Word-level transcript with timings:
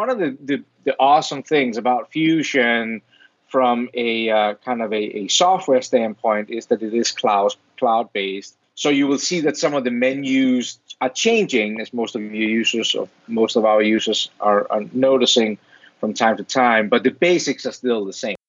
one 0.00 0.08
of 0.08 0.18
the, 0.18 0.36
the, 0.42 0.64
the 0.84 0.96
awesome 0.98 1.42
things 1.42 1.76
about 1.76 2.10
Fusion 2.10 3.02
from 3.48 3.90
a 3.92 4.30
uh, 4.30 4.54
kind 4.64 4.80
of 4.80 4.92
a, 4.94 5.18
a, 5.18 5.28
software 5.28 5.82
standpoint 5.82 6.48
is 6.48 6.66
that 6.66 6.82
it 6.82 6.94
is 6.94 7.12
cloud 7.12 7.54
cloud 7.78 8.10
based. 8.14 8.56
So 8.76 8.88
you 8.88 9.06
will 9.06 9.18
see 9.18 9.40
that 9.42 9.58
some 9.58 9.74
of 9.74 9.84
the 9.84 9.90
menus 9.90 10.78
are 11.02 11.10
changing, 11.10 11.80
as 11.82 11.92
most 11.92 12.14
of 12.16 12.22
your 12.22 12.48
users 12.48 12.94
or 12.94 13.08
most 13.28 13.56
of 13.56 13.66
our 13.66 13.82
users 13.82 14.30
are, 14.40 14.66
are 14.70 14.84
noticing 14.92 15.58
from 16.00 16.14
time 16.14 16.38
to 16.38 16.44
time. 16.44 16.88
But 16.88 17.02
the 17.02 17.10
basics 17.10 17.66
are 17.66 17.72
still 17.72 18.06
the 18.06 18.14
same. 18.14 18.39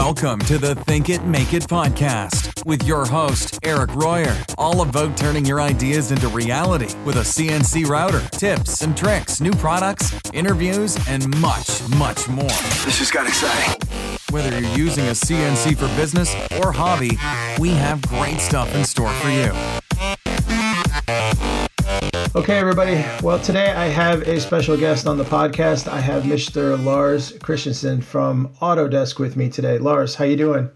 Welcome 0.00 0.38
to 0.42 0.58
the 0.58 0.76
Think 0.76 1.10
It 1.10 1.24
Make 1.24 1.52
It 1.52 1.64
podcast 1.64 2.64
with 2.64 2.84
your 2.84 3.04
host, 3.04 3.58
Eric 3.64 3.92
Royer. 3.96 4.34
All 4.56 4.82
about 4.82 5.16
turning 5.16 5.44
your 5.44 5.60
ideas 5.60 6.12
into 6.12 6.28
reality 6.28 6.94
with 7.04 7.16
a 7.16 7.22
CNC 7.22 7.84
router, 7.88 8.20
tips 8.30 8.82
and 8.82 8.96
tricks, 8.96 9.40
new 9.40 9.50
products, 9.50 10.16
interviews, 10.32 10.96
and 11.08 11.28
much, 11.40 11.82
much 11.96 12.28
more. 12.28 12.46
This 12.84 13.00
just 13.00 13.12
got 13.12 13.26
exciting. 13.26 13.76
Whether 14.30 14.60
you're 14.60 14.70
using 14.76 15.08
a 15.08 15.10
CNC 15.10 15.76
for 15.76 15.88
business 15.96 16.32
or 16.60 16.70
hobby, 16.70 17.18
we 17.58 17.70
have 17.70 18.00
great 18.02 18.38
stuff 18.38 18.72
in 18.76 18.84
store 18.84 19.12
for 19.14 19.30
you. 19.30 19.52
Okay, 22.38 22.56
everybody. 22.56 23.04
Well, 23.20 23.40
today 23.40 23.72
I 23.72 23.86
have 23.86 24.22
a 24.22 24.40
special 24.40 24.76
guest 24.76 25.08
on 25.08 25.18
the 25.18 25.24
podcast. 25.24 25.88
I 25.88 25.98
have 25.98 26.22
Mr. 26.22 26.80
Lars 26.84 27.32
Christensen 27.42 28.00
from 28.00 28.50
Autodesk 28.60 29.18
with 29.18 29.36
me 29.36 29.50
today. 29.50 29.78
Lars, 29.78 30.14
how 30.14 30.24
you 30.24 30.36
doing? 30.36 30.70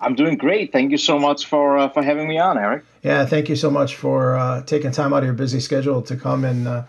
I'm 0.00 0.14
doing 0.14 0.36
great. 0.36 0.70
Thank 0.70 0.92
you 0.92 0.96
so 0.96 1.18
much 1.18 1.46
for 1.46 1.76
uh, 1.76 1.88
for 1.88 2.04
having 2.04 2.28
me 2.28 2.38
on, 2.38 2.58
Eric. 2.58 2.84
Yeah, 3.02 3.26
thank 3.26 3.48
you 3.48 3.56
so 3.56 3.72
much 3.72 3.96
for 3.96 4.36
uh, 4.36 4.62
taking 4.62 4.92
time 4.92 5.12
out 5.12 5.18
of 5.18 5.24
your 5.24 5.34
busy 5.34 5.58
schedule 5.58 6.00
to 6.02 6.14
come 6.14 6.44
and 6.44 6.68
uh, 6.68 6.84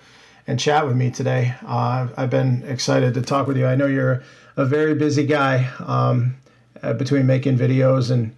and 0.46 0.60
chat 0.60 0.86
with 0.86 0.96
me 0.96 1.10
today. 1.10 1.56
Uh, 1.66 2.10
I've 2.16 2.30
been 2.30 2.62
excited 2.68 3.16
to 3.16 3.24
talk 3.24 3.48
with 3.48 3.58
you. 3.58 3.66
I 3.66 3.74
know 3.74 3.88
you're 3.88 4.22
a 4.56 4.66
very 4.66 4.94
busy 4.94 5.26
guy 5.26 5.68
um, 5.80 6.36
uh, 6.84 6.94
between 6.94 7.26
making 7.26 7.58
videos 7.58 8.12
and 8.12 8.36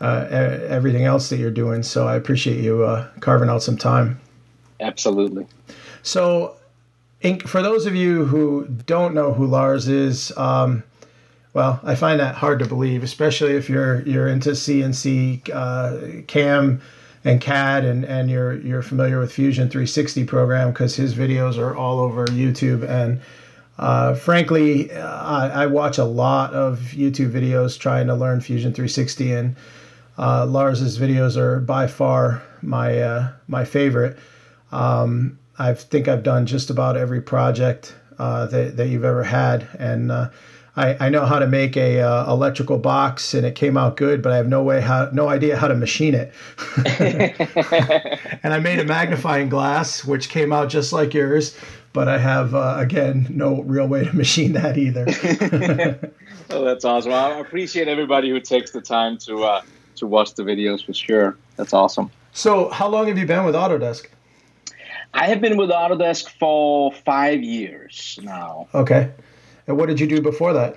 uh, 0.00 0.28
everything 0.30 1.06
else 1.06 1.28
that 1.30 1.38
you're 1.38 1.50
doing. 1.50 1.82
So 1.82 2.06
I 2.06 2.14
appreciate 2.14 2.62
you 2.62 3.04
carving 3.18 3.48
out 3.48 3.64
some 3.64 3.76
time. 3.76 4.20
Absolutely. 4.82 5.46
So, 6.02 6.56
for 7.46 7.62
those 7.62 7.86
of 7.86 7.94
you 7.94 8.24
who 8.24 8.66
don't 8.86 9.14
know 9.14 9.32
who 9.32 9.46
Lars 9.46 9.88
is, 9.88 10.36
um, 10.36 10.82
well, 11.54 11.80
I 11.82 11.94
find 11.94 12.18
that 12.18 12.34
hard 12.34 12.58
to 12.58 12.66
believe, 12.66 13.02
especially 13.02 13.52
if 13.52 13.68
you're 13.68 14.02
you're 14.02 14.28
into 14.28 14.50
CNC, 14.50 15.50
uh, 15.52 16.22
CAM, 16.26 16.80
and 17.24 17.40
CAD, 17.40 17.84
and, 17.84 18.04
and 18.04 18.30
you're 18.30 18.54
you're 18.54 18.82
familiar 18.82 19.20
with 19.20 19.32
Fusion 19.32 19.68
360 19.68 20.24
program 20.24 20.72
because 20.72 20.96
his 20.96 21.14
videos 21.14 21.58
are 21.58 21.76
all 21.76 22.00
over 22.00 22.26
YouTube. 22.26 22.88
And 22.88 23.20
uh, 23.78 24.14
frankly, 24.14 24.92
I, 24.92 25.64
I, 25.64 25.66
watch 25.66 25.98
a 25.98 26.04
lot 26.04 26.52
of 26.52 26.78
YouTube 26.92 27.32
videos 27.32 27.78
trying 27.78 28.06
to 28.08 28.14
learn 28.14 28.40
Fusion 28.40 28.72
360, 28.72 29.32
and 29.32 29.56
uh, 30.18 30.46
Lars's 30.46 30.98
videos 30.98 31.36
are 31.36 31.60
by 31.60 31.86
far 31.86 32.42
my 32.62 32.98
uh, 32.98 33.32
my 33.46 33.64
favorite. 33.64 34.18
Um, 34.72 35.38
I 35.58 35.74
think 35.74 36.08
I've 36.08 36.22
done 36.22 36.46
just 36.46 36.70
about 36.70 36.96
every 36.96 37.20
project 37.20 37.94
uh, 38.18 38.46
that, 38.46 38.76
that 38.76 38.88
you've 38.88 39.04
ever 39.04 39.22
had, 39.22 39.68
and 39.78 40.10
uh, 40.10 40.30
I, 40.76 41.06
I 41.06 41.08
know 41.10 41.26
how 41.26 41.38
to 41.38 41.46
make 41.46 41.76
a 41.76 42.00
uh, 42.00 42.32
electrical 42.32 42.78
box, 42.78 43.34
and 43.34 43.44
it 43.44 43.54
came 43.54 43.76
out 43.76 43.96
good, 43.96 44.22
but 44.22 44.32
I 44.32 44.36
have 44.36 44.48
no 44.48 44.62
way 44.62 44.80
how 44.80 45.10
no 45.12 45.28
idea 45.28 45.56
how 45.56 45.68
to 45.68 45.74
machine 45.74 46.14
it. 46.14 46.32
and 48.42 48.54
I 48.54 48.58
made 48.58 48.78
a 48.78 48.84
magnifying 48.84 49.50
glass, 49.50 50.04
which 50.04 50.30
came 50.30 50.52
out 50.52 50.70
just 50.70 50.92
like 50.92 51.12
yours, 51.12 51.56
but 51.92 52.08
I 52.08 52.16
have 52.18 52.54
uh, 52.54 52.76
again 52.78 53.26
no 53.28 53.62
real 53.62 53.86
way 53.86 54.04
to 54.04 54.16
machine 54.16 54.52
that 54.54 54.78
either. 54.78 55.04
oh, 56.50 56.64
that's 56.64 56.86
awesome! 56.86 57.12
I 57.12 57.38
appreciate 57.38 57.88
everybody 57.88 58.30
who 58.30 58.40
takes 58.40 58.70
the 58.70 58.80
time 58.80 59.18
to 59.18 59.44
uh, 59.44 59.62
to 59.96 60.06
watch 60.06 60.34
the 60.34 60.42
videos 60.42 60.84
for 60.84 60.94
sure. 60.94 61.36
That's 61.56 61.74
awesome. 61.74 62.10
So, 62.32 62.70
how 62.70 62.88
long 62.88 63.08
have 63.08 63.18
you 63.18 63.26
been 63.26 63.44
with 63.44 63.54
Autodesk? 63.54 64.06
I 65.14 65.28
have 65.28 65.40
been 65.40 65.56
with 65.56 65.70
Autodesk 65.70 66.28
for 66.38 66.92
five 66.92 67.42
years 67.42 68.18
now. 68.22 68.68
Okay. 68.74 69.12
And 69.66 69.76
what 69.76 69.86
did 69.86 70.00
you 70.00 70.06
do 70.06 70.20
before 70.20 70.52
that? 70.54 70.76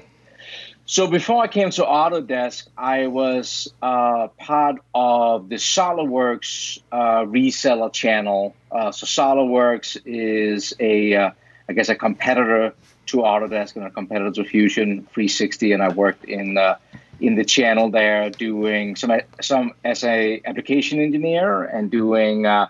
So 0.88 1.08
before 1.08 1.42
I 1.42 1.48
came 1.48 1.72
to 1.72 1.82
Autodesk, 1.82 2.68
I 2.78 3.08
was 3.08 3.74
uh, 3.82 4.28
part 4.38 4.76
of 4.94 5.50
the 5.50 5.56
SolidWorks 5.56 6.80
uh, 6.92 7.26
reseller 7.26 7.92
channel. 7.92 8.56
Uh, 8.72 8.92
so 8.92 9.08
SolidWorks 9.08 10.00
is 10.06 10.76
a, 10.80 11.16
uh, 11.16 11.32
I 11.68 11.74
guess, 11.74 11.90
a 11.90 11.96
competitor 11.96 12.76
to 13.08 13.18
Autodesk 13.18 13.76
and 13.78 13.86
a 13.86 13.90
competitor 13.90 14.32
to 14.32 14.44
Fusion 14.44 15.08
360, 15.14 15.72
and 15.72 15.82
I 15.82 15.90
worked 15.90 16.26
in 16.26 16.58
uh, 16.58 16.78
in 17.20 17.36
the 17.36 17.46
channel 17.46 17.90
there 17.90 18.30
doing 18.30 18.96
some 18.96 19.12
some 19.42 19.74
as 19.84 20.04
a 20.04 20.42
application 20.46 21.00
engineer 21.00 21.64
and 21.64 21.90
doing 21.90 22.46
uh, 22.46 22.68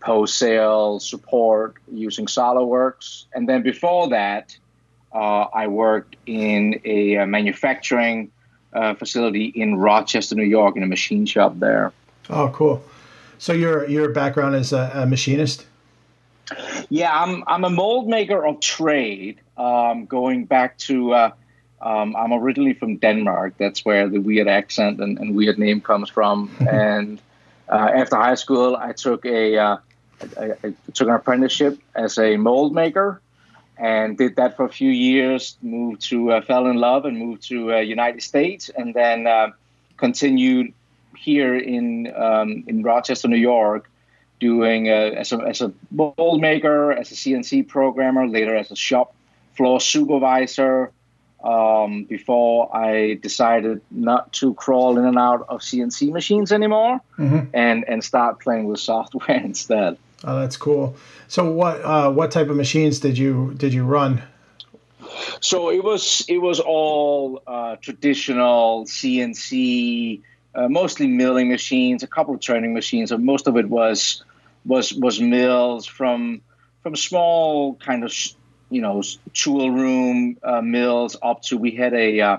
post 0.00 0.38
sale 0.38 1.00
support 1.00 1.76
using 1.92 2.26
SolidWorks. 2.26 3.24
And 3.34 3.48
then 3.48 3.62
before 3.62 4.08
that, 4.10 4.56
uh, 5.12 5.46
I 5.54 5.68
worked 5.68 6.16
in 6.26 6.80
a, 6.84 7.18
uh, 7.18 7.26
manufacturing 7.26 8.30
uh, 8.72 8.94
facility 8.94 9.46
in 9.46 9.76
Rochester, 9.76 10.34
New 10.34 10.42
York, 10.42 10.76
in 10.76 10.82
a 10.82 10.86
machine 10.86 11.26
shop 11.26 11.58
there. 11.58 11.92
Oh, 12.28 12.48
cool. 12.48 12.82
So 13.38 13.52
your 13.52 13.88
your 13.88 14.08
background 14.08 14.56
is 14.56 14.72
a, 14.72 14.90
a 14.94 15.06
machinist. 15.06 15.66
Yeah, 16.88 17.12
I'm 17.12 17.44
I'm 17.46 17.64
a 17.64 17.70
mold 17.70 18.08
maker 18.08 18.44
of 18.44 18.60
trade. 18.60 19.40
Um, 19.56 20.06
going 20.06 20.46
back 20.46 20.78
to, 20.78 21.12
uh, 21.12 21.30
um, 21.80 22.16
I'm 22.16 22.32
originally 22.32 22.74
from 22.74 22.96
Denmark. 22.96 23.54
That's 23.58 23.84
where 23.84 24.08
the 24.08 24.18
weird 24.18 24.48
accent 24.48 25.00
and, 25.00 25.18
and 25.18 25.36
weird 25.36 25.58
name 25.58 25.80
comes 25.80 26.10
from. 26.10 26.50
and 26.68 27.20
uh, 27.68 27.90
after 27.94 28.16
high 28.16 28.34
school, 28.34 28.76
I 28.76 28.92
took 28.92 29.24
a 29.24 29.56
uh, 29.56 29.76
I, 30.38 30.52
I 30.62 30.74
took 30.92 31.08
an 31.08 31.14
apprenticeship 31.14 31.78
as 31.94 32.18
a 32.18 32.36
mold 32.36 32.74
maker, 32.74 33.20
and 33.78 34.16
did 34.16 34.36
that 34.36 34.56
for 34.56 34.64
a 34.64 34.68
few 34.68 34.90
years. 34.90 35.56
Moved 35.62 36.02
to 36.10 36.32
uh, 36.32 36.40
fell 36.42 36.66
in 36.66 36.76
love 36.76 37.04
and 37.04 37.18
moved 37.18 37.48
to 37.48 37.74
uh, 37.74 37.78
United 37.78 38.22
States, 38.22 38.70
and 38.76 38.94
then 38.94 39.26
uh, 39.26 39.48
continued 39.96 40.72
here 41.16 41.56
in 41.56 42.12
um, 42.14 42.64
in 42.66 42.82
Rochester, 42.82 43.28
New 43.28 43.36
York, 43.36 43.90
doing 44.40 44.88
uh, 44.88 45.12
as 45.16 45.32
a 45.32 45.38
as 45.38 45.60
a 45.60 45.72
mold 45.90 46.40
maker, 46.40 46.92
as 46.92 47.10
a 47.10 47.14
CNC 47.14 47.68
programmer, 47.68 48.26
later 48.26 48.54
as 48.54 48.70
a 48.70 48.76
shop 48.76 49.14
floor 49.56 49.80
supervisor 49.80 50.92
um, 51.44 52.04
before 52.04 52.74
I 52.74 53.14
decided 53.14 53.82
not 53.90 54.32
to 54.34 54.54
crawl 54.54 54.98
in 54.98 55.04
and 55.04 55.18
out 55.18 55.44
of 55.48 55.60
CNC 55.60 56.10
machines 56.10 56.50
anymore 56.50 57.00
mm-hmm. 57.18 57.50
and 57.52 57.84
and 57.86 58.02
start 58.02 58.40
playing 58.40 58.64
with 58.64 58.80
software 58.80 59.40
instead. 59.44 59.98
Oh, 60.24 60.40
that's 60.40 60.56
cool. 60.56 60.96
So 61.28 61.50
what 61.50 61.84
uh, 61.84 62.10
what 62.10 62.30
type 62.30 62.48
of 62.48 62.56
machines 62.56 62.98
did 62.98 63.18
you 63.18 63.54
did 63.58 63.74
you 63.74 63.84
run? 63.84 64.22
So 65.40 65.70
it 65.70 65.84
was 65.84 66.24
it 66.28 66.38
was 66.38 66.60
all 66.60 67.42
uh, 67.46 67.76
traditional 67.76 68.86
CNC, 68.86 70.22
uh, 70.54 70.68
mostly 70.68 71.06
milling 71.06 71.50
machines, 71.50 72.02
a 72.02 72.06
couple 72.06 72.34
of 72.34 72.40
turning 72.40 72.72
machines. 72.72 73.10
So 73.10 73.18
most 73.18 73.46
of 73.46 73.58
it 73.58 73.68
was 73.68 74.24
was 74.64 74.94
was 74.94 75.20
mills 75.20 75.84
from 75.84 76.40
from 76.82 76.96
small 76.96 77.74
kind 77.74 78.02
of 78.02 78.14
you 78.70 78.80
know 78.80 79.02
tool 79.32 79.70
room 79.70 80.36
uh, 80.42 80.60
mills 80.60 81.16
up 81.22 81.42
to 81.42 81.56
we 81.56 81.72
had 81.72 81.94
a 81.94 82.20
uh, 82.20 82.36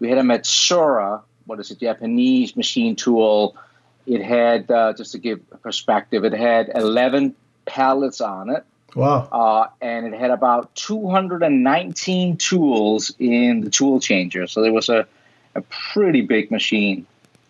we 0.00 0.08
had 0.08 0.18
a 0.18 0.22
Matsuura, 0.22 1.22
what 1.46 1.60
is 1.60 1.70
a 1.70 1.76
Japanese 1.76 2.56
machine 2.56 2.96
tool. 2.96 3.56
It 4.06 4.22
had 4.22 4.70
uh, 4.70 4.92
just 4.94 5.12
to 5.12 5.18
give 5.18 5.40
perspective, 5.62 6.24
it 6.24 6.32
had 6.32 6.70
eleven 6.74 7.34
pallets 7.66 8.20
on 8.20 8.50
it. 8.50 8.64
Wow! 8.94 9.28
Uh, 9.32 9.68
and 9.80 10.06
it 10.06 10.20
had 10.20 10.30
about 10.30 10.74
219 10.74 12.36
tools 12.36 13.14
in 13.18 13.62
the 13.62 13.70
tool 13.70 14.00
changer. 14.00 14.46
So 14.46 14.60
there 14.60 14.72
was 14.72 14.88
a 14.88 15.06
a 15.54 15.62
pretty 15.62 16.22
big 16.22 16.50
machine. 16.50 17.06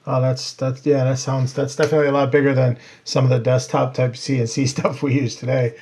Oh, 0.06 0.20
that's 0.20 0.54
that's 0.54 0.84
yeah, 0.84 1.04
that 1.04 1.18
sounds 1.18 1.52
that's 1.52 1.76
definitely 1.76 2.08
a 2.08 2.12
lot 2.12 2.32
bigger 2.32 2.54
than 2.54 2.78
some 3.04 3.24
of 3.24 3.30
the 3.30 3.38
desktop 3.38 3.94
type 3.94 4.12
CNC 4.12 4.68
stuff 4.76 5.02
we 5.02 5.14
use 5.14 5.36
today 5.36 5.76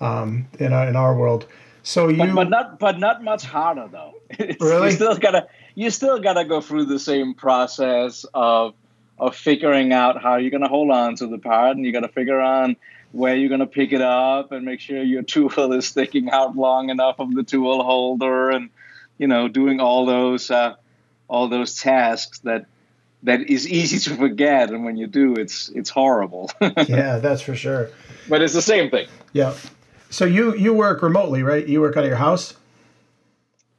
um, 0.00 0.46
in 0.58 0.72
our, 0.72 0.88
in 0.88 0.96
our 0.96 1.14
world. 1.14 1.46
So 1.82 2.08
you, 2.08 2.18
but, 2.18 2.34
but 2.34 2.50
not 2.50 2.78
but 2.78 2.98
not 2.98 3.22
much 3.22 3.44
harder 3.44 3.88
though. 3.90 4.14
It's, 4.38 4.60
really, 4.60 4.88
you 4.88 4.92
still 4.92 5.16
gotta 5.16 5.48
you 5.74 5.90
still 5.90 6.20
gotta 6.20 6.44
go 6.44 6.60
through 6.60 6.86
the 6.86 6.98
same 6.98 7.34
process 7.34 8.24
of 8.34 8.74
of 9.18 9.36
figuring 9.36 9.92
out 9.92 10.22
how 10.22 10.36
you're 10.36 10.50
gonna 10.50 10.68
hold 10.68 10.90
on 10.90 11.16
to 11.16 11.26
the 11.26 11.38
part, 11.38 11.76
and 11.76 11.84
you 11.84 11.92
gotta 11.92 12.08
figure 12.08 12.40
out 12.40 12.76
where 13.12 13.36
you're 13.36 13.50
gonna 13.50 13.66
pick 13.66 13.92
it 13.92 14.00
up, 14.00 14.52
and 14.52 14.64
make 14.64 14.80
sure 14.80 15.02
your 15.02 15.22
tool 15.34 15.72
is 15.72 15.86
sticking 15.86 16.30
out 16.30 16.56
long 16.56 16.90
enough 16.90 17.18
of 17.18 17.34
the 17.34 17.42
tool 17.42 17.82
holder, 17.82 18.50
and 18.50 18.70
you 19.18 19.26
know 19.26 19.48
doing 19.48 19.80
all 19.80 20.06
those 20.06 20.50
uh, 20.50 20.76
all 21.28 21.48
those 21.48 21.78
tasks 21.78 22.38
that 22.40 22.66
that 23.24 23.40
is 23.48 23.68
easy 23.68 23.98
to 24.10 24.16
forget, 24.16 24.70
and 24.70 24.84
when 24.84 24.96
you 24.96 25.06
do, 25.06 25.34
it's 25.34 25.68
it's 25.70 25.90
horrible. 25.90 26.50
yeah, 26.60 27.18
that's 27.18 27.42
for 27.42 27.54
sure. 27.54 27.90
But 28.28 28.42
it's 28.42 28.54
the 28.54 28.62
same 28.62 28.90
thing. 28.90 29.08
Yeah. 29.32 29.54
So 30.12 30.26
you 30.26 30.54
you 30.54 30.74
work 30.74 31.00
remotely, 31.00 31.42
right? 31.42 31.66
You 31.66 31.80
work 31.80 31.96
out 31.96 32.04
of 32.04 32.08
your 32.08 32.18
house. 32.18 32.54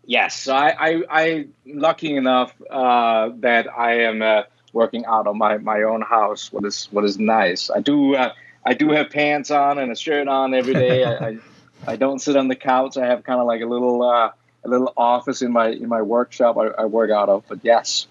Yes, 0.04 0.42
so 0.42 0.56
I, 0.56 0.74
I 0.80 1.04
I'm 1.10 1.54
lucky 1.66 2.16
enough 2.16 2.52
uh, 2.72 3.30
that 3.38 3.68
I 3.72 4.02
am 4.02 4.24
uh, 4.24 4.42
working 4.74 5.06
out 5.06 5.28
of 5.28 5.36
my, 5.36 5.60
my 5.60 5.84
own 5.84 6.02
house. 6.02 6.52
What 6.52 6.66
is 6.66 6.88
what 6.90 7.06
is 7.06 7.20
nice. 7.20 7.70
I 7.70 7.82
do 7.82 8.16
uh, 8.16 8.34
I 8.66 8.74
do 8.74 8.90
have 8.90 9.12
pants 9.12 9.52
on 9.52 9.78
and 9.78 9.92
a 9.92 9.96
shirt 9.96 10.28
on 10.28 10.56
every 10.56 10.74
day. 10.74 11.04
I, 11.04 11.14
I, 11.14 11.38
I 11.88 11.96
don't 11.98 12.20
sit 12.20 12.36
on 12.36 12.48
the 12.48 12.56
couch. 12.56 12.98
I 12.98 13.06
have 13.06 13.24
kind 13.24 13.40
of 13.40 13.46
like 13.46 13.62
a 13.62 13.68
little 13.68 14.02
uh, 14.02 14.32
a 14.66 14.68
little 14.68 14.92
office 14.98 15.44
in 15.44 15.52
my 15.52 15.68
in 15.68 15.88
my 15.88 16.02
workshop. 16.02 16.58
I, 16.58 16.82
I 16.82 16.86
work 16.86 17.12
out 17.12 17.30
of. 17.30 17.44
But 17.48 17.60
yes. 17.62 18.08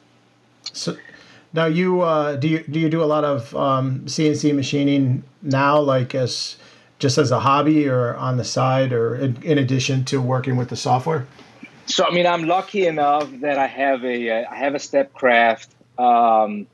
So 0.73 0.97
now 1.53 1.67
you 1.67 2.03
uh, 2.03 2.37
do 2.37 2.47
you 2.47 2.61
do 2.71 2.79
you 2.79 2.89
do 2.89 3.03
a 3.03 3.11
lot 3.11 3.25
of 3.25 3.53
um, 3.57 4.03
CNC 4.03 4.55
machining 4.55 5.25
now, 5.43 5.81
like 5.81 6.15
as 6.15 6.57
just 7.03 7.19
as 7.19 7.33
a 7.33 7.41
hobby 7.41 7.89
or 7.89 8.15
on 8.15 8.37
the 8.37 8.45
side, 8.45 8.93
or 8.93 9.17
in, 9.17 9.37
in 9.43 9.59
addition 9.59 10.05
to 10.05 10.23
working 10.23 10.57
with 10.57 10.69
the 10.69 10.77
software? 10.77 11.27
So 11.87 12.07
I 12.07 12.15
mean, 12.15 12.29
I'm 12.29 12.45
lucky 12.45 12.87
enough 12.87 13.29
that 13.41 13.59
I 13.59 13.67
have 13.67 14.05
a 14.05 14.31
uh, 14.31 14.51
I 14.51 14.55
have 14.55 14.77
a 14.77 14.79
Stepcraft. 14.79 15.67
Um, 15.99 16.69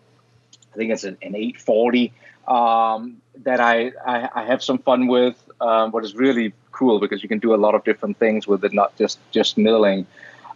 I 0.72 0.76
think 0.76 0.92
it's 0.92 1.04
an, 1.04 1.16
an 1.22 1.34
840 1.34 2.12
um, 2.46 3.16
that 3.42 3.58
I, 3.58 3.90
I, 4.06 4.28
I 4.34 4.44
have 4.44 4.62
some 4.62 4.78
fun 4.78 5.06
with. 5.06 5.34
Um, 5.62 5.90
what 5.92 6.04
is 6.04 6.14
really 6.14 6.52
cool 6.70 7.00
because 7.00 7.22
you 7.22 7.28
can 7.28 7.40
do 7.40 7.52
a 7.54 7.56
lot 7.56 7.74
of 7.74 7.82
different 7.84 8.18
things 8.18 8.46
with 8.46 8.62
it, 8.64 8.74
not 8.74 8.94
just 8.96 9.18
just 9.30 9.56
milling. 9.56 10.06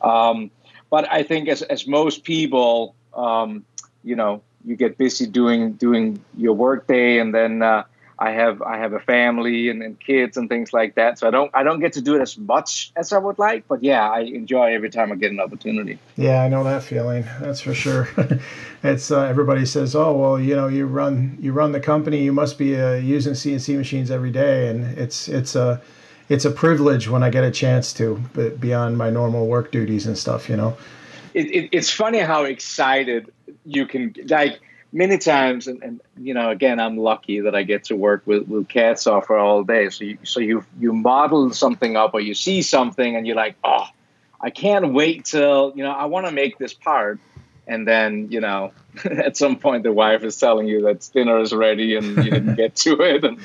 Um, 0.03 0.51
but 0.91 1.11
I 1.11 1.23
think 1.23 1.49
as 1.49 1.63
as 1.63 1.87
most 1.87 2.25
people, 2.25 2.95
um, 3.15 3.65
you 4.05 4.17
know, 4.17 4.43
you 4.67 4.77
get 4.77 4.99
busy 4.99 5.27
doing 5.27 5.73
doing 5.73 6.23
your 6.37 6.53
workday, 6.53 7.19
and 7.19 7.35
then 7.35 7.63
uh, 7.63 7.85
I 8.23 8.31
have 8.31 8.63
I 8.63 8.79
have 8.79 8.93
a 8.93 9.01
family 9.01 9.69
and, 9.69 9.83
and, 9.83 9.99
kids 9.99 10.37
and 10.37 10.49
things 10.49 10.73
like 10.73 10.95
that. 10.95 11.19
So 11.19 11.27
I 11.27 11.33
don't 11.33 11.51
I 11.55 11.65
don't 11.65 11.81
get 11.81 11.93
to 11.95 12.01
do 12.01 12.15
it 12.15 12.21
as 12.21 12.39
much 12.39 12.93
as 12.95 13.13
I 13.13 13.19
would 13.19 13.37
like. 13.37 13.67
But 13.67 13.83
yeah, 13.83 14.09
I 14.09 14.21
enjoy 14.21 14.73
every 14.75 14.91
time 14.91 15.11
I 15.11 15.17
get 15.17 15.33
an 15.33 15.41
opportunity. 15.41 15.99
Yeah, 16.17 16.41
I 16.45 16.49
know 16.49 16.63
that 16.63 16.85
feeling. 16.85 17.25
That's 17.41 17.61
for 17.61 17.75
sure. 17.75 18.09
it's 18.85 19.11
uh, 19.11 19.23
everybody 19.23 19.67
says, 19.67 19.97
oh 19.97 20.13
well, 20.17 20.39
you 20.39 20.55
know, 20.55 20.69
you 20.69 20.87
run 20.87 21.37
you 21.41 21.53
run 21.53 21.73
the 21.73 21.81
company, 21.81 22.23
you 22.23 22.33
must 22.33 22.59
be 22.59 22.81
uh, 22.81 22.93
using 22.95 23.33
CNC 23.33 23.77
machines 23.77 24.09
every 24.09 24.31
day, 24.31 24.69
and 24.69 24.97
it's 24.97 25.27
it's 25.27 25.57
a 25.57 25.83
it's 26.29 26.45
a 26.45 26.51
privilege 26.53 27.09
when 27.09 27.25
I 27.25 27.31
get 27.31 27.43
a 27.43 27.51
chance 27.51 27.93
to, 27.95 28.23
but 28.35 28.61
beyond 28.61 28.99
my 28.99 29.11
normal 29.11 29.49
work 29.49 29.73
duties 29.73 30.07
and 30.07 30.17
stuff, 30.17 30.49
you 30.49 30.57
know. 30.57 30.77
It, 31.35 31.47
it, 31.51 31.69
it's 31.73 31.91
funny 31.91 32.21
how 32.21 32.45
excited 32.45 33.33
you 33.65 33.85
can 33.87 34.15
like 34.29 34.61
many 34.93 35.19
times, 35.19 35.67
and, 35.67 35.83
and 35.83 36.01
you 36.19 36.35
know, 36.35 36.51
again, 36.51 36.79
I'm 36.79 36.97
lucky 36.97 37.41
that 37.41 37.55
I 37.55 37.63
get 37.63 37.85
to 37.85 37.97
work 37.97 38.23
with, 38.27 38.47
with 38.47 38.69
CAD 38.69 38.99
software 38.99 39.39
all 39.39 39.65
day. 39.65 39.89
So 39.89 40.05
you, 40.05 40.19
so 40.23 40.41
you 40.41 40.65
you 40.79 40.93
model 40.93 41.51
something 41.53 41.97
up, 41.97 42.15
or 42.15 42.21
you 42.21 42.35
see 42.35 42.63
something, 42.63 43.17
and 43.17 43.27
you're 43.27 43.37
like, 43.37 43.57
oh, 43.65 43.87
I 44.41 44.51
can't 44.51 44.93
wait 44.93 45.25
till 45.25 45.73
you 45.75 45.83
know 45.83 45.93
I 45.93 46.05
want 46.05 46.27
to 46.27 46.33
make 46.33 46.59
this 46.59 46.75
part, 46.75 47.19
and 47.67 47.89
then 47.89 48.31
you 48.31 48.41
know, 48.41 48.73
at 49.05 49.37
some 49.37 49.57
point 49.57 49.83
the 49.83 49.93
wife 49.93 50.23
is 50.25 50.37
telling 50.37 50.69
you 50.69 50.83
that 50.83 51.09
dinner 51.13 51.41
is 51.41 51.53
ready 51.53 51.97
and 51.97 52.25
you 52.25 52.31
didn't 52.31 52.55
get 52.57 52.77
to 52.77 53.01
it, 53.01 53.25
and 53.25 53.39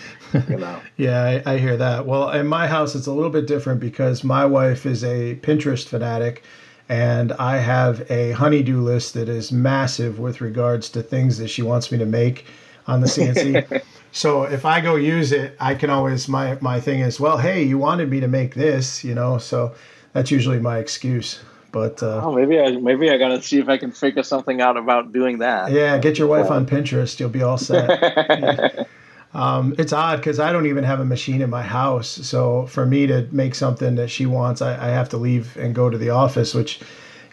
you 0.49 0.57
know. 0.57 0.81
yeah, 0.97 1.41
I, 1.45 1.53
I 1.53 1.57
hear 1.57 1.77
that. 1.77 2.05
Well, 2.05 2.29
in 2.31 2.47
my 2.47 2.67
house, 2.67 2.93
it's 2.93 3.07
a 3.07 3.13
little 3.13 3.31
bit 3.31 3.47
different 3.47 3.79
because 3.79 4.23
my 4.23 4.45
wife 4.45 4.85
is 4.85 5.03
a 5.03 5.35
Pinterest 5.37 5.87
fanatic 5.87 6.43
and 6.89 7.33
I 7.33 7.57
have 7.57 8.09
a 8.09 8.31
honeydew 8.31 8.79
list 8.79 9.13
that 9.15 9.29
is 9.29 9.51
massive 9.51 10.19
with 10.19 10.41
regards 10.41 10.89
to 10.89 11.01
things 11.01 11.37
that 11.37 11.49
she 11.49 11.61
wants 11.61 11.91
me 11.91 11.97
to 11.97 12.05
make 12.05 12.45
on 12.87 13.01
the 13.01 13.07
CNC. 13.07 13.81
so 14.11 14.43
if 14.43 14.65
I 14.65 14.79
go 14.79 14.95
use 14.95 15.31
it, 15.31 15.55
I 15.59 15.75
can 15.75 15.89
always 15.89 16.27
my 16.27 16.57
my 16.61 16.79
thing 16.79 17.01
is, 17.01 17.19
well, 17.19 17.37
hey, 17.37 17.63
you 17.63 17.77
wanted 17.77 18.09
me 18.09 18.19
to 18.21 18.27
make 18.27 18.55
this, 18.55 19.03
you 19.03 19.13
know, 19.13 19.37
so 19.37 19.75
that's 20.13 20.31
usually 20.31 20.59
my 20.59 20.77
excuse. 20.77 21.39
But 21.71 22.01
uh, 22.01 22.21
oh, 22.23 22.33
maybe 22.33 22.59
I 22.59 22.71
maybe 22.77 23.09
I 23.11 23.17
gotta 23.17 23.41
see 23.41 23.59
if 23.59 23.67
I 23.67 23.77
can 23.77 23.91
figure 23.91 24.23
something 24.23 24.61
out 24.61 24.77
about 24.77 25.11
doing 25.11 25.39
that. 25.39 25.71
Yeah, 25.71 25.97
get 25.97 26.17
your 26.17 26.27
wife 26.27 26.49
on 26.49 26.65
Pinterest, 26.65 27.19
you'll 27.19 27.29
be 27.29 27.43
all 27.43 27.57
set. 27.57 28.87
Um, 29.37 29.75
it's 29.77 29.93
odd 29.93 30.17
because 30.17 30.39
I 30.39 30.51
don't 30.51 30.65
even 30.65 30.83
have 30.83 30.99
a 30.99 31.05
machine 31.05 31.43
in 31.43 31.51
my 31.51 31.61
house. 31.61 32.07
So 32.07 32.65
for 32.65 32.87
me 32.87 33.05
to 33.05 33.27
make 33.31 33.53
something 33.53 33.93
that 33.95 34.09
she 34.09 34.25
wants, 34.25 34.63
I, 34.63 34.73
I 34.73 34.89
have 34.89 35.09
to 35.09 35.17
leave 35.17 35.55
and 35.57 35.75
go 35.75 35.91
to 35.91 35.97
the 35.97 36.09
office, 36.09 36.55
which 36.55 36.79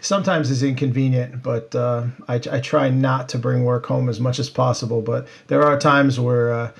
sometimes 0.01 0.51
is 0.51 0.61
inconvenient. 0.61 1.41
But 1.41 1.73
uh, 1.73 2.05
I, 2.27 2.35
I, 2.35 2.59
try 2.59 2.91
not 2.91 3.27
to 3.29 3.39
bring 3.39 3.63
work 3.63 3.87
home 3.87 4.07
as 4.07 4.19
much 4.19 4.37
as 4.37 4.51
possible. 4.51 5.01
But 5.01 5.27
there 5.47 5.63
are 5.63 5.79
times 5.79 6.19
where 6.19 6.53
uh, 6.53 6.71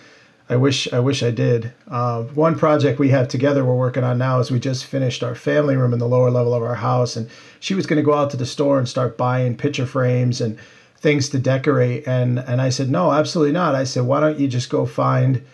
I 0.48 0.58
wish 0.58 0.94
I 0.94 1.00
wish 1.00 1.24
I 1.24 1.32
did. 1.32 1.74
Uh, 1.88 2.22
one 2.26 2.56
project 2.56 3.00
we 3.00 3.10
have 3.10 3.28
together 3.28 3.66
we're 3.66 3.76
working 3.76 4.04
on 4.04 4.20
now 4.20 4.40
is 4.40 4.52
we 4.52 4.60
just 4.60 4.86
finished 4.86 5.24
our 5.24 5.34
family 5.34 5.76
room 5.76 5.92
in 5.92 5.98
the 5.98 6.08
lower 6.08 6.30
level 6.30 6.54
of 6.54 6.62
our 6.62 6.76
house, 6.76 7.16
and 7.16 7.28
she 7.60 7.74
was 7.74 7.88
going 7.88 7.98
to 7.98 8.06
go 8.06 8.14
out 8.14 8.30
to 8.30 8.38
the 8.38 8.46
store 8.46 8.78
and 8.78 8.88
start 8.88 9.18
buying 9.18 9.58
picture 9.58 9.88
frames 9.88 10.40
and 10.40 10.60
things 10.98 11.30
to 11.30 11.40
decorate. 11.40 12.08
And 12.08 12.40
and 12.40 12.62
I 12.62 12.70
said 12.70 12.90
no 12.90 13.12
absolutely 13.12 13.54
not. 13.54 13.76
I 13.76 13.84
said 13.84 14.04
why 14.04 14.20
don't 14.20 14.40
you 14.40 14.48
just 14.48 14.70
go 14.70 14.86
find 14.86 15.46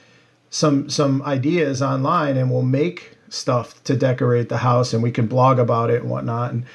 some 0.49 0.89
some 0.89 1.21
ideas 1.23 1.81
online 1.81 2.37
and 2.37 2.51
we'll 2.51 2.61
make 2.61 3.17
stuff 3.29 3.81
to 3.85 3.95
decorate 3.95 4.49
the 4.49 4.57
house 4.57 4.93
and 4.93 5.01
we 5.01 5.11
can 5.11 5.27
blog 5.27 5.59
about 5.59 5.89
it 5.89 6.01
and 6.01 6.11
whatnot. 6.11 6.51
And 6.51 6.65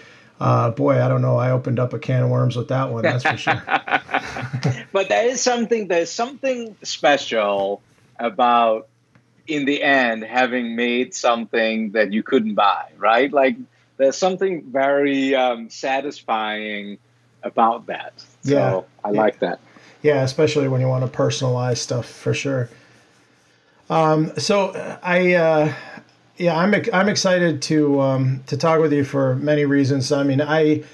uh, 0.41 0.71
boy 0.71 1.03
I 1.03 1.09
don't 1.09 1.23
know. 1.23 1.37
I 1.37 1.51
opened 1.51 1.79
up 1.79 1.93
a 1.93 1.99
can 1.99 2.25
of 2.25 2.31
worms 2.31 2.57
with 2.57 2.69
that 2.69 2.91
one 2.91 3.03
that's 3.03 3.25
for 3.25 3.37
sure. 3.37 3.63
But 4.93 5.09
there 5.09 5.27
is 5.27 5.41
something 5.41 5.89
there's 5.89 6.11
something 6.11 6.77
special 6.83 7.83
about 8.19 8.89
in 9.47 9.65
the 9.65 9.83
end 9.83 10.25
having 10.25 10.75
made 10.75 11.15
something 11.15 11.93
that 11.93 12.13
you 12.13 12.23
couldn't 12.23 12.55
buy 12.55 12.91
right? 12.99 13.33
Like 13.33 13.57
there's 13.97 14.17
something 14.17 14.65
very 14.71 15.35
um, 15.35 15.71
satisfying 15.71 16.99
about 17.43 17.87
that. 17.87 18.25
So 18.47 18.55
yeah, 18.55 18.81
I 19.05 19.13
yeah. 19.13 19.21
like 19.21 19.39
that. 19.41 19.61
Yeah, 20.03 20.23
especially 20.23 20.69
when 20.69 20.81
you 20.81 20.89
want 20.89 21.11
to 21.11 21.19
personalize 21.19 21.79
stuff 21.79 22.07
for 22.09 22.33
sure. 22.33 22.69
Um, 23.91 24.33
so 24.39 24.71
I, 25.03 25.35
uh, 25.35 25.73
yeah, 26.37 26.57
I'm 26.57 26.75
I'm 26.93 27.09
excited 27.09 27.63
to 27.63 28.01
um, 28.01 28.43
to 28.47 28.57
talk 28.57 28.81
with 28.81 28.93
you 28.93 29.05
for 29.05 29.37
many 29.37 29.65
reasons. 29.65 30.13
I 30.13 30.23
mean, 30.23 30.41
I. 30.41 30.85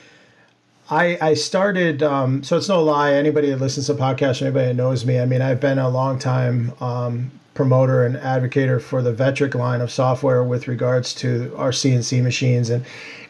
I, 0.90 1.16
I 1.22 1.34
started, 1.34 2.02
um, 2.02 2.42
so 2.42 2.58
it's 2.58 2.68
no 2.68 2.82
lie. 2.82 3.14
Anybody 3.14 3.48
that 3.48 3.60
listens 3.60 3.86
to 3.86 3.94
podcasts, 3.94 4.42
anybody 4.42 4.66
that 4.66 4.74
knows 4.74 5.06
me, 5.06 5.18
I 5.20 5.24
mean, 5.24 5.40
I've 5.40 5.60
been 5.60 5.78
a 5.78 5.88
long 5.88 6.18
time 6.18 6.72
um, 6.80 7.30
promoter 7.54 8.04
and 8.04 8.16
advocator 8.16 8.80
for 8.80 9.02
the 9.02 9.12
Vectric 9.12 9.54
line 9.54 9.80
of 9.80 9.90
software 9.90 10.42
with 10.42 10.68
regards 10.68 11.14
to 11.14 11.54
our 11.56 11.70
CNC 11.70 12.22
machines. 12.22 12.70
And 12.70 12.84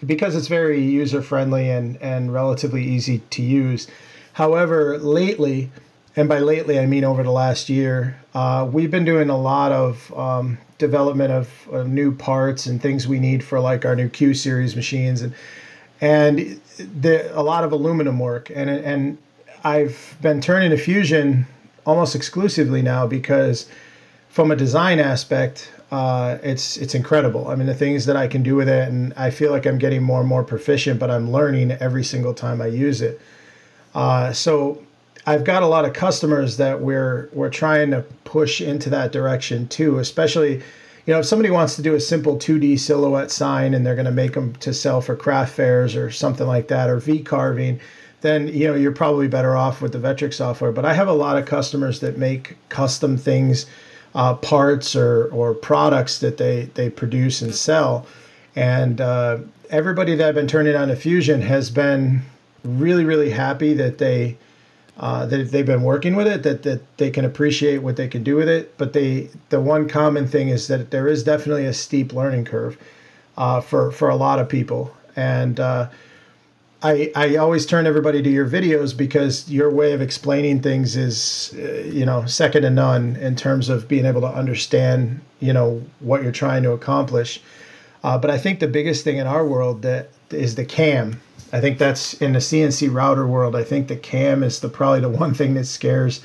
because 0.05 0.37
it's 0.37 0.49
very 0.49 0.81
user 0.81 1.23
friendly 1.23 1.71
and, 1.71 2.01
and 2.01 2.33
relatively 2.33 2.85
easy 2.85 3.19
to 3.31 3.43
use. 3.43 3.89
However, 4.35 4.99
lately, 4.99 5.71
and 6.15 6.29
by 6.29 6.39
lately 6.39 6.79
I 6.79 6.87
mean 6.87 7.05
over 7.05 7.23
the 7.23 7.33
last 7.33 7.69
year, 7.69 8.17
uh, 8.35 8.69
we've 8.71 8.91
been 8.91 9.05
doing 9.05 9.29
a 9.29 9.37
lot 9.37 9.73
of 9.73 10.13
um, 10.17 10.59
development 10.79 11.33
of, 11.33 11.69
of, 11.71 11.89
new 11.89 12.15
parts 12.15 12.67
and 12.67 12.81
things 12.81 13.07
we 13.07 13.21
need 13.21 13.45
for 13.45 13.61
like 13.61 13.85
our 13.85 13.95
new 13.95 14.09
Q 14.09 14.35
series 14.35 14.75
machines 14.75 15.23
and 15.23 15.35
and 16.01 16.61
the, 17.01 17.31
a 17.39 17.43
lot 17.43 17.63
of 17.63 17.73
aluminum 17.73 18.19
work 18.19 18.51
and 18.51 18.69
and 18.69 19.19
I've 19.65 20.17
been 20.21 20.41
turning 20.41 20.71
to 20.71 20.77
Fusion 20.77 21.47
almost 21.87 22.17
exclusively 22.17 22.83
now 22.83 23.07
because 23.07 23.69
from 24.33 24.51
a 24.51 24.57
design 24.57 24.99
aspect, 24.99 25.71
uh, 25.91 26.39
it's 26.43 26.79
it's 26.79 26.95
incredible. 26.95 27.49
I 27.49 27.55
mean, 27.55 27.67
the 27.67 27.75
things 27.75 28.07
that 28.07 28.17
I 28.17 28.27
can 28.27 28.43
do 28.43 28.57
with 28.57 28.69
it, 28.69 28.89
and 28.89 29.13
I 29.15 29.31
feel 29.31 29.53
like 29.53 29.67
I'm 29.67 29.77
getting 29.77 30.03
more 30.03 30.21
and 30.21 30.29
more 30.29 30.43
proficient. 30.43 30.99
But 30.99 31.11
I'm 31.11 31.31
learning 31.31 31.71
every 31.73 32.03
single 32.03 32.33
time 32.33 32.63
I 32.63 32.67
use 32.67 33.03
it. 33.03 33.21
Uh, 33.95 34.33
so 34.33 34.83
I've 35.27 35.45
got 35.45 35.63
a 35.63 35.67
lot 35.67 35.85
of 35.85 35.93
customers 35.93 36.57
that 36.57 36.81
we're 36.81 37.29
we're 37.35 37.51
trying 37.51 37.91
to 37.91 38.07
push 38.25 38.63
into 38.63 38.89
that 38.89 39.13
direction 39.13 39.69
too. 39.69 39.99
Especially, 39.99 40.55
you 40.55 41.13
know, 41.13 41.19
if 41.19 41.27
somebody 41.27 41.51
wants 41.51 41.77
to 41.77 41.83
do 41.83 41.95
a 41.95 42.01
simple 42.01 42.39
2D 42.39 42.79
silhouette 42.79 43.31
sign 43.31 43.75
and 43.75 43.85
they're 43.85 43.95
going 43.95 44.07
to 44.07 44.13
make 44.13 44.33
them 44.33 44.55
to 44.61 44.73
sell 44.73 45.03
for 45.03 45.15
craft 45.15 45.55
fairs 45.55 45.95
or 45.95 46.11
something 46.11 46.47
like 46.47 46.69
that, 46.69 46.89
or 46.89 46.97
V 46.97 47.23
carving, 47.23 47.81
then 48.23 48.49
you 48.49 48.67
know 48.67 48.75
you're 48.75 48.93
probably 48.93 49.29
better 49.29 49.59
off 49.59 49.83
with 49.83 49.93
the 49.93 49.99
Vectric 49.99 50.33
software. 50.33 50.73
But 50.73 50.87
I 50.87 50.95
have 50.95 51.09
a 51.09 51.13
lot 51.13 51.37
of 51.37 51.45
customers 51.45 52.01
that 52.01 52.17
make 52.17 52.57
custom 52.71 53.19
things 53.19 53.67
uh, 54.15 54.35
parts 54.35 54.95
or, 54.95 55.27
or 55.29 55.55
products 55.55 56.19
that 56.19 56.37
they, 56.37 56.65
they 56.75 56.91
produce 56.91 57.43
and 57.43 57.55
sell. 57.55 58.07
And 58.55 59.01
uh, 59.01 59.39
everybody 59.71 60.15
that 60.15 60.29
I've 60.29 60.35
been 60.35 60.47
turning 60.47 60.77
on 60.77 60.89
to 60.89 60.97
Fusion 60.97 61.41
has 61.41 61.71
been 61.71 62.23
really, 62.65 63.05
really 63.05 63.31
happy 63.31 63.75
that 63.75 63.99
they 63.99 64.37
uh, 64.99 65.25
that 65.25 65.51
they've 65.51 65.67
been 65.67 65.83
working 65.83 66.15
with 66.15 66.27
it, 66.27 66.43
that, 66.43 66.63
that 66.65 66.99
they 66.99 67.11
can 67.11 67.25
appreciate 67.25 67.79
what 67.79 67.97
they 67.97 68.07
can 68.07 68.23
do 68.23 68.37
with 68.37 68.49
it. 68.49 68.77
But 68.77 68.93
they 68.93 69.31
the 69.49 69.61
one 69.61 69.89
common 69.89 70.29
thing 70.29 70.49
is 70.49 70.69
that 70.69 70.91
there 70.91 71.09
is 71.09 71.25
definitely 71.25 71.65
a 71.65 71.73
steep 71.73 72.13
learning 72.13 72.45
curve 72.45 72.77
uh, 73.39 73.63
for 73.63 73.91
for 73.91 74.11
a 74.11 74.17
lot 74.17 74.39
of 74.39 74.49
people. 74.49 74.95
And 75.17 75.59
uh, 75.59 75.89
I, 76.83 77.13
I 77.15 77.37
always 77.37 77.65
turn 77.65 77.87
everybody 77.87 78.23
to 78.23 78.29
your 78.31 78.49
videos 78.49 78.97
because 78.97 79.49
your 79.49 79.71
way 79.71 79.93
of 79.93 80.03
explaining 80.03 80.63
things 80.63 80.97
is, 80.97 81.55
uh, 81.57 81.85
you 81.85 82.05
know, 82.05 82.27
second 82.27 82.63
to 82.63 82.71
none 82.71 83.15
in 83.17 83.37
terms 83.37 83.69
of 83.69 83.87
being 83.87 84.05
able 84.05 84.21
to 84.23 84.27
understand, 84.27 85.21
you 85.39 85.53
know, 85.53 85.83
what 86.01 86.25
you're 86.25 86.33
trying 86.33 86.65
to 86.65 86.73
accomplish. 86.73 87.41
Uh, 88.03 88.19
but 88.19 88.31
I 88.31 88.39
think 88.39 88.59
the 88.59 88.67
biggest 88.67 89.05
thing 89.05 89.19
in 89.19 89.29
our 89.29 89.47
world 89.47 89.83
that 89.83 90.09
is 90.31 90.57
the 90.57 90.65
cam. 90.65 91.21
I 91.53 91.61
think 91.61 91.79
that's 91.79 92.15
in 92.15 92.33
the 92.33 92.41
CNC 92.41 92.93
router 92.93 93.27
world. 93.27 93.55
I 93.55 93.63
think 93.63 93.87
the 93.87 93.97
cam 93.97 94.43
is 94.43 94.59
the 94.59 94.69
probably 94.69 95.01
the 95.01 95.09
one 95.09 95.35
thing 95.35 95.55
that 95.55 95.67
scares 95.67 96.21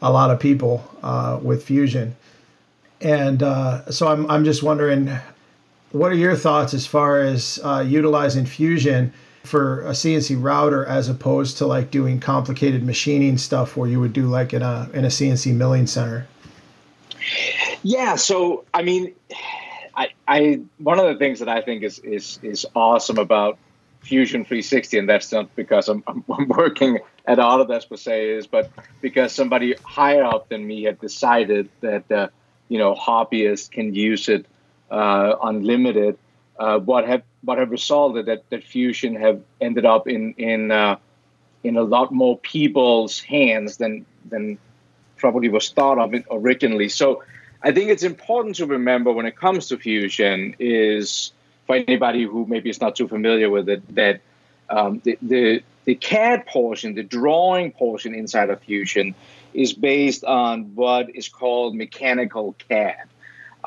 a 0.00 0.10
lot 0.10 0.30
of 0.30 0.40
people 0.40 0.88
uh, 1.02 1.38
with 1.42 1.64
Fusion. 1.64 2.16
And 3.02 3.42
uh, 3.42 3.90
so 3.90 4.08
I'm 4.08 4.28
I'm 4.30 4.44
just 4.44 4.62
wondering, 4.62 5.10
what 5.92 6.12
are 6.12 6.16
your 6.16 6.34
thoughts 6.34 6.72
as 6.72 6.86
far 6.86 7.20
as 7.20 7.60
uh, 7.62 7.84
utilizing 7.86 8.46
Fusion? 8.46 9.12
For 9.44 9.82
a 9.82 9.90
CNC 9.90 10.42
router 10.42 10.84
as 10.84 11.08
opposed 11.08 11.58
to 11.58 11.66
like 11.66 11.90
doing 11.90 12.20
complicated 12.20 12.82
machining 12.82 13.38
stuff 13.38 13.76
where 13.76 13.88
you 13.88 14.00
would 14.00 14.12
do 14.12 14.26
like 14.26 14.52
in 14.52 14.62
a 14.62 14.88
in 14.92 15.04
a 15.04 15.08
CNC 15.08 15.54
milling 15.54 15.86
center? 15.86 16.26
Yeah, 17.82 18.16
so 18.16 18.64
I 18.74 18.82
mean, 18.82 19.14
I, 19.94 20.08
I 20.26 20.60
one 20.78 20.98
of 20.98 21.06
the 21.06 21.16
things 21.16 21.38
that 21.40 21.48
I 21.48 21.60
think 21.60 21.82
is 21.82 21.98
is 22.00 22.38
is 22.42 22.66
awesome 22.74 23.18
about 23.18 23.58
Fusion 24.00 24.44
360, 24.44 24.98
and 24.98 25.08
that's 25.08 25.32
not 25.32 25.54
because 25.56 25.88
I'm, 25.88 26.02
I'm, 26.06 26.48
working 26.48 26.98
at 27.26 27.38
Autodesk 27.38 27.88
per 27.88 27.96
se, 27.96 28.30
is 28.30 28.46
but 28.46 28.70
because 29.00 29.32
somebody 29.32 29.74
higher 29.84 30.24
up 30.24 30.48
than 30.48 30.66
me 30.66 30.84
had 30.84 31.00
decided 31.00 31.68
that 31.80 32.10
uh, 32.10 32.28
you 32.68 32.78
know 32.78 32.94
hobbyists 32.94 33.70
can 33.70 33.94
use 33.94 34.28
it 34.28 34.46
uh, 34.90 35.34
unlimited. 35.42 36.18
Uh, 36.58 36.78
what 36.78 37.06
have 37.06 37.22
what 37.42 37.58
have 37.58 37.70
resulted 37.70 38.26
that, 38.26 38.48
that 38.50 38.64
fusion 38.64 39.14
have 39.14 39.40
ended 39.60 39.84
up 39.84 40.08
in 40.08 40.34
in 40.34 40.70
uh, 40.70 40.96
in 41.62 41.76
a 41.76 41.82
lot 41.82 42.12
more 42.12 42.38
people's 42.38 43.20
hands 43.20 43.76
than 43.76 44.04
than 44.28 44.58
probably 45.16 45.48
was 45.48 45.70
thought 45.70 45.98
of 45.98 46.14
originally. 46.30 46.88
So 46.88 47.22
I 47.62 47.72
think 47.72 47.90
it's 47.90 48.02
important 48.02 48.56
to 48.56 48.66
remember 48.66 49.12
when 49.12 49.26
it 49.26 49.36
comes 49.36 49.68
to 49.68 49.78
fusion 49.78 50.54
is 50.58 51.32
for 51.66 51.76
anybody 51.76 52.24
who 52.24 52.46
maybe 52.46 52.70
is 52.70 52.80
not 52.80 52.96
too 52.96 53.08
familiar 53.08 53.50
with 53.50 53.68
it 53.68 53.94
that 53.94 54.20
um, 54.70 55.00
the, 55.04 55.18
the 55.22 55.62
the 55.84 55.94
CAD 55.94 56.44
portion, 56.46 56.94
the 56.94 57.02
drawing 57.02 57.72
portion 57.72 58.14
inside 58.14 58.50
of 58.50 58.60
Fusion, 58.60 59.14
is 59.54 59.72
based 59.72 60.22
on 60.22 60.74
what 60.74 61.08
is 61.16 61.30
called 61.30 61.74
mechanical 61.74 62.54
CAD. 62.68 63.08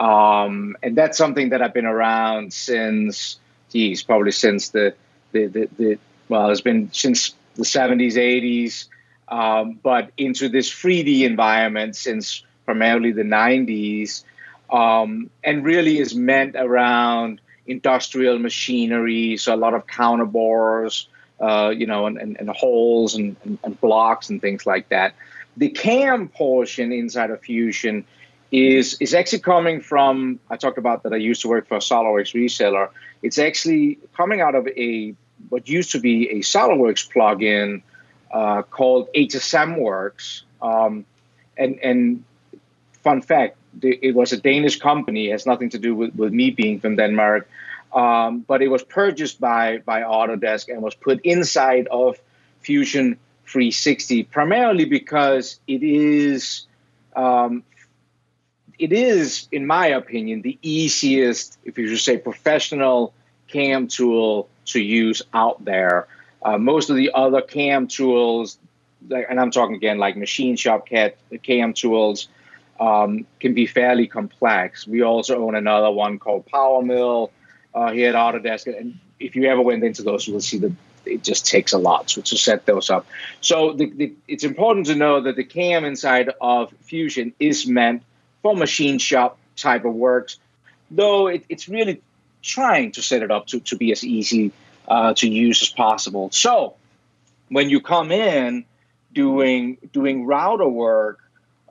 Um, 0.01 0.75
and 0.81 0.97
that's 0.97 1.15
something 1.15 1.49
that 1.49 1.61
I've 1.61 1.75
been 1.75 1.85
around 1.85 2.53
since 2.53 3.39
geez, 3.71 4.01
probably 4.01 4.31
since 4.31 4.69
the, 4.69 4.95
the, 5.31 5.45
the, 5.45 5.69
the 5.77 5.99
well, 6.27 6.49
it's 6.49 6.61
been 6.61 6.91
since 6.91 7.35
the 7.55 7.63
70s, 7.63 8.13
80s, 8.13 8.87
um, 9.27 9.79
but 9.83 10.09
into 10.17 10.49
this 10.49 10.71
3D 10.71 11.21
environment 11.21 11.95
since 11.95 12.43
primarily 12.65 13.11
the 13.11 13.21
90s, 13.21 14.23
um, 14.71 15.29
and 15.43 15.63
really 15.63 15.99
is 15.99 16.15
meant 16.15 16.55
around 16.55 17.39
industrial 17.67 18.39
machinery, 18.39 19.37
so 19.37 19.53
a 19.53 19.55
lot 19.55 19.75
of 19.75 19.85
counterbores, 19.85 21.05
uh, 21.39 21.69
you 21.69 21.85
know, 21.85 22.07
and, 22.07 22.17
and, 22.17 22.37
and 22.39 22.49
holes 22.49 23.13
and, 23.13 23.35
and, 23.43 23.59
and, 23.63 23.79
blocks 23.79 24.31
and 24.31 24.41
things 24.41 24.65
like 24.65 24.89
that. 24.89 25.13
The 25.57 25.69
CAM 25.69 26.29
portion 26.29 26.91
inside 26.91 27.29
of 27.29 27.41
Fusion 27.41 28.03
is 28.51 28.97
is 28.99 29.13
actually 29.13 29.39
coming 29.39 29.81
from. 29.81 30.39
I 30.49 30.57
talked 30.57 30.77
about 30.77 31.03
that. 31.03 31.13
I 31.13 31.17
used 31.17 31.41
to 31.43 31.47
work 31.47 31.67
for 31.67 31.75
a 31.75 31.79
SolidWorks 31.79 32.33
reseller. 32.33 32.89
It's 33.21 33.37
actually 33.37 33.99
coming 34.15 34.41
out 34.41 34.55
of 34.55 34.67
a 34.67 35.15
what 35.49 35.67
used 35.67 35.91
to 35.91 35.99
be 35.99 36.29
a 36.29 36.39
SolidWorks 36.39 37.09
plugin 37.11 37.81
uh, 38.31 38.63
called 38.63 39.09
HSMWorks. 39.13 40.43
Um, 40.61 41.05
and 41.57 41.79
and 41.81 42.23
fun 43.03 43.21
fact, 43.21 43.57
it 43.81 44.13
was 44.13 44.33
a 44.33 44.37
Danish 44.37 44.79
company. 44.79 45.29
It 45.29 45.31
has 45.31 45.45
nothing 45.45 45.69
to 45.69 45.79
do 45.79 45.95
with, 45.95 46.15
with 46.15 46.33
me 46.33 46.51
being 46.51 46.79
from 46.79 46.97
Denmark. 46.97 47.49
Um, 47.93 48.39
but 48.41 48.61
it 48.61 48.67
was 48.67 48.83
purchased 48.83 49.39
by 49.39 49.79
by 49.79 50.01
Autodesk 50.01 50.67
and 50.69 50.81
was 50.81 50.95
put 50.95 51.21
inside 51.21 51.87
of 51.87 52.19
Fusion 52.61 53.17
360 53.45 54.23
primarily 54.23 54.85
because 54.85 55.59
it 55.67 55.83
is 55.83 56.67
um, 57.15 57.63
it 58.81 58.91
is, 58.91 59.47
in 59.51 59.67
my 59.67 59.85
opinion, 59.87 60.41
the 60.41 60.57
easiest, 60.63 61.59
if 61.63 61.77
you 61.77 61.87
should 61.87 61.99
say, 61.99 62.17
professional 62.17 63.13
cam 63.47 63.87
tool 63.87 64.49
to 64.65 64.81
use 64.81 65.21
out 65.35 65.63
there. 65.63 66.07
Uh, 66.41 66.57
most 66.57 66.89
of 66.89 66.95
the 66.95 67.11
other 67.13 67.41
cam 67.41 67.87
tools, 67.87 68.57
and 69.11 69.39
I'm 69.39 69.51
talking 69.51 69.75
again 69.75 69.99
like 69.99 70.17
machine 70.17 70.55
shop 70.55 70.87
cat 70.87 71.15
cam 71.43 71.73
tools, 71.73 72.27
um, 72.79 73.27
can 73.39 73.53
be 73.53 73.67
fairly 73.67 74.07
complex. 74.07 74.87
We 74.87 75.03
also 75.03 75.45
own 75.45 75.53
another 75.53 75.91
one 75.91 76.17
called 76.17 76.47
Power 76.47 76.81
Mill 76.81 77.31
uh, 77.75 77.91
here 77.91 78.09
at 78.09 78.15
Autodesk, 78.15 78.65
and 78.75 78.97
if 79.19 79.35
you 79.35 79.45
ever 79.45 79.61
went 79.61 79.83
into 79.83 80.01
those, 80.01 80.27
you 80.27 80.33
will 80.33 80.41
see 80.41 80.57
that 80.57 80.73
it 81.05 81.23
just 81.23 81.45
takes 81.45 81.73
a 81.73 81.77
lot 81.77 82.07
to, 82.07 82.23
to 82.23 82.35
set 82.35 82.65
those 82.65 82.89
up. 82.89 83.05
So 83.41 83.73
the, 83.73 83.91
the, 83.91 84.13
it's 84.27 84.43
important 84.43 84.87
to 84.87 84.95
know 84.95 85.21
that 85.21 85.35
the 85.35 85.43
cam 85.43 85.85
inside 85.85 86.31
of 86.41 86.73
Fusion 86.81 87.33
is 87.39 87.67
meant 87.67 88.01
for 88.41 88.55
machine 88.55 88.97
shop 88.97 89.37
type 89.55 89.85
of 89.85 89.93
works, 89.93 90.37
though 90.89 91.27
it, 91.27 91.45
it's 91.49 91.69
really 91.69 92.01
trying 92.41 92.91
to 92.93 93.01
set 93.01 93.21
it 93.21 93.31
up 93.31 93.47
to, 93.47 93.59
to 93.59 93.75
be 93.77 93.91
as 93.91 94.03
easy 94.03 94.51
uh, 94.87 95.13
to 95.13 95.29
use 95.29 95.61
as 95.61 95.69
possible. 95.69 96.29
So 96.31 96.75
when 97.49 97.69
you 97.69 97.81
come 97.81 98.11
in 98.11 98.65
doing 99.13 99.77
doing 99.91 100.25
router 100.25 100.67
work 100.67 101.19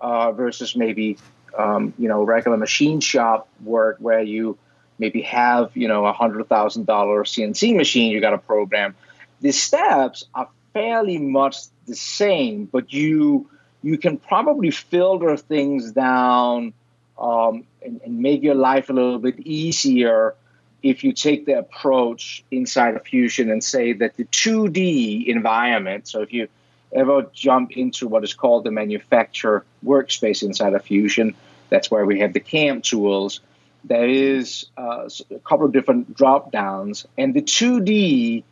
uh, 0.00 0.32
versus 0.32 0.76
maybe 0.76 1.18
um, 1.56 1.92
you 1.98 2.08
know 2.08 2.22
regular 2.22 2.56
machine 2.56 3.00
shop 3.00 3.48
work 3.64 3.96
where 3.98 4.22
you 4.22 4.58
maybe 4.98 5.22
have 5.22 5.70
you 5.74 5.88
know 5.88 6.06
a 6.06 6.12
hundred 6.12 6.48
thousand 6.48 6.86
dollar 6.86 7.24
CNC 7.24 7.76
machine 7.76 8.12
you 8.12 8.20
got 8.20 8.30
to 8.30 8.38
program, 8.38 8.94
the 9.40 9.52
steps 9.52 10.24
are 10.34 10.48
fairly 10.72 11.18
much 11.18 11.56
the 11.86 11.96
same, 11.96 12.66
but 12.66 12.92
you 12.92 13.48
you 13.82 13.98
can 13.98 14.18
probably 14.18 14.70
filter 14.70 15.36
things 15.36 15.92
down 15.92 16.72
um, 17.18 17.64
and, 17.84 18.00
and, 18.04 18.18
make 18.18 18.42
your 18.42 18.54
life 18.54 18.88
a 18.88 18.92
little 18.92 19.18
bit 19.18 19.38
easier 19.40 20.34
if 20.82 21.04
you 21.04 21.12
take 21.12 21.44
the 21.44 21.58
approach 21.58 22.42
inside 22.50 22.96
of 22.96 23.04
Fusion 23.04 23.50
and 23.50 23.62
say 23.62 23.92
that 23.92 24.16
the 24.16 24.24
2D 24.24 25.26
environment, 25.26 26.08
so 26.08 26.22
if 26.22 26.32
you 26.32 26.48
ever 26.92 27.26
jump 27.32 27.72
into 27.72 28.08
what 28.08 28.24
is 28.24 28.34
called 28.34 28.64
the 28.64 28.70
manufacturer 28.70 29.64
workspace 29.84 30.42
inside 30.42 30.72
of 30.72 30.82
Fusion, 30.82 31.34
that's 31.68 31.90
where 31.90 32.06
we 32.06 32.20
have 32.20 32.32
the 32.32 32.40
CAM 32.40 32.80
tools. 32.80 33.40
There 33.84 34.08
is 34.08 34.66
uh, 34.76 35.08
a 35.30 35.38
couple 35.40 35.66
of 35.66 35.72
different 35.72 36.14
drop 36.14 36.52
downs, 36.52 37.06
and 37.16 37.34
the 37.34 37.42
2D 37.42 38.42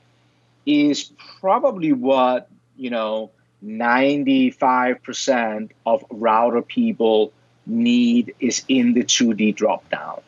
is 0.66 1.11
probably 1.40 1.92
what, 1.92 2.49
you 2.76 2.90
know, 2.90 3.30
95% 3.64 5.70
of 5.84 6.04
router 6.10 6.62
people 6.62 7.32
need 7.66 8.34
is 8.40 8.64
in 8.68 8.94
the 8.94 9.04
2D 9.04 9.56
dropdown. 9.56 10.22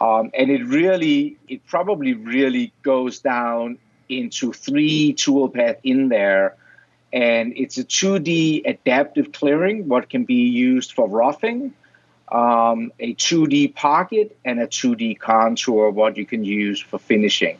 Um, 0.00 0.30
and 0.34 0.50
it 0.50 0.64
really, 0.64 1.36
it 1.46 1.64
probably 1.66 2.14
really 2.14 2.72
goes 2.82 3.20
down 3.20 3.78
into 4.08 4.52
three 4.52 5.14
toolpath 5.14 5.76
in 5.84 6.08
there. 6.08 6.56
And 7.12 7.52
it's 7.56 7.78
a 7.78 7.84
2D 7.84 8.66
adaptive 8.66 9.30
clearing, 9.32 9.86
what 9.86 10.08
can 10.08 10.24
be 10.24 10.48
used 10.48 10.92
for 10.92 11.08
roughing, 11.08 11.72
um, 12.30 12.92
a 12.98 13.14
2D 13.14 13.74
pocket, 13.74 14.36
and 14.44 14.58
a 14.58 14.66
2D 14.66 15.18
contour, 15.18 15.90
what 15.90 16.16
you 16.16 16.26
can 16.26 16.44
use 16.44 16.80
for 16.80 16.98
finishing. 16.98 17.58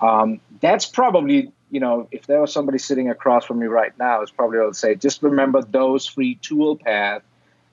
Um, 0.00 0.40
that's 0.60 0.86
probably 0.86 1.52
you 1.72 1.80
know, 1.80 2.06
if 2.12 2.26
there 2.26 2.40
was 2.40 2.52
somebody 2.52 2.76
sitting 2.76 3.08
across 3.08 3.46
from 3.46 3.58
me 3.58 3.66
right 3.66 3.98
now, 3.98 4.20
it's 4.20 4.30
probably 4.30 4.58
I 4.58 4.64
would 4.64 4.76
say, 4.76 4.94
just 4.94 5.22
remember 5.22 5.62
those 5.62 6.06
three 6.06 6.34
tool 6.36 6.76
paths, 6.76 7.24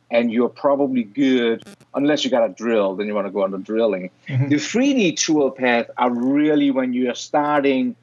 and 0.10 0.32
you're 0.32 0.48
probably 0.48 1.04
good. 1.04 1.66
Unless 1.94 2.24
you 2.24 2.32
got 2.32 2.50
a 2.50 2.54
drill, 2.54 2.96
then 2.96 3.08
you 3.08 3.14
want 3.14 3.28
to 3.28 3.32
go 3.32 3.44
on 3.44 3.52
the 3.52 3.58
drilling. 3.58 4.10
Mm-hmm. 4.30 4.48
The 4.48 4.56
3D 4.56 5.18
tool 5.18 5.52
path 5.52 5.92
are 5.98 6.10
really 6.10 6.72
when 6.72 6.94
you 6.94 7.12
are 7.12 7.16
starting 7.16 7.98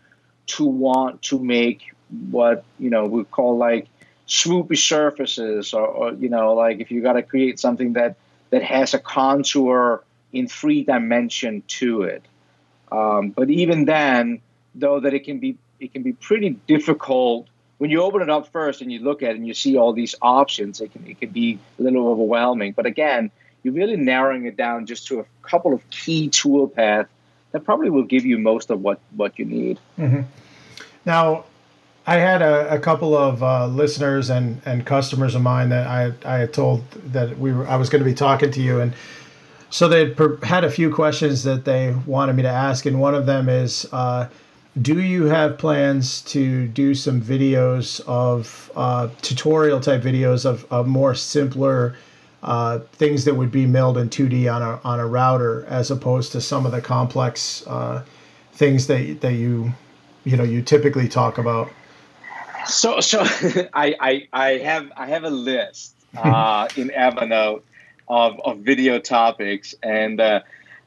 to 0.49 0.67
want 0.67 1.23
to 1.23 1.43
make 1.43 1.95
what 2.31 2.65
you 2.79 2.91
know 2.91 3.07
we 3.07 3.25
call 3.25 3.57
like 3.57 3.89
swoopy 4.29 4.77
surfaces, 4.77 5.73
or, 5.73 5.87
or 5.87 6.13
you 6.13 6.29
know, 6.29 6.53
like 6.53 6.81
if 6.81 6.91
you 6.91 7.01
got 7.01 7.15
to 7.15 7.23
create 7.23 7.59
something 7.59 7.95
that 7.95 8.17
that 8.51 8.63
has 8.63 8.93
a 8.93 8.99
contour 8.99 10.05
in 10.31 10.47
three 10.47 10.85
dimension 10.85 11.63
to 11.69 12.03
it. 12.03 12.23
Um, 12.93 13.31
but 13.31 13.49
even 13.49 13.87
then, 13.87 14.43
though 14.75 15.01
that 15.01 15.15
it 15.15 15.25
can 15.25 15.39
be 15.39 15.57
it 15.81 15.93
can 15.93 16.03
be 16.03 16.13
pretty 16.13 16.51
difficult 16.67 17.49
when 17.79 17.91
you 17.91 18.03
open 18.03 18.23
it 18.23 18.31
up 18.31 18.51
first 18.53 18.81
and 18.81 18.91
you 18.91 19.01
look 19.01 19.23
at 19.23 19.31
it 19.31 19.37
and 19.37 19.47
you 19.47 19.55
see 19.55 19.77
all 19.77 19.93
these 19.93 20.15
options. 20.23 20.81
It 20.81 20.93
can 20.93 21.07
it 21.07 21.21
can 21.21 21.31
be 21.31 21.59
a 21.79 21.83
little 21.83 22.09
overwhelming. 22.09 22.73
But 22.73 22.87
again, 22.87 23.31
you're 23.63 23.75
really 23.75 23.97
narrowing 23.97 24.47
it 24.47 24.57
down 24.57 24.87
just 24.87 25.07
to 25.09 25.21
a 25.21 25.25
couple 25.43 25.73
of 25.73 25.89
key 25.91 26.29
tool 26.29 26.69
paths 26.69 27.09
that 27.53 27.65
probably 27.65 27.91
will 27.91 28.05
give 28.05 28.25
you 28.25 28.39
most 28.39 28.71
of 28.71 28.81
what 28.81 29.01
what 29.15 29.39
you 29.39 29.45
need. 29.45 29.79
Mm-hmm. 29.99 30.23
Now, 31.05 31.45
I 32.07 32.17
had 32.17 32.43
a, 32.43 32.75
a 32.75 32.79
couple 32.79 33.17
of 33.17 33.43
uh, 33.43 33.67
listeners 33.67 34.31
and, 34.31 34.61
and 34.65 34.87
customers 34.87 35.35
of 35.35 35.43
mine 35.43 35.69
that 35.71 35.87
I 35.87 36.13
I 36.25 36.39
had 36.39 36.53
told 36.53 36.89
that 37.13 37.39
we 37.39 37.53
were 37.53 37.67
I 37.67 37.77
was 37.77 37.89
going 37.89 38.03
to 38.03 38.09
be 38.09 38.15
talking 38.15 38.51
to 38.53 38.61
you, 38.61 38.81
and 38.81 38.95
so 39.69 39.89
they 39.89 40.15
had 40.43 40.65
a 40.65 40.71
few 40.71 40.93
questions 40.93 41.43
that 41.45 41.65
they 41.65 41.95
wanted 42.07 42.35
me 42.35 42.43
to 42.43 42.49
ask, 42.49 42.87
and 42.87 43.01
one 43.01 43.15
of 43.15 43.27
them 43.27 43.49
is. 43.49 43.87
Uh, 43.93 44.29
do 44.81 45.01
you 45.01 45.25
have 45.25 45.57
plans 45.57 46.21
to 46.23 46.69
do 46.69 46.95
some 46.95 47.21
videos 47.21 48.01
of 48.07 48.71
uh, 48.77 49.09
tutorial 49.23 49.81
type 49.81 50.03
videos 50.03 50.45
of, 50.45 50.71
of 50.71 50.87
more 50.87 51.15
simpler 51.15 51.97
uh, 52.43 52.79
things 52.93 53.25
that 53.25 53.35
would 53.35 53.51
be 53.51 53.67
milled 53.67 53.97
in 53.97 54.09
2D 54.11 54.53
on 54.53 54.63
a, 54.63 54.81
on 54.85 55.01
a 55.01 55.07
router 55.07 55.65
as 55.67 55.91
opposed 55.91 56.33
to 56.33 56.41
some 56.41 56.67
of 56.67 56.73
the 56.73 56.81
complex 56.81 57.67
uh, 57.67 58.05
things 58.53 58.87
that, 58.87 59.21
that 59.21 59.35
you 59.35 59.73
you 60.25 60.37
know 60.37 60.45
you 60.45 60.61
typically 60.61 61.09
talk 61.09 61.39
about? 61.39 61.71
So 62.67 63.01
so 63.01 63.21
I, 63.75 63.95
I, 64.01 64.29
I 64.33 64.51
have 64.59 64.93
I 64.97 65.07
have 65.07 65.25
a 65.25 65.31
list 65.31 65.95
uh, 66.17 66.69
in 66.77 66.91
Evernote 66.91 67.63
of, 68.09 68.39
of 68.45 68.59
video 68.59 68.99
topics 68.99 69.75
and 69.83 70.21
uh, 70.21 70.41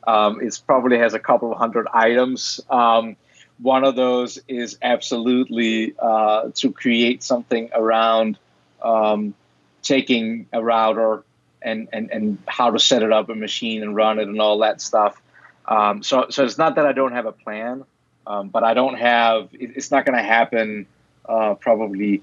um, 0.06 0.42
it 0.42 0.62
probably 0.68 0.98
has 1.00 1.14
a 1.14 1.20
couple 1.20 1.52
of 1.52 1.58
hundred 1.58 1.88
items. 1.92 2.62
Um, 2.70 3.16
one 3.62 3.84
of 3.84 3.96
those 3.96 4.40
is 4.48 4.78
absolutely 4.82 5.94
uh, 6.00 6.50
to 6.56 6.72
create 6.72 7.24
something 7.24 7.70
around 7.74 8.38
um, 8.82 9.34
taking 9.82 10.48
a 10.54 10.64
router 10.64 11.24
and, 11.62 11.90
and, 11.92 12.10
and 12.12 12.38
how 12.48 12.72
to 12.72 12.80
set 12.80 13.04
it 13.04 13.12
up 13.12 13.30
a 13.30 13.36
machine 13.36 13.84
and 13.84 13.96
run 13.96 14.20
it 14.20 14.28
and 14.28 14.40
all 14.40 14.60
that 14.60 14.82
stuff. 14.82 15.22
Um, 15.66 16.04
so, 16.04 16.28
so 16.30 16.46
it's 16.46 16.58
not 16.58 16.76
that 16.76 16.86
I 16.86 16.94
don't 16.94 17.12
have 17.12 17.26
a 17.26 17.32
plan, 17.32 17.84
um, 18.26 18.50
but 18.50 18.64
I 18.64 18.74
don't 18.74 18.98
have, 18.98 19.50
it, 19.54 19.72
it's 19.76 19.92
not 19.92 20.06
going 20.06 20.18
to 20.18 20.24
happen 20.24 20.88
uh, 21.28 21.56
probably 21.56 22.22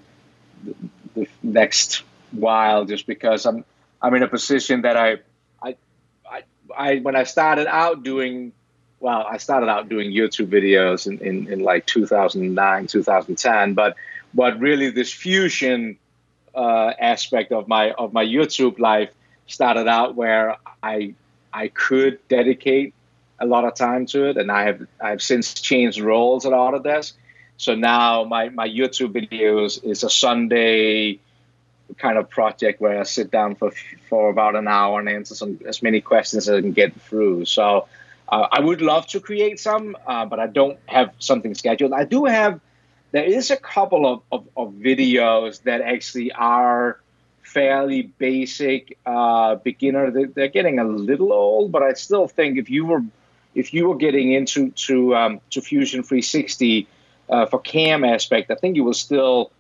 the, 0.65 0.75
the, 1.15 1.29
next 1.43 2.03
while 2.33 2.87
just 2.87 3.07
because 3.07 3.45
I'm, 3.45 3.65
I'm 4.01 4.15
in 4.15 4.23
a 4.23 4.29
position 4.29 4.83
that 4.83 4.97
I, 4.97 5.19
I, 5.63 5.77
I, 6.29 6.43
I 6.77 6.97
when 6.97 7.15
I 7.15 7.25
started 7.25 7.67
out 7.67 8.03
doing 8.03 8.53
well, 9.01 9.27
I 9.29 9.37
started 9.37 9.69
out 9.69 9.89
doing 9.89 10.11
YouTube 10.11 10.49
videos 10.49 11.07
in, 11.07 11.19
in, 11.19 11.53
in 11.53 11.61
like 11.61 11.87
2009, 11.87 12.87
2010. 12.87 13.75
But 13.75 13.97
but 14.35 14.59
really, 14.59 14.91
this 14.91 15.13
fusion 15.13 15.99
uh, 16.55 16.93
aspect 16.99 17.53
of 17.53 17.69
my 17.69 17.93
of 17.93 18.13
my 18.13 18.25
YouTube 18.25 18.79
life 18.79 19.11
started 19.47 19.89
out 19.89 20.15
where 20.15 20.57
I 20.83 21.15
I 21.53 21.69
could 21.69 22.19
dedicate 22.29 22.95
a 23.39 23.47
lot 23.47 23.65
of 23.65 23.75
time 23.75 24.07
to 24.07 24.29
it, 24.31 24.37
and 24.37 24.51
I 24.51 24.65
have 24.65 24.87
I've 25.01 25.23
since 25.23 25.55
changed 25.55 26.01
roles 26.01 26.47
at 26.47 26.53
Autodesk. 26.53 27.13
So 27.59 27.75
now 27.75 28.25
my 28.25 28.49
my 28.49 28.69
YouTube 28.69 29.13
videos 29.13 29.83
is 29.85 30.03
a 30.05 30.11
Sunday 30.11 31.19
kind 31.99 32.19
of 32.19 32.29
project 32.29 32.81
where 32.81 32.99
I 32.99 33.05
sit 33.05 33.31
down 33.31 33.55
for 33.55 33.71
for 34.09 34.31
about 34.31 34.57
an 34.57 34.69
hour 34.69 34.99
and 35.01 35.09
answer 35.09 35.35
some 35.35 35.61
as 35.67 35.83
many 35.83 36.01
questions 36.01 36.49
as 36.49 36.57
I 36.57 36.61
can 36.61 36.73
get 36.73 36.99
through. 37.01 37.45
So 37.45 37.89
uh, 38.29 38.47
I 38.51 38.61
would 38.61 38.83
love 38.83 39.07
to 39.09 39.21
create 39.21 39.61
some, 39.61 39.97
uh, 40.07 40.27
but 40.27 40.41
I 40.41 40.47
don't 40.47 40.79
have 40.87 41.13
something 41.19 41.55
scheduled. 41.55 41.93
I 41.93 42.05
do 42.05 42.25
have, 42.25 42.61
there 43.13 43.25
is 43.25 43.51
a 43.51 43.57
couple 43.57 44.07
of, 44.07 44.23
of, 44.33 44.49
of 44.57 44.73
videos 44.75 45.63
that 45.63 45.81
actually 45.81 46.33
are 46.33 47.01
fairly 47.43 48.03
basic 48.03 48.99
uh, 49.07 49.55
beginner. 49.57 50.11
They're, 50.11 50.27
they're, 50.27 50.49
getting 50.49 50.79
a 50.79 50.85
little 50.85 51.33
old, 51.33 51.71
but 51.71 51.83
I 51.83 51.93
still 51.93 52.27
think 52.27 52.59
if 52.59 52.69
you 52.69 52.85
were 52.85 53.03
if 53.55 53.73
you 53.73 53.89
were 53.89 53.97
getting 53.97 54.33
into 54.33 54.71
to 54.73 55.17
um, 55.17 55.41
to 55.51 55.63
Fusion 55.63 56.03
360 56.03 56.87
uh, 57.31 57.47
for 57.47 57.59
cam 57.61 58.05
aspect, 58.05 58.51
I 58.51 58.57
think 58.57 58.77
you 58.77 58.85
will 58.85 58.93
still 58.93 59.53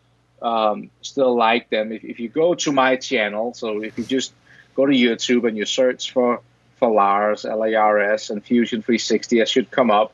um, 0.42 0.90
still 1.00 1.34
like 1.34 1.70
them. 1.70 1.92
If, 1.92 2.04
if 2.04 2.20
you 2.20 2.28
go 2.28 2.54
to 2.54 2.72
my 2.72 2.96
channel, 2.96 3.54
so 3.54 3.82
if 3.82 3.96
you 3.96 4.04
just 4.04 4.32
go 4.74 4.84
to 4.84 4.92
YouTube 4.92 5.48
and 5.48 5.56
you 5.56 5.64
search 5.64 6.12
for 6.12 6.42
for 6.76 6.90
Lars, 6.90 7.44
and 7.44 8.44
Fusion 8.44 8.82
360. 8.82 9.40
It 9.40 9.48
should 9.48 9.70
come 9.70 9.90
up. 9.90 10.12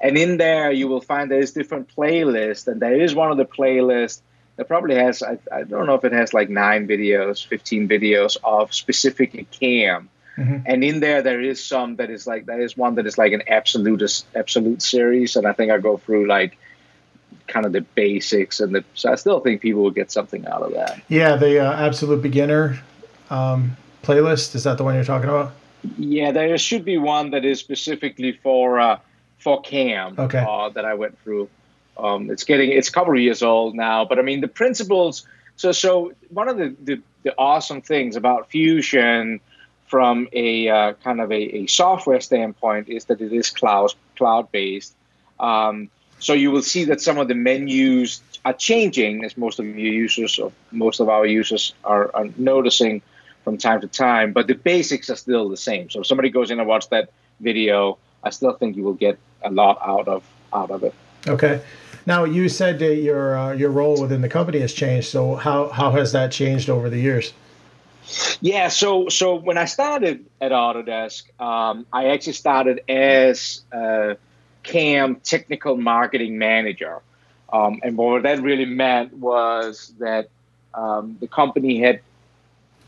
And 0.00 0.18
in 0.18 0.36
there, 0.36 0.70
you 0.70 0.88
will 0.88 1.00
find 1.00 1.30
there's 1.30 1.52
different 1.52 1.88
playlists, 1.94 2.66
and 2.68 2.80
there 2.80 2.94
is 2.94 3.14
one 3.14 3.30
of 3.30 3.36
the 3.36 3.44
playlists 3.44 4.20
that 4.56 4.68
probably 4.68 4.94
has, 4.94 5.22
I, 5.22 5.38
I 5.50 5.64
don't 5.64 5.86
know 5.86 5.94
if 5.94 6.04
it 6.04 6.12
has 6.12 6.32
like 6.32 6.48
nine 6.48 6.86
videos, 6.86 7.44
15 7.44 7.88
videos 7.88 8.36
of 8.44 8.72
specific 8.72 9.50
cam. 9.50 10.08
Mm-hmm. 10.36 10.58
And 10.66 10.84
in 10.84 11.00
there, 11.00 11.22
there 11.22 11.40
is 11.40 11.64
some 11.64 11.96
that 11.96 12.10
is 12.10 12.26
like, 12.26 12.46
there 12.46 12.60
is 12.60 12.76
one 12.76 12.96
that 12.96 13.06
is 13.06 13.18
like 13.18 13.32
an 13.32 13.42
absolute, 13.48 14.24
absolute 14.34 14.82
series. 14.82 15.36
And 15.36 15.46
I 15.46 15.52
think 15.52 15.72
I 15.72 15.78
go 15.78 15.96
through 15.96 16.26
like 16.26 16.56
kind 17.46 17.66
of 17.66 17.72
the 17.72 17.80
basics. 17.80 18.60
And 18.60 18.74
the, 18.74 18.84
so 18.94 19.12
I 19.12 19.16
still 19.16 19.40
think 19.40 19.60
people 19.60 19.82
will 19.82 19.90
get 19.90 20.12
something 20.12 20.46
out 20.46 20.62
of 20.62 20.72
that. 20.74 21.02
Yeah, 21.08 21.36
the 21.36 21.60
uh, 21.60 21.72
absolute 21.72 22.22
beginner 22.22 22.80
um, 23.30 23.76
playlist. 24.02 24.54
Is 24.54 24.64
that 24.64 24.78
the 24.78 24.84
one 24.84 24.94
you're 24.94 25.04
talking 25.04 25.28
about? 25.28 25.52
Yeah, 25.98 26.32
there 26.32 26.56
should 26.58 26.84
be 26.84 26.98
one 26.98 27.30
that 27.30 27.44
is 27.44 27.60
specifically 27.60 28.32
for 28.32 28.80
uh, 28.80 28.98
for 29.38 29.60
Cam 29.60 30.14
okay. 30.18 30.44
uh, 30.46 30.70
that 30.70 30.84
I 30.84 30.94
went 30.94 31.18
through. 31.22 31.48
Um, 31.96 32.30
it's 32.30 32.44
getting 32.44 32.72
it's 32.72 32.88
a 32.88 32.92
couple 32.92 33.12
of 33.14 33.20
years 33.20 33.42
old 33.42 33.74
now, 33.74 34.04
but 34.04 34.18
I 34.18 34.22
mean 34.22 34.40
the 34.40 34.48
principles. 34.48 35.26
So 35.56 35.72
so 35.72 36.12
one 36.30 36.48
of 36.48 36.56
the 36.56 36.74
the, 36.82 37.00
the 37.22 37.34
awesome 37.38 37.82
things 37.82 38.16
about 38.16 38.50
Fusion 38.50 39.40
from 39.86 40.28
a 40.32 40.68
uh, 40.68 40.92
kind 41.04 41.20
of 41.20 41.30
a, 41.30 41.56
a, 41.56 41.66
software 41.66 42.20
standpoint 42.20 42.88
is 42.88 43.04
that 43.04 43.20
it 43.20 43.32
is 43.32 43.50
cloud 43.50 43.92
cloud 44.16 44.50
based. 44.50 44.94
Um, 45.38 45.90
so 46.18 46.32
you 46.32 46.50
will 46.50 46.62
see 46.62 46.84
that 46.86 47.00
some 47.00 47.18
of 47.18 47.28
the 47.28 47.34
menus 47.34 48.22
are 48.44 48.54
changing, 48.54 49.24
as 49.24 49.36
most 49.36 49.58
of 49.58 49.66
your 49.66 49.92
users, 49.92 50.38
or 50.38 50.52
most 50.70 51.00
of 51.00 51.08
our 51.08 51.26
users 51.26 51.74
are, 51.84 52.10
are 52.14 52.28
noticing 52.36 53.02
from 53.44 53.58
time 53.58 53.80
to 53.82 53.86
time, 53.86 54.32
but 54.32 54.46
the 54.46 54.54
basics 54.54 55.10
are 55.10 55.16
still 55.16 55.48
the 55.48 55.56
same. 55.56 55.90
So 55.90 56.00
if 56.00 56.06
somebody 56.06 56.30
goes 56.30 56.50
in 56.50 56.58
and 56.58 56.66
watch 56.66 56.88
that 56.88 57.10
video, 57.40 57.98
I 58.22 58.30
still 58.30 58.54
think 58.54 58.76
you 58.76 58.82
will 58.82 58.94
get 58.94 59.18
a 59.42 59.50
lot 59.50 59.78
out 59.84 60.08
of 60.08 60.24
out 60.52 60.70
of 60.70 60.82
it. 60.82 60.94
Okay. 61.28 61.60
Now 62.06 62.24
you 62.24 62.48
said 62.48 62.78
that 62.80 62.96
your 62.96 63.36
uh, 63.36 63.52
your 63.52 63.70
role 63.70 64.00
within 64.00 64.20
the 64.22 64.28
company 64.28 64.60
has 64.60 64.72
changed. 64.72 65.08
So 65.08 65.36
how 65.36 65.68
how 65.68 65.90
has 65.92 66.12
that 66.12 66.32
changed 66.32 66.68
over 66.68 66.90
the 66.90 66.98
years? 66.98 67.32
Yeah, 68.40 68.68
so 68.68 69.08
so 69.08 69.34
when 69.34 69.56
I 69.56 69.64
started 69.64 70.26
at 70.40 70.52
Autodesk, 70.52 71.22
um, 71.40 71.86
I 71.92 72.08
actually 72.08 72.34
started 72.34 72.82
as 72.88 73.62
a 73.72 74.16
CAM 74.62 75.16
technical 75.16 75.76
marketing 75.76 76.36
manager, 76.36 77.00
um, 77.50 77.80
and 77.82 77.96
what 77.96 78.22
that 78.24 78.42
really 78.42 78.66
meant 78.66 79.14
was 79.14 79.94
that 79.98 80.28
um, 80.74 81.16
the 81.20 81.28
company 81.28 81.80
had 81.80 82.00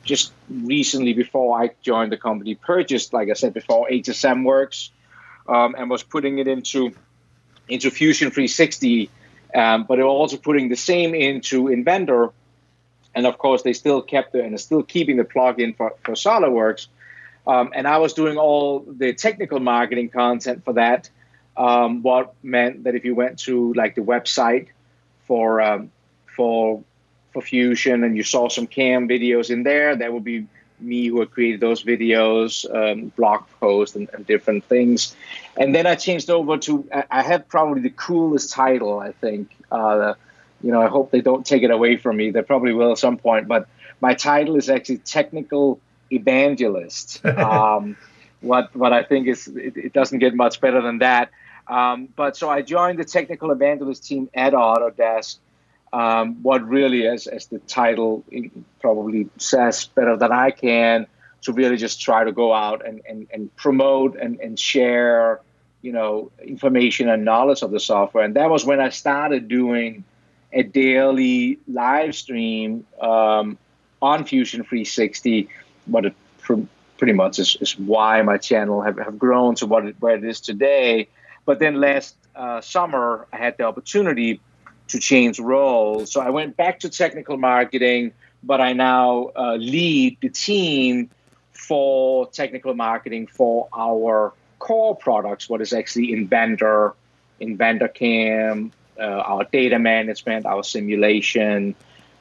just 0.07 0.33
recently 0.49 1.13
before 1.13 1.61
I 1.61 1.71
joined 1.83 2.13
the 2.13 2.17
company, 2.17 2.55
purchased, 2.55 3.13
like 3.13 3.29
I 3.29 3.35
said 3.35 3.53
before, 3.53 3.89
HSM 3.91 4.45
Works, 4.45 4.91
um, 5.49 5.75
and 5.77 5.91
was 5.91 6.03
putting 6.03 6.39
it 6.39 6.49
into 6.49 6.93
into 7.69 7.91
Fusion 7.91 8.31
360, 8.31 9.11
um, 9.53 9.85
but 9.85 9.97
they 9.97 10.03
were 10.03 10.09
also 10.09 10.37
putting 10.37 10.69
the 10.69 10.77
same 10.77 11.15
into 11.15 11.67
Inventor. 11.67 12.33
And 13.13 13.27
of 13.27 13.39
course, 13.39 13.63
they 13.63 13.73
still 13.73 14.01
kept 14.01 14.37
it 14.37 14.45
and 14.45 14.55
are 14.55 14.59
still 14.59 14.85
keeping 14.85 15.17
the 15.17 15.25
plugin 15.25 15.77
for, 15.77 15.95
for 16.05 16.13
SolidWorks. 16.13 16.87
Um, 17.45 17.73
and 17.75 17.89
I 17.89 17.99
was 17.99 18.13
doing 18.13 18.39
all 18.39 18.85
the 18.87 19.15
technical 19.15 19.59
marketing 19.59 20.11
content 20.11 20.65
for 20.65 20.75
that. 20.75 21.11
Um, 21.57 22.03
what 22.03 22.35
meant 22.43 22.85
that 22.85 22.95
if 22.95 23.05
you 23.05 23.17
went 23.17 23.41
to 23.41 23.73
like 23.73 23.97
the 23.97 24.03
website 24.03 24.69
for 25.27 25.61
um, 25.61 25.91
for 26.27 26.85
for 27.37 27.43
Fusion 27.43 28.03
and 28.03 28.17
you 28.17 28.23
saw 28.23 28.49
some 28.49 28.67
cam 28.67 29.07
videos 29.07 29.51
in 29.51 29.63
there, 29.63 29.95
that 29.95 30.11
would 30.11 30.25
be 30.25 30.47
me 30.81 31.07
who 31.09 31.21
had 31.21 31.31
created 31.31 31.61
those 31.61 31.85
videos, 31.85 32.65
um, 32.75 33.09
blog 33.17 33.45
posts, 33.61 33.95
and, 33.95 34.09
and, 34.15 34.27
different 34.27 34.65
things. 34.65 35.15
And 35.57 35.75
then 35.75 35.87
I 35.87 35.97
changed 35.97 36.31
over 36.31 36.57
to, 36.59 36.89
I 37.11 37.23
had 37.23 37.47
probably 37.49 37.83
the 37.83 37.91
coolest 37.91 38.53
title, 38.53 38.99
I 38.99 39.13
think. 39.13 39.51
Uh, 39.71 40.15
you 40.63 40.73
know, 40.73 40.81
I 40.81 40.89
hope 40.89 41.11
they 41.11 41.21
don't 41.21 41.45
take 41.45 41.63
it 41.63 41.71
away 41.71 41.99
from 41.99 42.17
me. 42.17 42.31
They 42.31 42.43
probably 42.43 42.73
will 42.73 42.93
at 42.93 42.99
some 42.99 43.19
point. 43.19 43.49
But 43.49 43.69
my 44.01 44.15
title 44.15 44.57
is 44.57 44.71
actually 44.71 44.99
Technical 44.99 45.79
Evangelist. 46.11 47.25
um, 47.27 47.99
what, 48.41 48.75
what 48.75 48.95
I 48.95 49.03
think 49.03 49.29
is, 49.29 49.47
it, 49.49 49.77
it, 49.77 49.93
doesn't 49.93 50.21
get 50.21 50.35
much 50.35 50.63
better 50.63 50.81
than 50.81 50.99
that. 50.99 51.31
Um, 51.69 52.09
but 52.17 52.37
so 52.37 52.49
I 52.49 52.63
joined 52.63 52.99
the 52.99 53.05
Technical 53.05 53.51
Evangelist 53.51 54.07
team 54.07 54.31
at 54.35 54.55
Autodesk 54.55 55.39
um, 55.97 56.43
what 56.43 56.63
really, 56.69 57.07
as, 57.07 57.27
as 57.27 57.47
the 57.47 57.59
title 57.61 58.23
probably 58.83 59.31
says 59.39 59.87
better 59.87 60.15
than 60.15 60.31
I 60.31 60.51
can, 60.51 61.07
to 61.41 61.55
really 61.55 61.79
just 61.79 62.03
try 62.03 62.23
to 62.23 62.33
go 62.33 62.53
out 62.53 62.87
and, 62.87 63.01
and, 63.09 63.27
and 63.33 63.57
promote 63.57 64.15
and, 64.19 64.39
and 64.41 64.61
share, 64.61 65.41
you 65.81 65.93
know, 65.93 66.31
information 66.43 67.09
and 67.09 67.25
knowledge 67.25 67.63
of 67.63 67.71
the 67.71 67.81
software. 67.81 68.25
And 68.25 68.37
that 68.37 68.51
was 68.51 68.63
when 68.67 68.79
I 68.79 68.91
started 68.91 69.49
doing 69.49 70.05
a 70.53 70.63
daily 70.63 71.59
live 71.67 72.15
stream 72.15 72.87
um, 73.01 73.57
on 74.03 74.27
Fusion 74.27 74.65
360. 74.65 75.49
What 75.87 76.05
it 76.05 76.15
pr- 76.41 76.69
pretty 76.99 77.15
much 77.15 77.39
is, 77.39 77.57
is 77.63 77.79
why 77.79 78.21
my 78.21 78.37
channel 78.37 78.83
have, 78.83 78.99
have 78.99 79.19
grown 79.19 79.55
to 79.57 79.67
what 79.67 79.87
it, 79.87 79.97
where 80.01 80.17
it 80.17 80.25
is 80.25 80.43
today. 80.43 81.09
But 81.47 81.59
then 81.59 81.81
last 81.81 82.17
uh, 82.35 82.61
summer, 82.61 83.27
I 83.33 83.39
had 83.39 83.57
the 83.57 83.65
opportunity 83.65 84.43
to 84.89 84.99
change 84.99 85.39
roles. 85.39 86.13
So 86.13 86.21
I 86.21 86.31
went 86.31 86.57
back 86.57 86.81
to 86.81 86.89
technical 86.89 87.37
marketing, 87.37 88.13
but 88.43 88.61
I 88.61 88.73
now 88.73 89.31
uh, 89.37 89.57
lead 89.57 90.19
the 90.21 90.29
team 90.29 91.11
for 91.53 92.29
technical 92.29 92.75
marketing 92.75 93.27
for 93.27 93.69
our 93.77 94.33
core 94.59 94.97
products, 94.97 95.49
what 95.49 95.61
is 95.61 95.73
actually 95.73 96.13
Inventor, 96.13 96.95
Inventor 97.41 97.89
Cam, 97.89 98.73
uh, 98.99 99.03
our 99.03 99.45
data 99.45 99.79
management, 99.79 100.47
our 100.47 100.63
simulation, 100.63 101.75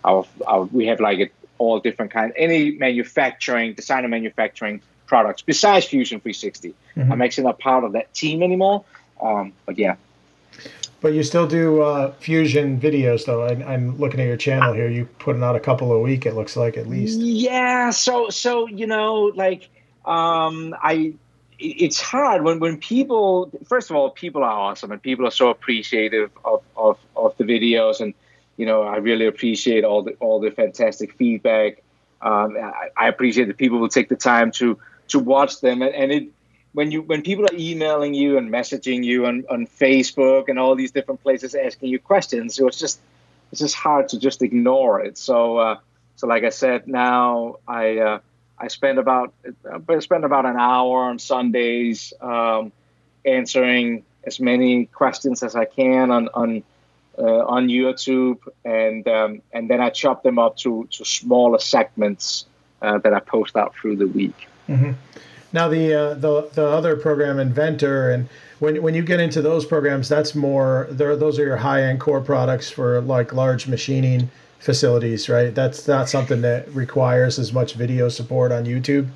our, 0.03 0.25
our 0.45 0.63
we 0.63 0.87
have 0.87 0.99
like 0.99 1.33
all 1.57 1.79
different 1.79 2.11
kinds, 2.11 2.33
any 2.37 2.71
manufacturing, 2.71 3.73
designer 3.73 4.07
manufacturing 4.07 4.81
products 5.05 5.41
besides 5.41 5.85
Fusion 5.85 6.19
360. 6.19 6.73
Mm-hmm. 6.95 7.11
I'm 7.11 7.21
actually 7.21 7.45
not 7.45 7.59
part 7.59 7.83
of 7.83 7.93
that 7.93 8.13
team 8.13 8.43
anymore. 8.43 8.83
Um, 9.21 9.53
but 9.65 9.77
yeah. 9.77 9.95
But 11.05 11.13
you 11.13 11.21
still 11.21 11.45
do 11.45 11.83
uh, 11.83 12.13
Fusion 12.13 12.81
videos, 12.81 13.27
though. 13.27 13.43
I, 13.43 13.51
I'm 13.71 13.95
looking 13.99 14.19
at 14.19 14.25
your 14.25 14.37
channel 14.37 14.73
here. 14.73 14.89
You 14.89 15.05
putting 15.19 15.43
out 15.43 15.55
a 15.55 15.59
couple 15.59 15.93
a 15.93 15.99
week. 15.99 16.25
It 16.25 16.33
looks 16.33 16.57
like 16.57 16.77
at 16.77 16.87
least. 16.87 17.19
Yeah. 17.19 17.91
So 17.91 18.31
so 18.31 18.67
you 18.67 18.87
know 18.87 19.31
like 19.35 19.69
um, 20.05 20.75
I 20.81 21.13
it's 21.59 22.01
hard 22.01 22.41
when, 22.41 22.59
when 22.59 22.77
people 22.79 23.51
first 23.67 23.91
of 23.91 23.95
all 23.95 24.09
people 24.09 24.43
are 24.43 24.49
awesome 24.49 24.91
and 24.91 24.99
people 24.99 25.27
are 25.27 25.31
so 25.31 25.49
appreciative 25.49 26.31
of, 26.43 26.63
of, 26.75 26.97
of 27.15 27.37
the 27.37 27.43
videos 27.43 28.01
and 28.01 28.13
you 28.57 28.65
know 28.65 28.81
i 28.81 28.97
really 28.97 29.25
appreciate 29.25 29.85
all 29.85 30.01
the 30.01 30.11
all 30.19 30.41
the 30.41 30.51
fantastic 30.51 31.13
feedback 31.13 31.81
um, 32.21 32.57
I, 32.57 32.89
I, 32.97 33.07
appreciate 33.07 33.45
that 33.45 33.55
people 33.55 33.79
will 33.79 33.87
take 33.87 34.09
the 34.09 34.17
time 34.17 34.51
to 34.53 34.77
to 35.07 35.19
watch 35.19 35.61
them 35.61 35.81
and, 35.81 35.95
and 35.95 36.11
it 36.11 36.27
when 36.75 36.91
you 36.91 37.01
when 37.01 37.21
people 37.21 37.45
are 37.45 37.57
emailing 37.57 38.13
you 38.13 38.37
and 38.37 38.51
messaging 38.51 39.03
you 39.03 39.25
on, 39.25 39.43
on 39.49 39.65
facebook 39.65 40.49
and 40.49 40.59
all 40.59 40.75
these 40.75 40.91
different 40.91 41.21
places 41.23 41.55
asking 41.55 41.89
you 41.89 41.99
questions 41.99 42.59
it's 42.59 42.79
just 42.79 42.99
it's 43.51 43.61
just 43.61 43.75
hard 43.75 44.09
to 44.09 44.19
just 44.19 44.41
ignore 44.41 44.99
it 45.01 45.17
so 45.17 45.57
uh, 45.57 45.77
so 46.15 46.27
like 46.27 46.43
i 46.43 46.49
said 46.49 46.87
now 46.87 47.55
i 47.67 47.97
uh, 47.97 48.19
I 48.57 48.67
spend 48.67 48.99
about 48.99 49.33
I 49.89 49.99
spend 49.99 50.23
about 50.23 50.45
an 50.45 50.57
hour 50.57 51.03
on 51.03 51.19
Sundays 51.19 52.13
um, 52.21 52.71
answering 53.25 54.03
as 54.23 54.39
many 54.39 54.85
questions 54.85 55.43
as 55.43 55.55
I 55.55 55.65
can 55.65 56.11
on 56.11 56.29
on 56.33 56.63
uh, 57.17 57.45
on 57.45 57.67
YouTube, 57.67 58.39
and 58.63 59.07
um, 59.07 59.41
and 59.51 59.69
then 59.69 59.81
I 59.81 59.89
chop 59.89 60.23
them 60.23 60.39
up 60.39 60.57
to 60.57 60.87
to 60.91 61.05
smaller 61.05 61.59
segments 61.59 62.45
uh, 62.81 62.97
that 62.99 63.13
I 63.13 63.19
post 63.19 63.55
out 63.55 63.75
through 63.75 63.97
the 63.97 64.07
week. 64.07 64.47
Mm-hmm. 64.69 64.91
Now 65.55 65.69
the 65.69 65.93
uh, 65.93 66.13
the 66.15 66.49
the 66.53 66.67
other 66.67 66.97
program, 66.97 67.39
Inventor, 67.39 68.11
and 68.11 68.27
when 68.59 68.81
when 68.83 68.93
you 68.93 69.01
get 69.01 69.21
into 69.21 69.41
those 69.41 69.65
programs, 69.65 70.09
that's 70.09 70.35
more. 70.35 70.87
Those 70.91 71.39
are 71.39 71.45
your 71.45 71.55
high 71.55 71.83
end 71.83 72.01
core 72.01 72.19
products 72.19 72.69
for 72.69 72.99
like 72.99 73.31
large 73.31 73.65
machining 73.65 74.29
facilities, 74.59 75.29
right? 75.29 75.55
That's 75.55 75.87
not 75.87 76.09
something 76.09 76.41
that 76.41 76.67
requires 76.75 77.39
as 77.39 77.53
much 77.53 77.75
video 77.75 78.09
support 78.09 78.51
on 78.51 78.65
YouTube. 78.65 79.07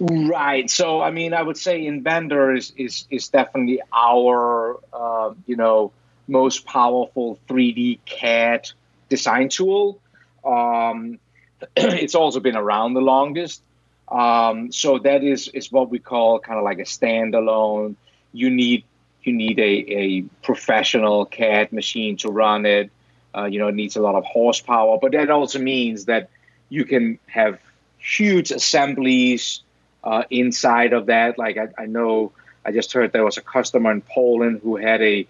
Right. 0.00 0.70
So, 0.70 1.02
I 1.02 1.10
mean, 1.10 1.34
I 1.34 1.42
would 1.42 1.58
say 1.58 1.84
Inventor 1.84 2.54
is 2.54 2.72
is, 2.78 3.06
is 3.10 3.28
definitely 3.28 3.82
our 3.92 4.80
uh, 4.94 5.34
you 5.46 5.56
know 5.56 5.92
most 6.26 6.64
powerful 6.64 7.38
3D 7.48 7.98
CAD 8.06 8.70
design 9.10 9.50
tool. 9.50 10.00
Um, 10.42 11.18
it's 11.76 12.14
also 12.14 12.40
been 12.40 12.56
around 12.56 12.94
the 12.94 13.02
longest. 13.02 13.62
Um, 14.10 14.72
so 14.72 14.98
that 15.00 15.22
is 15.22 15.48
is 15.48 15.70
what 15.70 15.90
we 15.90 15.98
call 15.98 16.40
kind 16.40 16.58
of 16.58 16.64
like 16.64 16.78
a 16.78 16.84
standalone. 16.84 17.96
You 18.32 18.50
need 18.50 18.84
you 19.22 19.32
need 19.32 19.58
a, 19.58 19.62
a 19.62 20.22
professional 20.42 21.26
CAD 21.26 21.72
machine 21.72 22.16
to 22.18 22.28
run 22.28 22.64
it. 22.64 22.90
Uh, 23.36 23.44
you 23.44 23.58
know, 23.58 23.68
it 23.68 23.74
needs 23.74 23.96
a 23.96 24.00
lot 24.00 24.14
of 24.14 24.24
horsepower, 24.24 24.98
but 25.00 25.12
that 25.12 25.30
also 25.30 25.58
means 25.58 26.06
that 26.06 26.30
you 26.70 26.84
can 26.84 27.18
have 27.26 27.58
huge 27.98 28.50
assemblies 28.50 29.60
uh, 30.04 30.24
inside 30.30 30.92
of 30.92 31.06
that. 31.06 31.38
Like 31.38 31.58
I, 31.58 31.68
I, 31.82 31.86
know, 31.86 32.32
I 32.64 32.72
just 32.72 32.92
heard 32.92 33.12
there 33.12 33.24
was 33.24 33.36
a 33.36 33.42
customer 33.42 33.92
in 33.92 34.00
Poland 34.00 34.60
who 34.62 34.76
had 34.76 35.02
a 35.02 35.26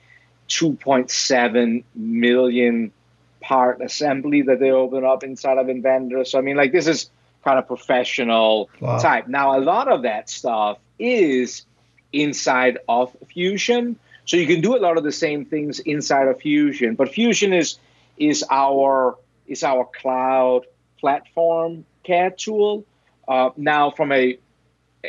2.7 0.48 1.84
million 1.94 2.92
part 3.40 3.80
assembly 3.80 4.42
that 4.42 4.60
they 4.60 4.70
opened 4.70 5.04
up 5.04 5.24
inside 5.24 5.58
of 5.58 5.68
Inventor. 5.68 6.24
So 6.24 6.38
I 6.38 6.42
mean, 6.42 6.56
like 6.56 6.72
this 6.72 6.86
is 6.86 7.10
kind 7.44 7.58
of 7.58 7.66
professional 7.66 8.70
wow. 8.80 8.98
type. 8.98 9.28
Now, 9.28 9.58
a 9.58 9.60
lot 9.60 9.88
of 9.88 10.02
that 10.02 10.28
stuff 10.28 10.78
is 10.98 11.64
inside 12.12 12.78
of 12.88 13.14
Fusion. 13.32 13.96
So 14.24 14.36
you 14.36 14.46
can 14.46 14.60
do 14.60 14.76
a 14.76 14.80
lot 14.80 14.98
of 14.98 15.04
the 15.04 15.12
same 15.12 15.44
things 15.44 15.78
inside 15.80 16.28
of 16.28 16.40
Fusion, 16.40 16.94
but 16.94 17.10
Fusion 17.10 17.52
is 17.52 17.78
is 18.18 18.44
our 18.50 19.16
is 19.46 19.62
our 19.62 19.88
cloud 20.00 20.66
platform 20.98 21.84
CAD 22.04 22.36
tool. 22.36 22.84
Uh, 23.26 23.50
now, 23.56 23.90
from 23.90 24.12
a 24.12 24.38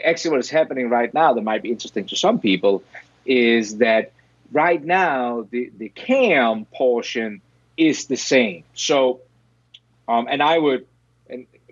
actually 0.06 0.32
what 0.32 0.40
is 0.40 0.50
happening 0.50 0.90
right 0.90 1.14
now 1.14 1.34
that 1.34 1.42
might 1.42 1.62
be 1.62 1.72
interesting 1.72 2.06
to 2.06 2.16
some 2.16 2.40
people 2.40 2.84
is 3.26 3.78
that 3.78 4.12
right 4.52 4.84
now 4.84 5.48
the 5.50 5.72
the 5.78 5.90
cam 5.90 6.66
portion 6.66 7.42
is 7.80 8.06
the 8.06 8.18
same. 8.18 8.64
So, 8.74 9.22
um, 10.08 10.28
and 10.30 10.44
I 10.44 10.58
would, 10.58 10.86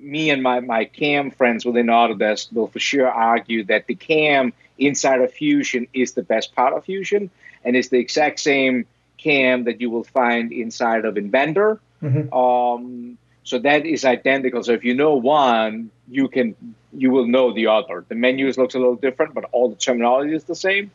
me 0.02 0.30
and 0.30 0.42
my 0.44 0.60
my 0.60 0.86
cam 0.86 1.32
friends 1.32 1.66
within 1.66 1.88
Autodesk 1.88 2.54
will 2.54 2.68
for 2.68 2.80
sure 2.80 3.08
argue 3.08 3.64
that 3.66 3.88
the 3.88 3.96
cam 3.96 4.54
inside 4.78 5.22
of 5.22 5.32
Fusion 5.32 5.88
is 5.94 6.14
the 6.14 6.24
best 6.24 6.56
part 6.56 6.74
of 6.74 6.86
Fusion, 6.86 7.30
and 7.64 7.76
it's 7.76 7.90
the 7.90 8.00
exact 8.00 8.40
same 8.40 8.86
cam 9.18 9.64
that 9.66 9.82
you 9.82 9.90
will 9.90 10.04
find 10.04 10.52
inside 10.52 11.06
of 11.06 11.18
Inventor. 11.18 11.80
Mm-hmm. 12.02 12.34
Um, 12.34 13.18
so 13.44 13.60
that 13.60 13.86
is 13.86 14.06
identical. 14.06 14.64
So 14.64 14.74
if 14.74 14.84
you 14.84 14.94
know 14.94 15.16
one, 15.16 15.90
you 16.08 16.28
can 16.28 16.56
you 16.94 17.12
will 17.12 17.28
know 17.28 17.54
the 17.54 17.68
other. 17.68 18.06
The 18.08 18.16
menus 18.16 18.58
looks 18.58 18.76
a 18.76 18.80
little 18.80 18.96
different, 18.96 19.34
but 19.34 19.46
all 19.52 19.70
the 19.70 19.76
terminology 19.76 20.36
is 20.36 20.44
the 20.44 20.56
same. 20.56 20.92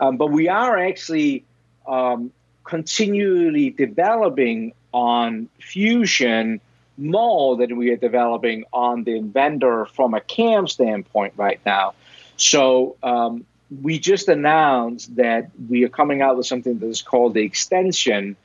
Um, 0.00 0.16
but 0.16 0.30
we 0.30 0.48
are 0.48 0.78
actually 0.78 1.44
um, 1.86 2.32
continually 2.64 3.70
developing 3.70 4.72
on 4.92 5.48
Fusion 5.58 6.60
more 6.98 7.56
that 7.56 7.74
we 7.74 7.90
are 7.90 7.96
developing 7.96 8.64
on 8.72 9.04
Inventor 9.06 9.86
from 9.86 10.14
a 10.14 10.20
CAM 10.20 10.66
standpoint 10.68 11.34
right 11.36 11.60
now. 11.64 11.94
So 12.36 12.96
um, 13.02 13.44
we 13.80 13.98
just 13.98 14.28
announced 14.28 15.16
that 15.16 15.50
we 15.68 15.84
are 15.84 15.88
coming 15.88 16.22
out 16.22 16.36
with 16.36 16.46
something 16.46 16.78
that 16.78 16.86
is 16.86 17.02
called 17.02 17.34
the 17.34 17.42
extension 17.42 18.36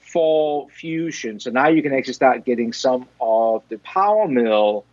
for 0.00 0.68
Fusion. 0.70 1.40
So 1.40 1.50
now 1.50 1.68
you 1.68 1.82
can 1.82 1.92
actually 1.92 2.14
start 2.14 2.44
getting 2.44 2.72
some 2.72 3.06
of 3.20 3.62
the 3.68 3.78
Power 3.78 4.28
Mill 4.28 4.84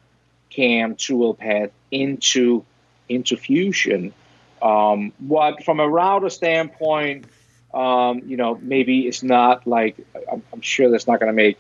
CAM 0.50 0.96
tool 0.96 1.34
path 1.34 1.72
into 1.92 2.66
into 3.08 3.38
Fusion. 3.38 4.14
Um, 4.62 5.14
what 5.20 5.64
from 5.64 5.80
a 5.80 5.88
router 5.88 6.30
standpoint, 6.30 7.26
um, 7.74 8.24
you 8.26 8.36
know, 8.38 8.58
maybe 8.62 9.08
it's 9.08 9.22
not 9.22 9.68
like 9.68 9.96
I'm, 10.32 10.42
I'm 10.52 10.62
sure 10.62 10.90
that's 10.90 11.08
not 11.08 11.20
going 11.20 11.32
to 11.32 11.36
make 11.36 11.58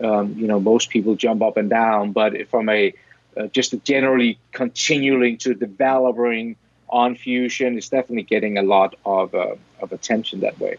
um, 0.00 0.34
you 0.36 0.46
know 0.46 0.60
most 0.60 0.90
people 0.90 1.14
jump 1.14 1.42
up 1.42 1.56
and 1.56 1.70
down, 1.70 2.12
but 2.12 2.48
from 2.48 2.68
a 2.68 2.92
uh, 3.36 3.46
just 3.48 3.74
generally 3.84 4.38
continuing 4.52 5.38
to 5.38 5.54
developing 5.54 6.56
on 6.88 7.14
Fusion 7.14 7.78
is 7.78 7.88
definitely 7.88 8.24
getting 8.24 8.58
a 8.58 8.62
lot 8.62 8.96
of, 9.06 9.34
uh, 9.34 9.54
of 9.80 9.92
attention 9.92 10.40
that 10.40 10.58
way. 10.58 10.76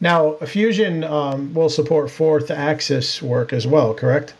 Now, 0.00 0.32
Fusion 0.34 1.04
um, 1.04 1.54
will 1.54 1.68
support 1.68 2.10
fourth 2.10 2.50
axis 2.50 3.22
work 3.22 3.52
as 3.52 3.66
well, 3.66 3.94
correct? 3.94 4.34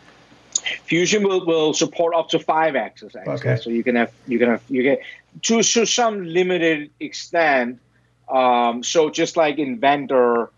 Fusion 0.83 1.23
will, 1.23 1.45
will 1.45 1.73
support 1.73 2.13
up 2.13 2.29
to 2.29 2.39
five 2.39 2.75
axis 2.75 3.15
actually. 3.15 3.33
Okay. 3.33 3.57
So 3.61 3.69
you 3.69 3.83
can 3.83 3.95
have 3.95 4.11
you 4.27 4.39
can 4.39 4.49
have 4.49 4.63
you 4.67 4.83
get 4.83 5.01
to, 5.43 5.61
to 5.61 5.85
some 5.85 6.25
limited 6.25 6.91
extent. 6.99 7.79
Um, 8.27 8.83
so 8.83 9.09
just 9.09 9.37
like 9.37 9.59
in 9.59 9.73
Inventor 9.73 10.49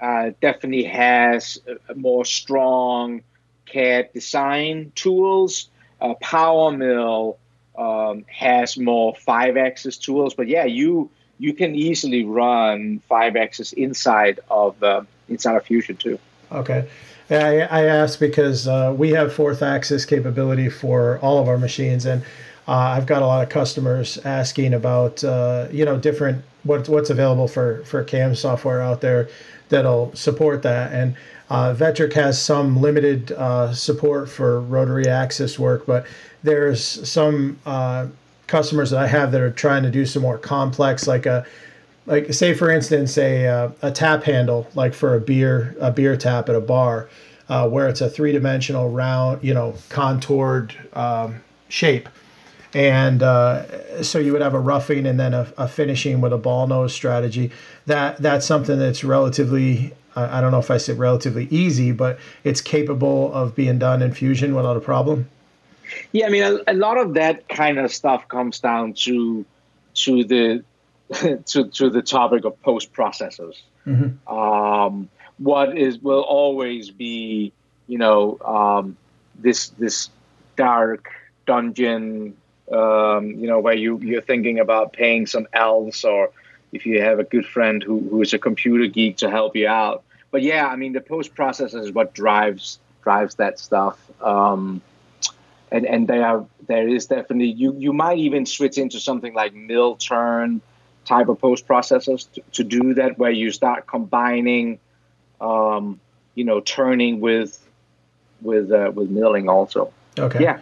uh, 0.00 0.30
definitely 0.40 0.84
has 0.84 1.58
more 1.94 2.24
strong 2.24 3.22
CAD 3.66 4.12
design 4.12 4.92
tools, 4.94 5.68
uh, 6.00 6.14
Power 6.14 6.72
Mill 6.72 7.38
um, 7.76 8.24
has 8.28 8.78
more 8.78 9.14
five 9.14 9.56
axis 9.56 9.96
tools. 9.96 10.34
But 10.34 10.48
yeah, 10.48 10.64
you 10.64 11.10
you 11.38 11.52
can 11.52 11.74
easily 11.74 12.24
run 12.24 13.00
five 13.08 13.36
axis 13.36 13.72
inside 13.72 14.40
of 14.50 14.82
uh, 14.82 15.02
inside 15.28 15.56
of 15.56 15.64
Fusion 15.64 15.96
too. 15.96 16.18
Okay. 16.52 16.88
I, 17.28 17.62
I 17.62 17.84
asked 17.86 18.20
because 18.20 18.68
uh, 18.68 18.94
we 18.96 19.10
have 19.10 19.32
fourth 19.32 19.60
axis 19.60 20.04
capability 20.04 20.68
for 20.68 21.18
all 21.18 21.38
of 21.38 21.48
our 21.48 21.58
machines, 21.58 22.06
and 22.06 22.22
uh, 22.68 22.72
I've 22.72 23.06
got 23.06 23.20
a 23.22 23.26
lot 23.26 23.42
of 23.42 23.48
customers 23.48 24.16
asking 24.18 24.74
about 24.74 25.24
uh, 25.24 25.66
you 25.72 25.84
know 25.84 25.98
different 25.98 26.44
what, 26.62 26.88
what's 26.88 27.10
available 27.10 27.48
for 27.48 27.84
for 27.84 28.04
CAM 28.04 28.34
software 28.36 28.80
out 28.80 29.00
there 29.00 29.28
that'll 29.68 30.14
support 30.14 30.62
that. 30.62 30.92
And 30.92 31.16
uh, 31.50 31.74
Vectric 31.74 32.12
has 32.14 32.40
some 32.40 32.80
limited 32.80 33.32
uh, 33.32 33.72
support 33.72 34.28
for 34.28 34.60
rotary 34.60 35.08
axis 35.08 35.58
work, 35.58 35.86
but 35.86 36.06
there's 36.42 37.08
some 37.08 37.58
uh, 37.66 38.06
customers 38.46 38.90
that 38.90 39.00
I 39.00 39.06
have 39.06 39.32
that 39.32 39.40
are 39.40 39.50
trying 39.50 39.82
to 39.84 39.90
do 39.90 40.06
some 40.06 40.22
more 40.22 40.38
complex, 40.38 41.06
like 41.06 41.26
a 41.26 41.46
like 42.06 42.32
say 42.32 42.54
for 42.54 42.70
instance 42.70 43.18
a 43.18 43.46
uh, 43.46 43.70
a 43.82 43.90
tap 43.90 44.22
handle 44.22 44.68
like 44.74 44.94
for 44.94 45.14
a 45.14 45.20
beer 45.20 45.76
a 45.80 45.90
beer 45.90 46.16
tap 46.16 46.48
at 46.48 46.54
a 46.54 46.60
bar 46.60 47.08
uh, 47.48 47.68
where 47.68 47.88
it's 47.88 48.00
a 48.00 48.08
three 48.08 48.32
dimensional 48.32 48.90
round 48.90 49.42
you 49.42 49.52
know 49.52 49.74
contoured 49.88 50.74
um, 50.94 51.42
shape 51.68 52.08
and 52.74 53.22
uh, 53.22 54.02
so 54.02 54.18
you 54.18 54.32
would 54.32 54.42
have 54.42 54.54
a 54.54 54.60
roughing 54.60 55.06
and 55.06 55.18
then 55.18 55.34
a, 55.34 55.52
a, 55.56 55.68
finishing 55.68 56.20
with 56.20 56.32
a 56.32 56.38
ball 56.38 56.66
nose 56.66 56.92
strategy. 56.92 57.50
That 57.86 58.18
that's 58.18 58.46
something 58.46 58.78
that's 58.78 59.04
relatively 59.04 59.92
I 60.16 60.40
don't 60.40 60.50
know 60.50 60.58
if 60.58 60.70
I 60.70 60.78
said 60.78 60.98
relatively 60.98 61.46
easy, 61.50 61.92
but 61.92 62.18
it's 62.42 62.62
capable 62.62 63.32
of 63.34 63.54
being 63.54 63.78
done 63.78 64.00
in 64.00 64.12
Fusion 64.12 64.54
without 64.54 64.76
a 64.76 64.80
problem. 64.80 65.28
Yeah, 66.12 66.26
I 66.26 66.30
mean, 66.30 66.42
a, 66.42 66.72
a 66.72 66.74
lot 66.74 66.96
of 66.96 67.14
that 67.14 67.48
kind 67.48 67.78
of 67.78 67.92
stuff 67.92 68.26
comes 68.28 68.58
down 68.58 68.94
to 68.94 69.44
to 69.94 70.24
the 70.24 70.64
to 71.46 71.68
to 71.68 71.90
the 71.90 72.02
topic 72.02 72.44
of 72.44 72.60
post 72.62 72.92
processors. 72.92 73.60
Mm-hmm. 73.86 74.34
Um, 74.34 75.08
what 75.38 75.76
is 75.76 75.98
will 75.98 76.22
always 76.22 76.90
be, 76.90 77.52
you 77.86 77.98
know, 77.98 78.38
um, 78.44 78.96
this 79.38 79.68
this 79.68 80.08
dark 80.56 81.10
dungeon 81.46 82.34
um, 82.70 83.30
you 83.30 83.46
know, 83.46 83.60
where 83.60 83.74
you, 83.74 83.98
you're 84.00 84.22
thinking 84.22 84.58
about 84.58 84.92
paying 84.92 85.26
some 85.26 85.46
elves 85.52 86.04
or 86.04 86.30
if 86.72 86.86
you 86.86 87.00
have 87.00 87.18
a 87.18 87.24
good 87.24 87.46
friend 87.46 87.82
who, 87.82 88.00
who 88.08 88.22
is 88.22 88.32
a 88.34 88.38
computer 88.38 88.86
geek 88.86 89.18
to 89.18 89.30
help 89.30 89.56
you 89.56 89.68
out. 89.68 90.02
But 90.30 90.42
yeah, 90.42 90.66
I 90.66 90.76
mean, 90.76 90.92
the 90.92 91.00
post 91.00 91.34
processor 91.34 91.80
is 91.80 91.92
what 91.92 92.12
drives 92.12 92.78
drives 93.02 93.36
that 93.36 93.58
stuff. 93.58 93.98
Um, 94.20 94.82
and 95.70 95.86
and 95.86 96.08
there 96.08 96.26
are 96.26 96.46
there 96.66 96.88
is 96.88 97.06
definitely 97.06 97.46
you 97.46 97.74
you 97.78 97.92
might 97.92 98.18
even 98.18 98.46
switch 98.46 98.78
into 98.78 99.00
something 99.00 99.34
like 99.34 99.54
mill 99.54 99.96
turn 99.96 100.60
type 101.04 101.28
of 101.28 101.40
post 101.40 101.66
processors 101.68 102.30
to, 102.32 102.42
to 102.52 102.64
do 102.64 102.94
that, 102.94 103.16
where 103.16 103.30
you 103.30 103.52
start 103.52 103.86
combining, 103.86 104.78
um, 105.40 106.00
you 106.34 106.44
know, 106.44 106.60
turning 106.60 107.20
with 107.20 107.64
with 108.42 108.70
uh, 108.72 108.90
with 108.94 109.08
milling 109.08 109.48
also. 109.48 109.92
Okay. 110.18 110.42
Yeah. 110.42 110.60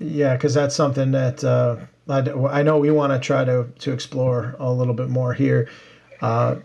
Yeah, 0.00 0.34
because 0.34 0.54
that's 0.54 0.74
something 0.74 1.12
that 1.12 1.44
uh, 1.44 1.76
I, 2.08 2.20
I 2.20 2.62
know 2.62 2.78
we 2.78 2.90
want 2.90 3.12
to 3.12 3.18
try 3.18 3.44
to 3.44 3.66
to 3.80 3.92
explore 3.92 4.56
a 4.58 4.72
little 4.72 4.94
bit 4.94 5.10
more 5.10 5.34
here. 5.34 5.68
Uh, 6.20 6.56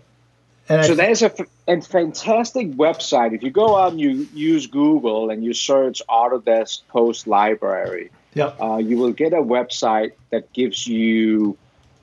and 0.69 0.85
so 0.85 0.93
I, 0.93 0.95
there's 0.95 1.21
a, 1.21 1.31
a 1.67 1.81
fantastic 1.81 2.71
website. 2.71 3.33
If 3.33 3.43
you 3.43 3.51
go 3.51 3.75
out 3.75 3.91
and 3.91 4.01
you 4.01 4.27
use 4.33 4.67
Google 4.67 5.29
and 5.29 5.43
you 5.43 5.53
search 5.53 6.01
Autodesk 6.09 6.87
Post 6.87 7.27
Library, 7.27 8.09
yep. 8.33 8.59
Uh, 8.59 8.77
you 8.77 8.97
will 8.97 9.11
get 9.11 9.33
a 9.33 9.41
website 9.41 10.13
that 10.31 10.51
gives 10.53 10.87
you 10.87 11.57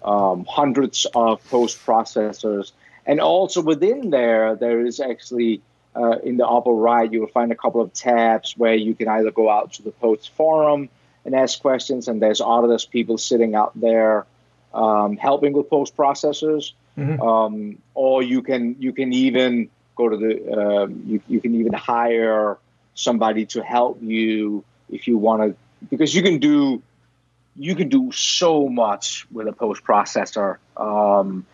um, 0.05 0.45
hundreds 0.45 1.07
of 1.15 1.43
post 1.49 1.85
processors. 1.85 2.73
And 3.07 3.21
also 3.21 3.63
within 3.63 4.11
there, 4.11 4.55
there 4.55 4.85
is 4.85 5.01
actually 5.01 5.63
uh, 5.97 6.19
in 6.23 6.37
the 6.37 6.47
upper 6.47 6.71
right, 6.71 7.11
you 7.11 7.21
will 7.21 7.29
find 7.29 7.53
a 7.53 7.57
couple 7.57 7.81
of 7.81 7.93
tabs 7.93 8.57
where 8.57 8.75
you 8.75 8.95
can 8.95 9.09
either 9.09 9.31
go 9.31 9.51
out 9.51 9.73
to 9.75 9.83
the 9.83 9.91
post 9.91 10.31
forum 10.35 10.89
and 11.25 11.35
ask 11.35 11.61
questions. 11.61 12.09
And 12.09 12.21
there's 12.21 12.41
Autodesk 12.41 12.91
people 12.91 13.19
sitting 13.19 13.55
out 13.55 13.73
there 13.75 14.27
um, 14.75 15.17
helping 15.17 15.53
with 15.53 15.69
post 15.71 15.97
processors. 15.97 16.73
Mm-hmm. 16.99 17.23
Um, 17.23 17.79
or 17.95 18.23
you 18.23 18.43
can 18.43 18.77
you 18.79 18.93
can 18.93 19.13
even 19.15 19.71
go 19.97 20.11
to 20.11 20.17
the 20.17 20.53
uh, 20.53 20.87
you, 21.07 21.23
you 21.27 21.41
can 21.41 21.55
even 21.55 21.73
hire 21.73 22.59
somebody 22.95 23.47
to 23.47 23.63
help 23.63 23.99
you 24.03 24.63
if 24.91 25.09
you 25.09 25.17
want 25.17 25.43
to 25.43 25.57
because 25.91 26.15
you 26.15 26.23
can 26.23 26.39
do 26.39 26.83
you 27.57 27.75
can 27.75 27.89
do 27.89 28.13
so 28.13 28.69
much 28.69 29.27
with 29.31 29.49
a 29.49 29.53
post 29.53 29.83
processor 29.85 30.59
um, 30.77 31.47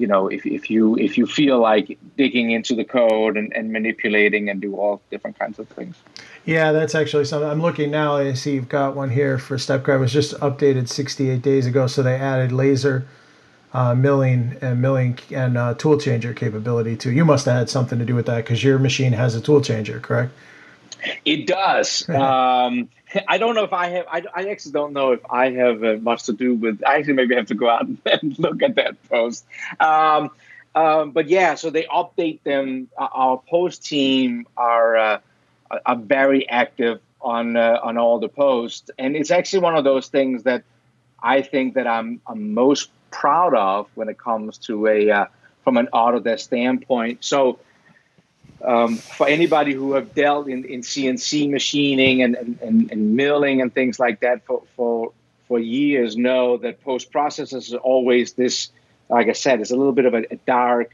you 0.00 0.06
know 0.06 0.28
if, 0.28 0.46
if 0.46 0.70
you 0.70 0.96
if 0.96 1.18
you 1.18 1.26
feel 1.26 1.60
like 1.60 1.98
digging 2.16 2.50
into 2.50 2.74
the 2.74 2.84
code 2.84 3.36
and, 3.36 3.52
and 3.54 3.72
manipulating 3.72 4.48
and 4.48 4.60
do 4.60 4.74
all 4.76 5.00
different 5.10 5.38
kinds 5.38 5.58
of 5.58 5.68
things. 5.68 5.96
Yeah 6.44 6.72
that's 6.72 6.94
actually 6.94 7.26
something 7.26 7.48
i'm 7.48 7.60
looking 7.60 7.90
now 7.90 8.16
i 8.16 8.32
see 8.32 8.54
you've 8.54 8.68
got 8.68 8.96
one 8.96 9.10
here 9.10 9.38
for 9.38 9.56
stepcraft. 9.56 10.00
Was 10.00 10.12
just 10.12 10.34
updated 10.40 10.88
68 10.88 11.42
days 11.42 11.66
ago 11.66 11.86
so 11.86 12.02
they 12.02 12.16
added 12.16 12.50
laser 12.50 13.06
uh, 13.72 13.94
milling 13.94 14.56
and 14.60 14.80
milling 14.80 15.18
and 15.30 15.56
uh, 15.56 15.74
tool 15.74 15.98
changer 15.98 16.34
capability 16.34 16.96
too. 16.96 17.12
You 17.12 17.24
must 17.24 17.46
have 17.46 17.56
had 17.56 17.70
something 17.70 17.98
to 17.98 18.04
do 18.04 18.14
with 18.14 18.26
that 18.26 18.38
because 18.38 18.64
your 18.64 18.78
machine 18.78 19.12
has 19.12 19.34
a 19.34 19.40
tool 19.40 19.60
changer 19.60 20.00
correct? 20.00 20.32
It 21.24 21.46
does. 21.46 22.08
Um, 22.08 22.88
I 23.28 23.38
don't 23.38 23.54
know 23.54 23.64
if 23.64 23.72
I 23.72 23.88
have. 23.88 24.06
I, 24.10 24.22
I 24.34 24.50
actually 24.50 24.72
don't 24.72 24.92
know 24.92 25.12
if 25.12 25.20
I 25.30 25.50
have 25.50 25.82
uh, 25.82 25.96
much 26.00 26.24
to 26.24 26.32
do 26.32 26.54
with. 26.54 26.82
I 26.86 26.96
actually 26.96 27.14
maybe 27.14 27.34
have 27.34 27.46
to 27.46 27.54
go 27.54 27.68
out 27.68 27.86
and 28.06 28.38
look 28.38 28.62
at 28.62 28.76
that 28.76 29.02
post. 29.08 29.44
Um, 29.78 30.30
um, 30.74 31.10
but 31.10 31.28
yeah, 31.28 31.54
so 31.56 31.70
they 31.70 31.84
update 31.84 32.42
them. 32.44 32.88
Uh, 32.96 33.08
our 33.12 33.42
post 33.48 33.84
team 33.84 34.46
are 34.56 34.96
uh, 34.96 35.18
are 35.84 35.96
very 35.96 36.48
active 36.48 37.00
on 37.20 37.56
uh, 37.56 37.80
on 37.82 37.98
all 37.98 38.18
the 38.18 38.28
posts, 38.28 38.90
and 38.98 39.16
it's 39.16 39.30
actually 39.30 39.60
one 39.60 39.76
of 39.76 39.84
those 39.84 40.08
things 40.08 40.44
that 40.44 40.62
I 41.22 41.42
think 41.42 41.74
that 41.74 41.86
I'm 41.86 42.20
I'm 42.26 42.54
most 42.54 42.90
proud 43.10 43.54
of 43.54 43.88
when 43.94 44.08
it 44.08 44.18
comes 44.18 44.58
to 44.58 44.86
a 44.86 45.10
uh, 45.10 45.24
from 45.64 45.76
an 45.76 45.88
Autodesk 45.92 46.40
standpoint. 46.40 47.24
So 47.24 47.58
um, 48.64 48.96
for 48.96 49.26
anybody 49.26 49.72
who 49.72 49.94
have 49.94 50.14
dealt 50.14 50.48
in, 50.48 50.64
in 50.64 50.82
CNC 50.82 51.50
machining 51.50 52.22
and, 52.22 52.34
and, 52.36 52.90
and, 52.90 53.16
milling 53.16 53.62
and 53.62 53.72
things 53.72 53.98
like 53.98 54.20
that 54.20 54.44
for, 54.44 54.62
for, 54.76 55.12
for 55.48 55.58
years 55.58 56.16
know 56.16 56.58
that 56.58 56.82
post 56.82 57.10
processors 57.10 57.68
is 57.68 57.74
always 57.74 58.34
this, 58.34 58.70
like 59.08 59.28
I 59.28 59.32
said, 59.32 59.60
it's 59.60 59.70
a 59.70 59.76
little 59.76 59.92
bit 59.92 60.04
of 60.04 60.14
a, 60.14 60.24
a 60.30 60.36
dark, 60.46 60.90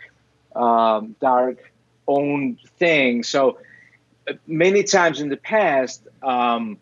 um, 0.55 1.17
dark 1.21 1.73
owned 2.07 2.61
thing. 2.79 3.25
So 3.25 3.59
uh, 4.29 4.35
many 4.47 4.85
times 4.85 5.21
in 5.21 5.29
the 5.29 5.37
past, 5.37 6.07
um, 6.23 6.79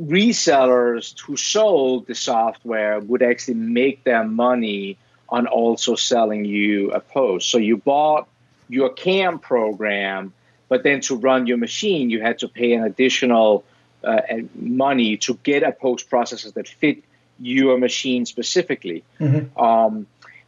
resellers 0.00 1.18
who 1.20 1.36
sold 1.36 2.06
the 2.06 2.14
software 2.14 2.98
would 3.00 3.22
actually 3.22 3.54
make 3.54 4.02
their 4.04 4.24
money 4.24 4.96
on 5.28 5.46
also 5.46 5.94
selling 5.94 6.44
you 6.44 6.90
a 6.90 7.00
post. 7.00 7.50
So 7.50 7.58
you 7.58 7.76
bought 7.76 8.28
your 8.72 8.88
CAM 8.88 9.38
program, 9.38 10.32
but 10.68 10.82
then 10.82 11.02
to 11.02 11.14
run 11.16 11.46
your 11.46 11.58
machine, 11.58 12.08
you 12.08 12.22
had 12.22 12.38
to 12.38 12.48
pay 12.48 12.72
an 12.72 12.82
additional 12.84 13.64
uh, 14.02 14.22
money 14.54 15.18
to 15.18 15.34
get 15.42 15.62
a 15.62 15.72
post 15.72 16.10
processor 16.10 16.52
that 16.54 16.66
fit 16.66 17.04
your 17.38 17.76
machine 17.78 18.24
specifically. 18.24 19.04
Mm-hmm. 19.20 19.60
Um, 19.60 20.06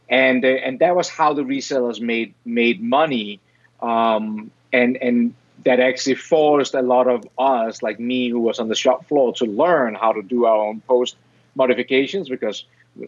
and 0.09 0.43
uh, 0.43 0.47
and 0.47 0.79
that 0.79 0.95
was 0.95 1.07
how 1.07 1.33
the 1.33 1.43
resellers 1.43 2.01
made 2.01 2.33
made 2.45 2.81
money, 2.81 3.39
um, 3.81 4.49
and 4.73 4.97
and 4.97 5.35
that 5.63 5.79
actually 5.79 6.15
forced 6.15 6.73
a 6.73 6.81
lot 6.81 7.07
of 7.07 7.27
us, 7.37 7.83
like 7.83 7.99
me, 7.99 8.29
who 8.29 8.39
was 8.39 8.59
on 8.59 8.69
the 8.69 8.75
shop 8.75 9.07
floor, 9.07 9.33
to 9.33 9.45
learn 9.45 9.93
how 9.93 10.11
to 10.13 10.21
do 10.21 10.45
our 10.45 10.65
own 10.67 10.81
post 10.81 11.15
modifications 11.55 12.27
because 12.27 12.65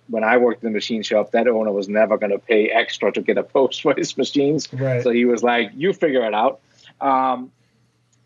when 0.08 0.24
I 0.24 0.38
worked 0.38 0.64
in 0.64 0.70
the 0.70 0.74
machine 0.74 1.04
shop, 1.04 1.32
that 1.32 1.48
owner 1.48 1.72
was 1.72 1.88
never 1.88 2.18
going 2.18 2.32
to 2.32 2.40
pay 2.40 2.70
extra 2.70 3.12
to 3.12 3.22
get 3.22 3.38
a 3.38 3.44
post 3.44 3.82
for 3.84 3.94
his 3.96 4.18
machines. 4.18 4.72
Right. 4.72 5.04
So 5.04 5.12
he 5.12 5.26
was 5.26 5.44
like, 5.44 5.72
"You 5.76 5.94
figure 5.94 6.26
it 6.26 6.34
out." 6.34 6.60
Um, 7.00 7.52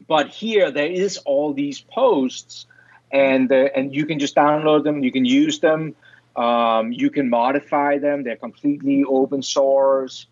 but 0.08 0.30
here, 0.30 0.72
there 0.72 0.92
is 0.92 1.18
all 1.20 1.54
these 1.54 1.82
posts, 1.82 2.66
and 3.12 3.52
uh, 3.52 3.70
and 3.76 3.94
you 3.94 4.06
can 4.06 4.20
just 4.20 4.36
download 4.36 4.84
them. 4.84 5.04
You 5.04 5.12
can 5.12 5.26
use 5.26 5.60
them. 5.60 5.96
Um, 6.36 6.92
you 6.92 7.10
can 7.10 7.30
modify 7.30 7.98
them. 7.98 8.24
They're 8.24 8.38
completely 8.38 9.04
open 9.04 9.44
source. 9.44 10.28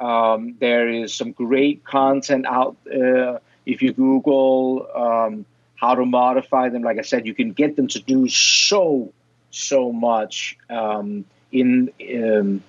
Um, 0.00 0.56
there 0.58 0.88
is 0.88 1.14
some 1.14 1.32
great 1.32 1.84
content 1.84 2.46
out. 2.46 2.76
Uh, 2.86 3.38
if 3.66 3.82
you 3.82 3.92
Google 3.92 4.88
um, 4.94 5.44
how 5.76 5.94
to 5.94 6.04
modify 6.04 6.70
them, 6.70 6.82
like 6.82 6.98
I 6.98 7.02
said, 7.02 7.26
you 7.26 7.34
can 7.34 7.52
get 7.52 7.76
them 7.76 7.86
to 7.88 8.00
do 8.00 8.28
so 8.28 9.12
so 9.52 9.92
much 9.92 10.58
um, 10.68 11.24
in 11.52 11.90
um, 12.24 12.62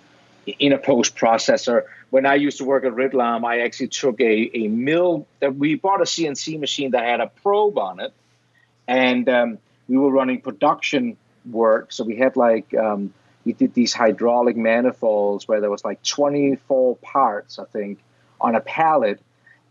in 0.45 0.73
a 0.73 0.77
post 0.77 1.15
processor. 1.15 1.83
When 2.09 2.25
I 2.27 2.35
used 2.35 2.59
to 2.59 2.65
work 2.65 2.85
at 2.85 2.91
Ridlam, 2.91 3.43
I 3.43 3.61
actually 3.61 3.87
took 3.87 4.19
a, 4.19 4.51
a 4.53 4.67
mill 4.67 5.25
that 5.39 5.55
we 5.55 5.75
bought 5.75 6.01
a 6.01 6.05
CNC 6.05 6.59
machine 6.59 6.91
that 6.91 7.03
had 7.03 7.21
a 7.21 7.27
probe 7.27 7.77
on 7.77 7.99
it, 7.99 8.13
and 8.87 9.27
um, 9.29 9.57
we 9.87 9.97
were 9.97 10.11
running 10.11 10.41
production 10.41 11.17
work. 11.49 11.91
So 11.91 12.03
we 12.03 12.17
had 12.17 12.35
like 12.35 12.73
um, 12.75 13.13
we 13.45 13.53
did 13.53 13.73
these 13.73 13.93
hydraulic 13.93 14.55
manifolds 14.55 15.47
where 15.47 15.61
there 15.61 15.71
was 15.71 15.83
like 15.83 16.03
24 16.03 16.97
parts, 16.97 17.59
I 17.59 17.65
think, 17.65 17.99
on 18.39 18.55
a 18.55 18.61
pallet, 18.61 19.19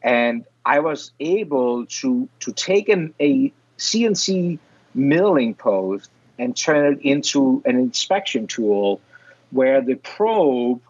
and 0.03 0.45
I 0.65 0.81
was 0.81 1.13
able 1.21 1.87
to 1.87 2.29
to 2.41 2.53
take 2.53 2.89
an, 2.89 3.15
a 3.21 3.53
CNC 3.79 4.59
milling 4.95 5.55
post 5.55 6.11
and 6.43 6.57
turn 6.57 6.95
it 6.95 7.01
into 7.03 7.63
an 7.65 7.77
inspection 7.77 8.47
tool 8.47 9.01
where 9.51 9.81
the 9.81 9.95
probe 9.95 10.81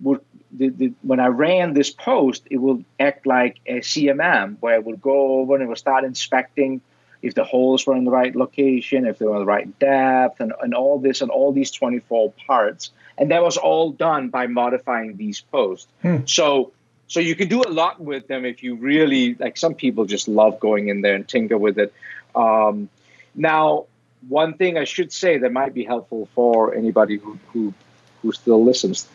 would 0.00 0.20
the, 0.52 0.68
the, 0.68 0.92
when 1.02 1.20
I 1.20 1.26
ran 1.26 1.74
this 1.74 1.90
post, 1.90 2.42
it 2.50 2.56
will 2.56 2.82
act 2.98 3.24
like 3.24 3.60
a 3.66 3.80
CMM 3.80 4.56
where 4.60 4.74
it 4.74 4.84
would 4.84 5.00
go 5.00 5.40
over 5.40 5.54
and 5.54 5.62
it 5.62 5.68
will 5.68 5.76
start 5.76 6.04
inspecting 6.04 6.80
if 7.22 7.34
the 7.34 7.44
holes 7.44 7.86
were 7.86 7.96
in 7.96 8.04
the 8.04 8.10
right 8.10 8.34
location, 8.34 9.06
if 9.06 9.18
they 9.18 9.26
were 9.26 9.34
in 9.34 9.40
the 9.40 9.46
right 9.46 9.78
depth, 9.78 10.40
and, 10.40 10.52
and 10.60 10.74
all 10.74 10.98
this 10.98 11.20
and 11.20 11.30
all 11.30 11.52
these 11.52 11.70
24 11.70 12.32
parts. 12.46 12.90
And 13.16 13.30
that 13.30 13.42
was 13.42 13.58
all 13.58 13.92
done 13.92 14.28
by 14.28 14.46
modifying 14.46 15.16
these 15.16 15.40
posts. 15.40 15.86
Hmm. 16.02 16.24
So 16.26 16.72
so 17.06 17.18
you 17.18 17.34
can 17.34 17.48
do 17.48 17.62
a 17.62 17.70
lot 17.70 18.00
with 18.00 18.28
them 18.28 18.44
if 18.44 18.62
you 18.62 18.76
really 18.76 19.34
like. 19.34 19.56
Some 19.56 19.74
people 19.74 20.04
just 20.04 20.28
love 20.28 20.58
going 20.60 20.88
in 20.88 21.00
there 21.00 21.14
and 21.14 21.26
tinker 21.26 21.58
with 21.58 21.78
it. 21.78 21.92
Um, 22.34 22.88
now, 23.34 23.86
one 24.28 24.54
thing 24.54 24.76
I 24.76 24.84
should 24.84 25.12
say 25.12 25.38
that 25.38 25.52
might 25.52 25.74
be 25.74 25.84
helpful 25.84 26.28
for 26.34 26.74
anybody 26.74 27.16
who 27.16 27.38
who, 27.52 27.74
who 28.22 28.32
still 28.32 28.64
listens 28.64 29.08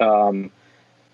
um, 0.00 0.50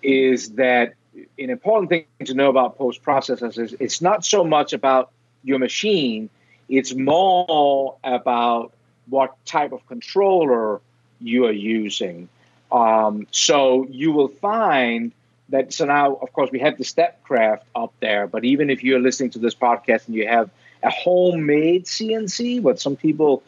is 0.01 0.51
that 0.51 0.93
an 1.13 1.49
important 1.49 1.89
thing 1.89 2.05
to 2.25 2.33
know 2.33 2.49
about 2.49 2.77
post 2.77 3.03
processors 3.03 3.59
is 3.59 3.75
it's 3.79 4.01
not 4.01 4.25
so 4.25 4.43
much 4.43 4.73
about 4.73 5.11
your 5.43 5.59
machine; 5.59 6.29
it's 6.69 6.93
more 6.93 7.97
about 8.03 8.73
what 9.07 9.35
type 9.45 9.71
of 9.71 9.85
controller 9.87 10.81
you 11.19 11.45
are 11.45 11.51
using. 11.51 12.29
Um, 12.71 13.27
so 13.31 13.87
you 13.89 14.11
will 14.11 14.27
find 14.27 15.13
that 15.49 15.73
so 15.73 15.85
now 15.85 16.15
of 16.15 16.33
course 16.33 16.51
we 16.51 16.59
have 16.59 16.77
the 16.77 16.83
stepcraft 16.83 17.61
up 17.75 17.93
there 17.99 18.27
but 18.27 18.43
even 18.43 18.69
if 18.69 18.83
you're 18.83 18.99
listening 18.99 19.29
to 19.29 19.39
this 19.39 19.55
podcast 19.55 20.07
and 20.07 20.15
you 20.15 20.27
have 20.27 20.49
a 20.83 20.89
homemade 20.89 21.85
cnc 21.85 22.61
what 22.61 22.79
some 22.79 22.95
people 22.95 23.43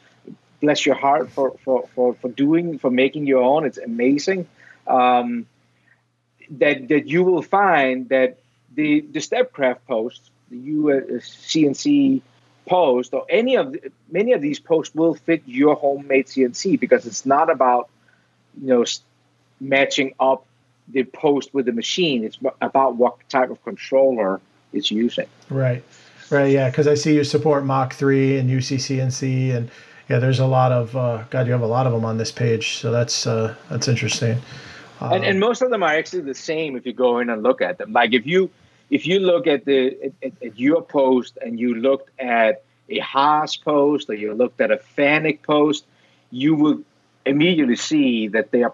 bless 0.61 0.85
your 0.85 0.95
heart 0.95 1.29
for 1.31 1.55
for 1.63 1.87
for, 1.95 2.13
for 2.15 2.29
doing 2.29 2.77
for 2.77 2.89
making 2.89 3.25
your 3.25 3.41
own 3.41 3.65
it's 3.65 3.77
amazing 3.77 4.47
um, 4.87 5.45
that 6.49 6.87
that 6.87 7.07
you 7.07 7.23
will 7.23 7.41
find 7.41 8.09
that 8.09 8.39
the 8.73 9.01
the 9.01 9.19
stepcraft 9.19 9.79
post 9.87 10.31
the 10.49 10.57
US 10.57 11.29
cnc 11.47 12.21
post 12.65 13.13
or 13.13 13.25
any 13.29 13.55
of 13.55 13.71
the, 13.71 13.91
many 14.11 14.33
of 14.33 14.41
these 14.41 14.59
posts 14.59 14.93
will 14.93 15.15
fit 15.15 15.41
your 15.45 15.75
homemade 15.75 16.27
cnc 16.27 16.79
because 16.79 17.05
it's 17.05 17.25
not 17.25 17.49
about 17.49 17.89
you 18.59 18.67
know 18.67 18.85
matching 19.59 20.13
up 20.19 20.45
the 20.89 21.03
post 21.03 21.53
with 21.53 21.65
the 21.65 21.71
machine. 21.71 22.23
It's 22.23 22.37
about 22.61 22.95
what 22.95 23.17
type 23.29 23.49
of 23.49 23.63
controller 23.63 24.41
it's 24.73 24.91
using. 24.91 25.27
Right, 25.49 25.83
right, 26.31 26.51
yeah. 26.51 26.69
Because 26.69 26.87
I 26.87 26.95
see 26.95 27.15
you 27.15 27.23
support 27.23 27.65
Mach 27.65 27.93
three 27.93 28.37
and 28.37 28.49
UCCNC, 28.49 29.55
and 29.55 29.71
yeah, 30.09 30.19
there's 30.19 30.39
a 30.39 30.45
lot 30.45 30.71
of 30.71 30.95
uh, 30.95 31.23
God. 31.29 31.47
You 31.47 31.53
have 31.53 31.61
a 31.61 31.67
lot 31.67 31.85
of 31.85 31.93
them 31.93 32.05
on 32.05 32.17
this 32.17 32.31
page, 32.31 32.77
so 32.77 32.91
that's 32.91 33.27
uh, 33.27 33.55
that's 33.69 33.87
interesting. 33.87 34.37
Um, 35.01 35.13
and, 35.13 35.25
and 35.25 35.39
most 35.39 35.61
of 35.61 35.69
them 35.69 35.83
are 35.83 35.93
actually 35.93 36.21
the 36.21 36.35
same 36.35 36.75
if 36.75 36.85
you 36.85 36.93
go 36.93 37.19
in 37.19 37.29
and 37.29 37.41
look 37.41 37.61
at 37.61 37.77
them. 37.77 37.93
Like 37.93 38.13
if 38.13 38.25
you 38.25 38.49
if 38.89 39.05
you 39.05 39.19
look 39.19 39.47
at 39.47 39.65
the 39.65 40.11
at, 40.23 40.33
at 40.43 40.59
your 40.59 40.81
post 40.81 41.37
and 41.41 41.59
you 41.59 41.75
looked 41.75 42.09
at 42.19 42.63
a 42.89 42.99
Haas 42.99 43.55
post 43.55 44.09
or 44.09 44.15
you 44.15 44.33
looked 44.33 44.59
at 44.61 44.71
a 44.71 44.81
Fanuc 44.97 45.43
post, 45.43 45.85
you 46.31 46.55
will 46.55 46.81
immediately 47.25 47.75
see 47.75 48.27
that 48.29 48.51
they 48.51 48.63
are 48.63 48.73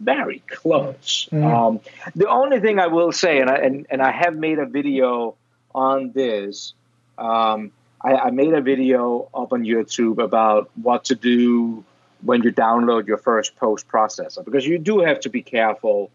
very 0.00 0.40
close. 0.46 1.28
Mm-hmm. 1.32 1.44
Um, 1.44 1.80
the 2.14 2.28
only 2.28 2.60
thing 2.60 2.78
I 2.78 2.86
will 2.86 3.12
say, 3.12 3.40
and 3.40 3.50
I, 3.50 3.56
and, 3.56 3.86
and 3.90 4.02
I 4.02 4.10
have 4.10 4.36
made 4.36 4.58
a 4.58 4.66
video 4.66 5.34
on 5.74 6.12
this, 6.12 6.74
um, 7.18 7.72
I, 8.00 8.14
I, 8.14 8.30
made 8.30 8.52
a 8.52 8.60
video 8.60 9.28
up 9.34 9.52
on 9.52 9.64
YouTube 9.64 10.22
about 10.22 10.70
what 10.80 11.06
to 11.06 11.14
do 11.14 11.84
when 12.22 12.42
you 12.42 12.52
download 12.52 13.06
your 13.06 13.18
first 13.18 13.56
post 13.56 13.88
processor 13.88 14.44
because 14.44 14.66
you 14.66 14.78
do 14.78 15.00
have 15.00 15.20
to 15.20 15.28
be 15.28 15.42
careful. 15.42 16.10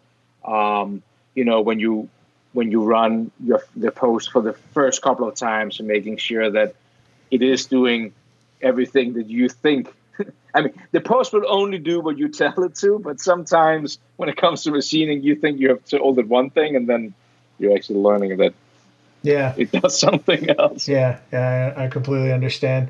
Um, 0.45 1.03
you 1.35 1.45
know 1.45 1.61
when 1.61 1.79
you 1.79 2.09
when 2.53 2.71
you 2.71 2.83
run 2.83 3.31
your 3.43 3.61
the 3.75 3.91
post 3.91 4.31
for 4.31 4.41
the 4.41 4.53
first 4.73 5.01
couple 5.01 5.27
of 5.27 5.35
times 5.35 5.79
and 5.79 5.87
making 5.87 6.17
sure 6.17 6.49
that 6.49 6.75
it 7.31 7.41
is 7.41 7.65
doing 7.65 8.13
everything 8.61 9.13
that 9.13 9.27
you 9.27 9.47
think 9.47 9.93
I 10.53 10.61
mean, 10.61 10.73
the 10.91 10.99
post 10.99 11.31
will 11.31 11.45
only 11.47 11.77
do 11.77 12.01
what 12.01 12.17
you 12.17 12.27
tell 12.27 12.63
it 12.63 12.75
to, 12.75 12.99
but 12.99 13.19
sometimes 13.21 13.99
when 14.17 14.29
it 14.29 14.35
comes 14.35 14.63
to 14.63 14.71
machining, 14.71 15.23
you 15.23 15.35
think 15.35 15.59
you 15.59 15.69
have 15.69 15.85
told 15.85 16.19
it 16.19 16.27
one 16.27 16.49
thing, 16.49 16.75
and 16.75 16.87
then 16.87 17.13
you're 17.57 17.73
actually 17.75 17.99
learning 17.99 18.35
that 18.37 18.53
yeah, 19.21 19.53
it 19.57 19.71
does 19.71 19.99
something 19.99 20.49
else. 20.51 20.87
Yeah, 20.87 21.19
yeah, 21.31 21.73
I 21.75 21.87
completely 21.87 22.31
understand. 22.31 22.89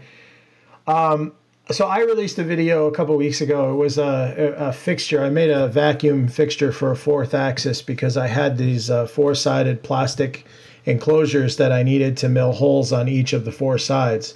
Um, 0.88 1.34
so 1.72 1.86
I 1.86 2.00
released 2.00 2.40
a 2.40 2.44
video 2.44 2.88
a 2.88 2.92
couple 2.92 3.16
weeks 3.16 3.42
ago. 3.42 3.72
It 3.72 3.76
was 3.76 4.00
a, 4.00 4.56
a, 4.58 4.74
fixture. 4.74 5.24
I 5.24 5.30
made 5.30 5.52
a 5.52 5.68
vacuum 5.68 6.28
fixture 6.28 6.72
for 6.72 6.90
a 6.90 6.96
fourth 6.96 7.36
axis 7.36 7.84
because 7.84 8.18
I 8.18 8.26
had 8.26 8.58
these 8.58 8.90
uh, 8.90 9.06
four-sided 9.06 9.84
plastic 9.84 10.48
enclosures 10.86 11.58
that 11.58 11.72
I 11.72 11.84
needed 11.84 12.18
to 12.18 12.30
mill 12.30 12.54
holes 12.54 12.92
on 12.92 13.08
each 13.08 13.34
of 13.34 13.46
the 13.46 13.52
four 13.52 13.78
sides. 13.78 14.34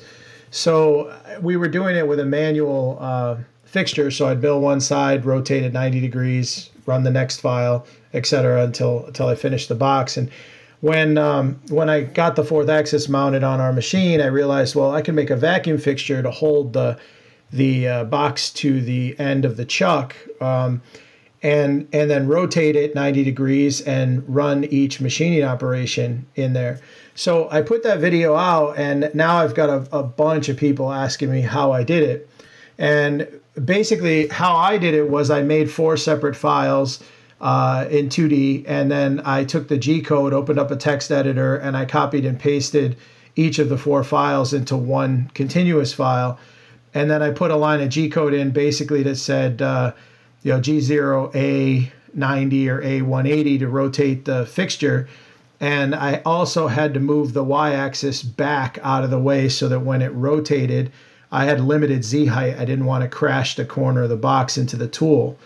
So 0.52 1.12
we 1.42 1.58
were 1.58 1.68
doing 1.68 1.96
it 1.96 2.08
with 2.08 2.20
a 2.20 2.26
manual 2.26 2.98
uh, 3.02 3.38
fixture. 3.66 4.12
So 4.12 4.28
I'd 4.28 4.42
mill 4.42 4.62
one 4.62 4.80
side, 4.80 5.26
rotate 5.26 5.64
it 5.64 5.74
90 5.74 6.00
degrees, 6.00 6.70
run 6.86 7.02
the 7.02 7.10
next 7.10 7.40
file, 7.40 7.88
etc. 8.14 8.64
until 8.64 9.08
until 9.08 9.28
I 9.28 9.34
finished 9.34 9.70
the 9.70 9.76
box. 9.76 10.18
And 10.18 10.30
when 10.84 11.18
um, 11.18 11.62
when 11.70 11.90
I 11.90 12.02
got 12.02 12.36
the 12.36 12.44
fourth 12.44 12.68
axis 12.68 13.08
mounted 13.08 13.42
on 13.42 13.62
our 13.62 13.72
machine, 13.72 14.20
I 14.20 14.26
realized, 14.26 14.76
well, 14.76 14.92
I 14.92 15.02
can 15.02 15.16
make 15.16 15.30
a 15.30 15.36
vacuum 15.38 15.78
fixture 15.78 16.22
to 16.22 16.30
hold 16.30 16.74
the 16.74 17.00
the 17.54 17.88
uh, 17.88 18.04
box 18.04 18.50
to 18.56 18.82
the 18.82 19.18
end 19.18 19.46
of 19.46 19.56
the 19.56 19.64
chuck. 19.64 20.14
Um, 20.42 20.82
and 21.42 21.88
and 21.94 22.12
then 22.12 22.28
rotate 22.28 22.76
it 22.76 22.96
90 22.96 23.24
degrees 23.24 23.80
and 23.80 24.28
run 24.28 24.66
each 24.66 25.00
machining 25.00 25.46
operation 25.46 26.26
in 26.36 26.52
there. 26.52 26.82
So 27.16 27.48
I 27.50 27.62
put 27.62 27.84
that 27.84 28.00
video 28.00 28.36
out, 28.36 28.78
and 28.78 29.10
now 29.14 29.38
I've 29.38 29.56
got 29.56 29.70
a, 29.70 29.88
a 29.98 30.04
bunch 30.04 30.50
of 30.50 30.58
people 30.58 30.92
asking 30.92 31.32
me 31.32 31.40
how 31.40 31.72
I 31.72 31.84
did 31.84 32.04
it. 32.04 32.30
And 32.78 33.40
basically, 33.64 34.28
how 34.28 34.58
I 34.58 34.78
did 34.78 34.94
it 34.94 35.10
was 35.10 35.32
I 35.32 35.44
made 35.44 35.72
four 35.72 35.96
separate 35.96 36.36
files 36.36 37.02
uh, 37.44 37.86
in 37.92 38.10
2D, 38.10 38.66
and 38.68 38.90
then 38.90 39.22
I 39.24 39.44
took 39.44 39.68
the 39.68 39.78
G 39.78 40.02
code, 40.02 40.34
opened 40.34 40.58
up 40.58 40.72
a 40.72 40.76
text 40.76 41.12
editor, 41.12 41.56
and 41.56 41.78
I 41.78 41.86
copied 41.86 42.26
and 42.26 42.40
pasted 42.40 42.98
each 43.36 43.60
of 43.60 43.70
the 43.70 43.78
four 43.78 44.04
files 44.04 44.54
into 44.54 44.76
one 44.76 45.30
continuous 45.36 45.94
file. 45.94 46.40
And 46.96 47.12
then 47.12 47.22
I 47.22 47.30
put 47.30 47.52
a 47.52 47.56
line 47.56 47.82
of 47.82 47.90
G 47.90 48.10
code 48.10 48.34
in 48.34 48.52
basically 48.52 49.04
that 49.04 49.18
said, 49.18 49.62
uh, 49.62 49.94
you 50.42 50.54
know, 50.54 50.60
G0, 50.60 51.34
A90 52.16 52.68
or 52.68 52.82
A180 52.82 53.60
to 53.60 53.68
rotate 53.68 54.26
the 54.26 54.46
fixture 54.48 55.08
and 55.64 55.96
I 55.96 56.22
also 56.26 56.68
had 56.68 56.94
to 56.94 57.00
move 57.00 57.32
the 57.32 57.44
y-axis 57.44 58.22
back 58.22 58.80
out 58.84 59.06
of 59.06 59.10
the 59.10 59.18
way 59.18 59.48
so 59.48 59.70
that 59.70 59.80
when 59.80 60.02
it 60.02 60.10
rotated, 60.10 60.92
I 61.32 61.46
had 61.46 61.62
limited 61.62 62.04
z 62.04 62.26
height. 62.26 62.58
I 62.58 62.66
didn't 62.66 62.84
want 62.84 63.04
to 63.04 63.08
crash 63.08 63.56
the 63.56 63.64
corner 63.64 64.04
of 64.04 64.10
the 64.10 64.18
box 64.18 64.58
into 64.58 64.76
the 64.76 64.90
tool. 64.90 65.38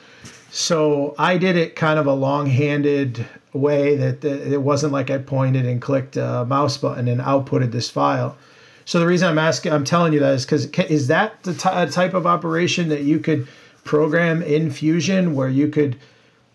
So 0.51 1.13
I 1.17 1.37
did 1.37 1.55
it 1.55 1.75
kind 1.75 1.99
of 1.99 2.07
a 2.07 2.13
long-handed 2.13 3.25
way 3.53 3.95
that 3.95 4.23
it 4.23 4.61
wasn't 4.61 4.93
like 4.93 5.09
I 5.09 5.17
pointed 5.17 5.65
and 5.65 5.81
clicked 5.81 6.17
a 6.17 6.45
mouse 6.45 6.77
button 6.77 7.07
and 7.07 7.21
outputted 7.21 7.71
this 7.71 7.89
file. 7.89 8.37
So 8.85 8.99
the 8.99 9.07
reason 9.07 9.27
I'm 9.27 9.39
asking, 9.39 9.73
I'm 9.73 9.83
telling 9.83 10.13
you 10.13 10.19
that 10.19 10.33
is 10.33 10.45
because 10.45 10.65
is 10.67 11.07
that 11.07 11.43
the 11.43 11.53
t- 11.53 11.91
type 11.91 12.13
of 12.13 12.25
operation 12.25 12.89
that 12.89 13.03
you 13.03 13.19
could 13.19 13.47
program 13.83 14.41
in 14.41 14.71
Fusion 14.71 15.35
where 15.35 15.49
you 15.49 15.67
could 15.67 15.97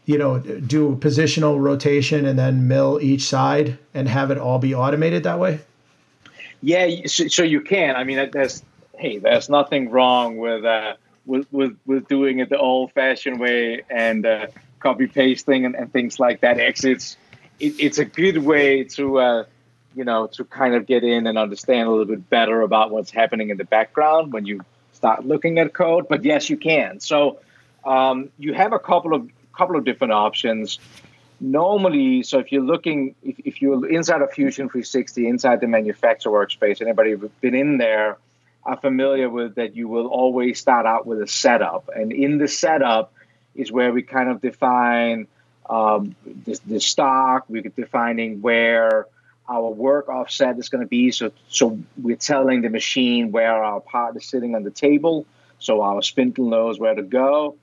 you 0.05 0.19
know, 0.19 0.39
do 0.39 0.97
positional 0.97 1.61
rotation 1.61 2.27
and 2.27 2.39
then 2.39 2.67
mill 2.67 2.99
each 3.01 3.23
side 3.23 3.79
and 3.95 4.09
have 4.09 4.31
it 4.31 4.39
all 4.39 4.59
be 4.59 4.75
automated 4.75 5.23
that 5.23 5.39
way? 5.39 5.61
Yeah, 6.61 7.07
so, 7.07 7.29
so 7.29 7.43
you 7.43 7.61
can. 7.61 7.97
I 7.97 8.05
mean, 8.05 8.31
there's 8.33 8.63
hey, 8.99 9.19
there's 9.19 9.49
nothing 9.49 9.91
wrong 9.91 10.39
with 10.39 10.65
uh, 10.65 10.95
with, 11.27 11.47
with 11.53 11.77
with 11.87 12.09
doing 12.09 12.41
it 12.41 12.49
the 12.49 12.59
old-fashioned 12.59 13.39
way 13.39 13.83
and 13.89 14.27
uh, 14.27 14.47
copy 14.81 15.07
pasting 15.07 15.65
and, 15.65 15.75
and 15.75 15.93
things 15.93 16.19
like 16.19 16.41
that. 16.41 16.61
Actually, 16.61 16.93
it's 16.93 17.17
it, 17.61 17.75
it's 17.79 17.99
a 17.99 18.05
good 18.05 18.39
way 18.39 18.85
to 18.85 19.19
uh, 19.19 19.45
you 19.95 20.05
know 20.05 20.27
to 20.29 20.45
kind 20.45 20.75
of 20.75 20.87
get 20.87 21.05
in 21.05 21.27
and 21.27 21.39
understand 21.39 21.89
a 21.89 21.91
little 21.91 22.05
bit 22.07 22.29
better 22.29 22.61
about 22.63 22.91
what's 22.91 23.11
happening 23.11 23.51
in 23.51 23.57
the 23.57 23.65
background 23.65 24.33
when 24.33 24.47
you 24.47 24.61
start 24.93 25.27
looking 25.27 25.59
at 25.59 25.73
code. 25.73 26.07
But 26.09 26.25
yes, 26.25 26.51
you 26.51 26.57
can. 26.57 27.01
So 27.01 27.41
um, 27.85 28.31
you 28.39 28.55
have 28.55 28.73
a 28.73 28.79
couple 28.79 29.15
of 29.15 29.29
couple 29.53 29.77
of 29.77 29.85
different 29.85 30.13
options. 30.13 30.79
Normally, 31.41 32.23
so 32.23 32.39
if 32.39 32.53
you're 32.53 32.63
looking, 32.63 33.17
if, 33.25 33.37
if 33.41 33.63
you're 33.63 33.89
inside 33.89 34.23
of 34.23 34.31
Fusion 34.33 34.69
360, 34.69 35.27
inside 35.27 35.61
the 35.61 35.67
manufacturer 35.67 36.47
workspace, 36.47 36.81
anybody 36.81 37.13
who's 37.13 37.31
been 37.41 37.57
in 37.57 37.79
there 37.79 38.17
are 38.65 38.77
familiar 38.77 39.29
with 39.29 39.57
that 39.57 39.75
you 39.75 39.89
will 39.89 40.07
always 40.07 40.59
start 40.59 40.87
out 40.87 41.07
with 41.07 41.21
a 41.21 41.27
setup. 41.27 41.91
And 41.95 42.13
in 42.13 42.39
the 42.39 42.49
setup 42.49 43.13
is 43.55 43.73
where 43.73 43.93
we 43.93 44.03
kind 44.03 44.29
of 44.29 44.41
define 44.41 45.27
um, 45.69 46.15
the, 46.45 46.59
the 46.67 46.81
stock, 46.81 47.45
we're 47.49 47.63
defining 47.63 48.41
where 48.41 49.07
our 49.49 49.71
work 49.71 50.09
offset 50.09 50.59
is 50.59 50.69
going 50.69 50.83
to 50.83 50.89
be. 50.89 51.11
So, 51.11 51.33
so 51.49 51.79
we're 52.01 52.17
telling 52.17 52.63
the 52.63 52.71
machine 52.71 53.33
where 53.33 53.63
our 53.63 53.81
part 53.81 54.17
is 54.17 54.25
sitting 54.25 54.55
on 54.55 54.63
the 54.63 54.71
table, 54.71 55.27
so 55.59 55.83
our 55.83 56.03
spindle 56.03 56.49
knows 56.49 56.79
where 56.79 56.95
to 56.95 57.03
go. 57.03 57.57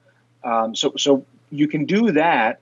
Um, 0.43 0.75
so, 0.75 0.93
so 0.97 1.25
you 1.51 1.67
can 1.67 1.85
do 1.85 2.11
that, 2.13 2.59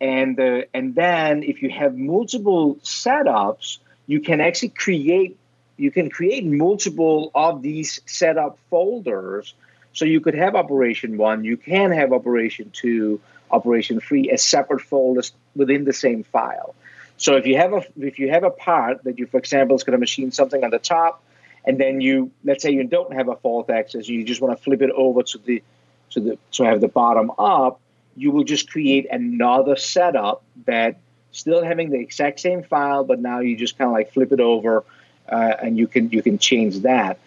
and 0.00 0.38
uh, 0.38 0.62
and 0.74 0.94
then 0.94 1.42
if 1.42 1.62
you 1.62 1.70
have 1.70 1.96
multiple 1.96 2.76
setups, 2.76 3.78
you 4.06 4.20
can 4.20 4.40
actually 4.40 4.68
create 4.70 5.36
you 5.76 5.90
can 5.90 6.10
create 6.10 6.44
multiple 6.44 7.30
of 7.34 7.62
these 7.62 8.00
setup 8.06 8.58
folders. 8.70 9.54
So 9.92 10.04
you 10.04 10.20
could 10.20 10.34
have 10.34 10.54
operation 10.54 11.16
one, 11.16 11.44
you 11.44 11.56
can 11.56 11.90
have 11.90 12.12
operation 12.12 12.70
two, 12.72 13.20
operation 13.50 14.00
three 14.00 14.30
as 14.30 14.42
separate 14.42 14.82
folders 14.82 15.32
within 15.54 15.84
the 15.84 15.92
same 15.92 16.22
file. 16.24 16.74
So 17.16 17.36
if 17.36 17.46
you 17.46 17.56
have 17.56 17.72
a 17.72 17.84
if 17.98 18.18
you 18.18 18.30
have 18.30 18.44
a 18.44 18.50
part 18.50 19.04
that 19.04 19.18
you, 19.18 19.26
for 19.26 19.38
example, 19.38 19.76
is 19.76 19.84
going 19.84 19.92
to 19.92 19.98
machine 19.98 20.32
something 20.32 20.62
on 20.64 20.70
the 20.70 20.78
top, 20.78 21.22
and 21.64 21.78
then 21.78 22.00
you 22.00 22.30
let's 22.44 22.62
say 22.62 22.70
you 22.72 22.84
don't 22.84 23.12
have 23.14 23.28
a 23.28 23.36
fourth 23.36 23.70
axis, 23.70 24.08
you 24.08 24.22
just 24.24 24.40
want 24.40 24.56
to 24.56 24.62
flip 24.62 24.82
it 24.82 24.90
over 24.90 25.22
to 25.22 25.38
the 25.38 25.62
to 26.10 26.20
the 26.20 26.38
to 26.52 26.64
have 26.64 26.80
the 26.80 26.88
bottom 26.88 27.32
up, 27.38 27.80
you 28.16 28.30
will 28.30 28.44
just 28.44 28.70
create 28.70 29.06
another 29.10 29.76
setup 29.76 30.42
that 30.66 30.98
still 31.32 31.64
having 31.64 31.90
the 31.90 31.98
exact 31.98 32.40
same 32.40 32.62
file, 32.62 33.04
but 33.04 33.20
now 33.20 33.40
you 33.40 33.56
just 33.56 33.78
kind 33.78 33.88
of 33.88 33.94
like 33.94 34.12
flip 34.12 34.32
it 34.32 34.40
over, 34.40 34.84
uh, 35.28 35.54
and 35.62 35.78
you 35.78 35.86
can 35.86 36.10
you 36.10 36.22
can 36.22 36.38
change 36.38 36.80
that. 36.80 37.18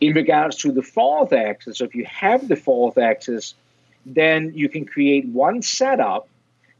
In 0.00 0.14
regards 0.14 0.56
to 0.58 0.72
the 0.72 0.82
fourth 0.82 1.32
axis, 1.32 1.78
so 1.78 1.84
if 1.84 1.94
you 1.94 2.04
have 2.04 2.46
the 2.48 2.56
fourth 2.56 2.98
axis, 2.98 3.54
then 4.04 4.52
you 4.54 4.68
can 4.68 4.84
create 4.84 5.26
one 5.26 5.62
setup. 5.62 6.28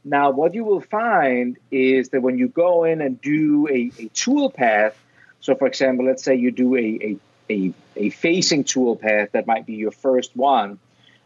Now, 0.05 0.31
what 0.31 0.53
you 0.53 0.63
will 0.63 0.81
find 0.81 1.57
is 1.71 2.09
that 2.09 2.21
when 2.21 2.37
you 2.37 2.47
go 2.47 2.83
in 2.85 3.01
and 3.01 3.19
do 3.19 3.67
a, 3.69 3.91
a 3.99 4.07
tool 4.09 4.49
path, 4.49 4.97
so 5.41 5.55
for 5.55 5.67
example, 5.67 6.05
let's 6.05 6.23
say 6.23 6.35
you 6.35 6.51
do 6.51 6.75
a, 6.75 6.79
a, 6.79 7.17
a, 7.49 7.73
a 7.95 8.09
facing 8.11 8.63
tool 8.63 8.95
path 8.95 9.31
that 9.33 9.47
might 9.47 9.65
be 9.65 9.73
your 9.73 9.91
first 9.91 10.35
one, 10.35 10.79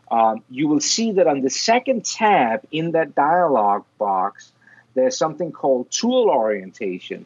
um, 0.09 0.43
you 0.49 0.67
will 0.67 0.79
see 0.79 1.13
that 1.13 1.27
on 1.27 1.41
the 1.41 1.49
second 1.49 2.05
tab 2.05 2.65
in 2.71 2.91
that 2.91 3.15
dialog 3.15 3.83
box, 3.97 4.51
there's 4.93 5.17
something 5.17 5.51
called 5.51 5.89
tool 5.91 6.29
orientation. 6.29 7.25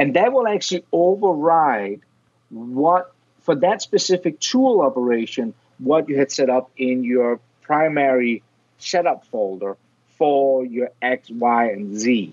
And 0.00 0.14
that 0.14 0.32
will 0.32 0.48
actually 0.48 0.82
override 0.92 2.00
what, 2.48 3.12
for 3.42 3.54
that 3.56 3.82
specific 3.82 4.40
tool 4.40 4.80
operation, 4.80 5.52
what 5.76 6.08
you 6.08 6.16
had 6.16 6.32
set 6.32 6.48
up 6.48 6.70
in 6.78 7.04
your 7.04 7.38
primary 7.60 8.42
setup 8.78 9.26
folder 9.26 9.76
for 10.16 10.64
your 10.64 10.88
X, 11.02 11.28
Y, 11.28 11.64
and 11.66 11.98
Z. 11.98 12.32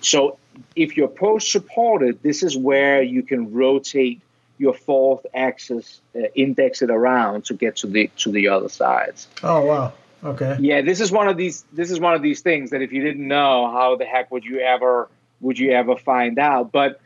So 0.00 0.38
if 0.74 0.96
you're 0.96 1.06
post 1.06 1.52
supported, 1.52 2.20
this 2.24 2.42
is 2.42 2.56
where 2.56 3.00
you 3.00 3.22
can 3.22 3.52
rotate 3.52 4.20
your 4.58 4.74
fourth 4.74 5.24
axis, 5.34 6.00
uh, 6.16 6.22
index 6.34 6.82
it 6.82 6.90
around 6.90 7.44
to 7.44 7.54
get 7.54 7.76
to 7.76 7.86
the 7.86 8.10
to 8.16 8.32
the 8.32 8.48
other 8.48 8.68
sides. 8.68 9.28
Oh 9.44 9.64
wow. 9.64 9.92
Okay. 10.24 10.56
Yeah, 10.58 10.82
this 10.82 11.00
is 11.00 11.12
one 11.12 11.28
of 11.28 11.36
these. 11.36 11.64
This 11.72 11.92
is 11.92 12.00
one 12.00 12.14
of 12.14 12.22
these 12.22 12.40
things 12.40 12.70
that 12.70 12.82
if 12.82 12.92
you 12.92 13.02
didn't 13.04 13.26
know, 13.26 13.70
how 13.70 13.94
the 13.94 14.04
heck 14.04 14.32
would 14.32 14.44
you 14.44 14.58
ever 14.58 15.08
would 15.40 15.58
you 15.58 15.70
ever 15.72 15.96
find 15.96 16.38
out? 16.38 16.72
But 16.72 17.00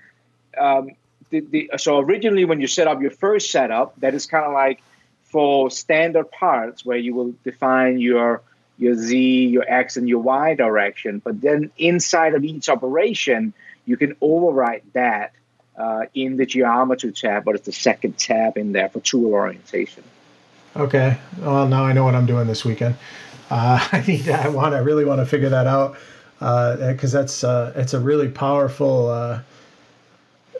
um, 0.58 0.90
the, 1.30 1.40
the, 1.40 1.70
so 1.76 1.98
originally, 1.98 2.44
when 2.44 2.60
you 2.60 2.66
set 2.66 2.86
up 2.86 3.00
your 3.00 3.10
first 3.10 3.50
setup, 3.50 3.98
that 4.00 4.14
is 4.14 4.26
kind 4.26 4.44
of 4.44 4.52
like 4.52 4.82
for 5.24 5.70
standard 5.70 6.30
parts 6.30 6.84
where 6.84 6.96
you 6.96 7.14
will 7.14 7.34
define 7.44 7.98
your 8.00 8.42
your 8.78 8.94
z, 8.94 9.46
your 9.46 9.64
x, 9.68 9.96
and 9.96 10.08
your 10.08 10.20
y 10.20 10.54
direction. 10.54 11.18
But 11.18 11.40
then 11.40 11.70
inside 11.76 12.34
of 12.34 12.44
each 12.44 12.68
operation, 12.68 13.52
you 13.86 13.96
can 13.96 14.14
overwrite 14.16 14.82
that 14.92 15.32
uh, 15.76 16.06
in 16.14 16.36
the 16.36 16.46
geometry 16.46 17.12
tab, 17.12 17.44
but 17.44 17.56
it's 17.56 17.66
the 17.66 17.72
second 17.72 18.18
tab 18.18 18.56
in 18.56 18.72
there 18.72 18.88
for 18.88 19.00
tool 19.00 19.32
orientation. 19.32 20.04
Okay. 20.76 21.18
Well, 21.40 21.66
now 21.66 21.84
I 21.84 21.92
know 21.92 22.04
what 22.04 22.14
I'm 22.14 22.26
doing 22.26 22.46
this 22.46 22.64
weekend. 22.64 22.96
Uh, 23.50 23.86
I 23.92 24.04
need. 24.06 24.28
I 24.28 24.48
want. 24.48 24.74
I 24.74 24.78
really 24.78 25.04
want 25.04 25.20
to 25.20 25.26
figure 25.26 25.48
that 25.48 25.66
out 25.66 25.96
because 26.38 27.14
uh, 27.14 27.20
that's 27.20 27.44
uh, 27.44 27.72
it's 27.74 27.94
a 27.94 28.00
really 28.00 28.28
powerful 28.28 29.40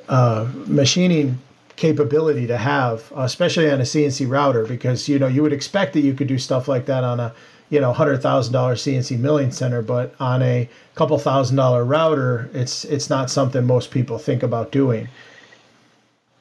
uh, 0.09 0.49
machining 0.67 1.39
capability 1.77 2.47
to 2.47 2.57
have, 2.57 3.13
especially 3.17 3.71
on 3.71 3.81
a 3.81 3.85
CNC 3.85 4.29
router, 4.29 4.65
because 4.65 5.09
you 5.09 5.19
know 5.19 5.27
you 5.27 5.43
would 5.43 5.53
expect 5.53 5.93
that 5.95 6.01
you 6.01 6.15
could 6.15 6.27
do 6.27 6.39
stuff 6.39 6.69
like 6.69 6.87
that 6.87 7.05
on 7.05 7.21
a 7.21 7.35
you 7.71 7.81
know 7.81 7.93
hundred 7.93 8.23
thousand 8.23 8.53
dollar 8.53 8.75
CNC 8.75 9.19
milling 9.19 9.53
center, 9.53 9.83
but 9.83 10.15
on 10.21 10.43
a 10.43 10.69
couple 10.95 11.19
thousand 11.19 11.57
dollar 11.57 11.85
router, 11.85 12.51
it's 12.53 12.85
it's 12.85 13.09
not 13.09 13.31
something 13.31 13.65
most 13.67 13.91
people 13.91 14.19
think 14.19 14.43
about 14.43 14.73
doing. 14.73 15.09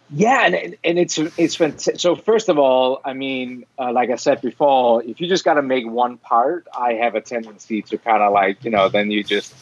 Yeah, 0.09 0.45
and 0.45 0.77
and 0.85 0.97
it's 0.97 1.17
it's 1.17 1.57
been 1.57 1.77
so. 1.77 2.15
First 2.15 2.47
of 2.47 2.57
all, 2.57 3.01
I 3.03 3.13
mean, 3.13 3.65
uh, 3.77 3.91
like 3.91 4.09
I 4.09 4.15
said 4.15 4.41
before, 4.41 5.03
if 5.03 5.19
you 5.19 5.27
just 5.27 5.43
got 5.43 5.55
to 5.55 5.61
make 5.61 5.85
one 5.85 6.17
part, 6.17 6.65
I 6.77 6.93
have 6.93 7.15
a 7.15 7.21
tendency 7.21 7.81
to 7.83 7.97
kind 7.97 8.23
of 8.23 8.31
like 8.31 8.63
you 8.63 8.71
know, 8.71 8.87
then 8.87 9.11
you 9.11 9.21
just 9.23 9.53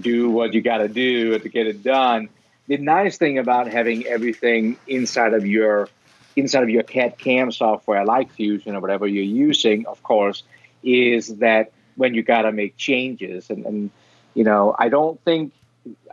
do 0.00 0.30
what 0.30 0.54
you 0.54 0.60
got 0.60 0.78
to 0.78 0.88
do 0.88 1.36
to 1.38 1.48
get 1.48 1.66
it 1.66 1.82
done. 1.82 2.28
The 2.68 2.76
nice 2.76 3.18
thing 3.18 3.38
about 3.38 3.68
having 3.68 4.06
everything 4.06 4.76
inside 4.86 5.34
of 5.34 5.46
your 5.46 5.88
inside 6.36 6.62
of 6.62 6.70
your 6.70 6.82
CAD 6.84 7.18
CAM 7.18 7.50
software, 7.50 8.04
like 8.04 8.30
Fusion 8.32 8.76
or 8.76 8.80
whatever 8.80 9.06
you're 9.06 9.24
using, 9.24 9.86
of 9.86 10.02
course, 10.02 10.44
is 10.82 11.38
that 11.38 11.72
when 11.96 12.14
you 12.14 12.22
got 12.22 12.42
to 12.42 12.52
make 12.52 12.76
changes. 12.76 13.50
And, 13.50 13.66
and, 13.66 13.90
you 14.34 14.44
know, 14.44 14.74
I 14.78 14.88
don't 14.88 15.20
think, 15.24 15.52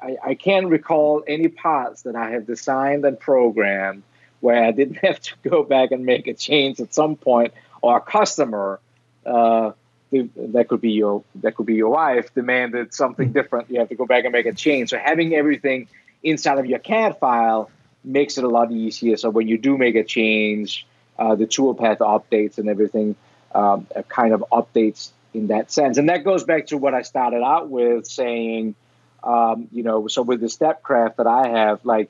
I, 0.01 0.17
I 0.23 0.33
can't 0.33 0.67
recall 0.67 1.23
any 1.27 1.47
parts 1.47 2.01
that 2.03 2.15
I 2.15 2.31
have 2.31 2.47
designed 2.47 3.05
and 3.05 3.19
programmed 3.19 4.01
where 4.39 4.63
I 4.63 4.71
didn't 4.71 4.95
have 5.03 5.19
to 5.21 5.33
go 5.47 5.63
back 5.63 5.91
and 5.91 6.05
make 6.05 6.27
a 6.27 6.33
change 6.33 6.79
at 6.79 6.93
some 6.93 7.15
point, 7.15 7.53
or 7.81 7.97
a 7.97 8.01
customer, 8.01 8.79
uh, 9.25 9.71
that 10.11 10.67
could 10.69 10.81
be 10.81 10.91
your 10.91 11.23
that 11.35 11.55
could 11.55 11.65
be 11.65 11.73
your 11.73 11.89
wife 11.89 12.33
demanded 12.33 12.93
something 12.93 13.33
different. 13.33 13.69
You 13.69 13.79
have 13.79 13.89
to 13.89 13.95
go 13.95 14.05
back 14.05 14.23
and 14.23 14.31
make 14.31 14.45
a 14.45 14.53
change. 14.53 14.91
So 14.91 14.97
having 14.97 15.35
everything 15.35 15.87
inside 16.25 16.57
of 16.57 16.65
your 16.65 16.79
CAD 16.79 17.17
file 17.19 17.71
makes 18.03 18.37
it 18.37 18.43
a 18.43 18.49
lot 18.49 18.71
easier. 18.71 19.15
So 19.15 19.29
when 19.29 19.47
you 19.47 19.57
do 19.57 19.77
make 19.77 19.95
a 19.95 20.03
change, 20.03 20.85
uh, 21.17 21.35
the 21.35 21.45
toolpath 21.47 21.99
updates 21.99 22.57
and 22.57 22.67
everything 22.67 23.15
um, 23.53 23.87
kind 24.09 24.33
of 24.33 24.43
updates 24.51 25.11
in 25.33 25.47
that 25.47 25.71
sense. 25.71 25.97
And 25.97 26.09
that 26.09 26.23
goes 26.23 26.43
back 26.43 26.67
to 26.67 26.77
what 26.77 26.93
I 26.93 27.03
started 27.03 27.41
out 27.43 27.69
with 27.69 28.05
saying, 28.07 28.75
um, 29.23 29.67
you 29.71 29.83
know, 29.83 30.07
so 30.07 30.21
with 30.21 30.41
the 30.41 30.47
StepCraft 30.47 31.17
that 31.17 31.27
I 31.27 31.47
have, 31.47 31.85
like 31.85 32.09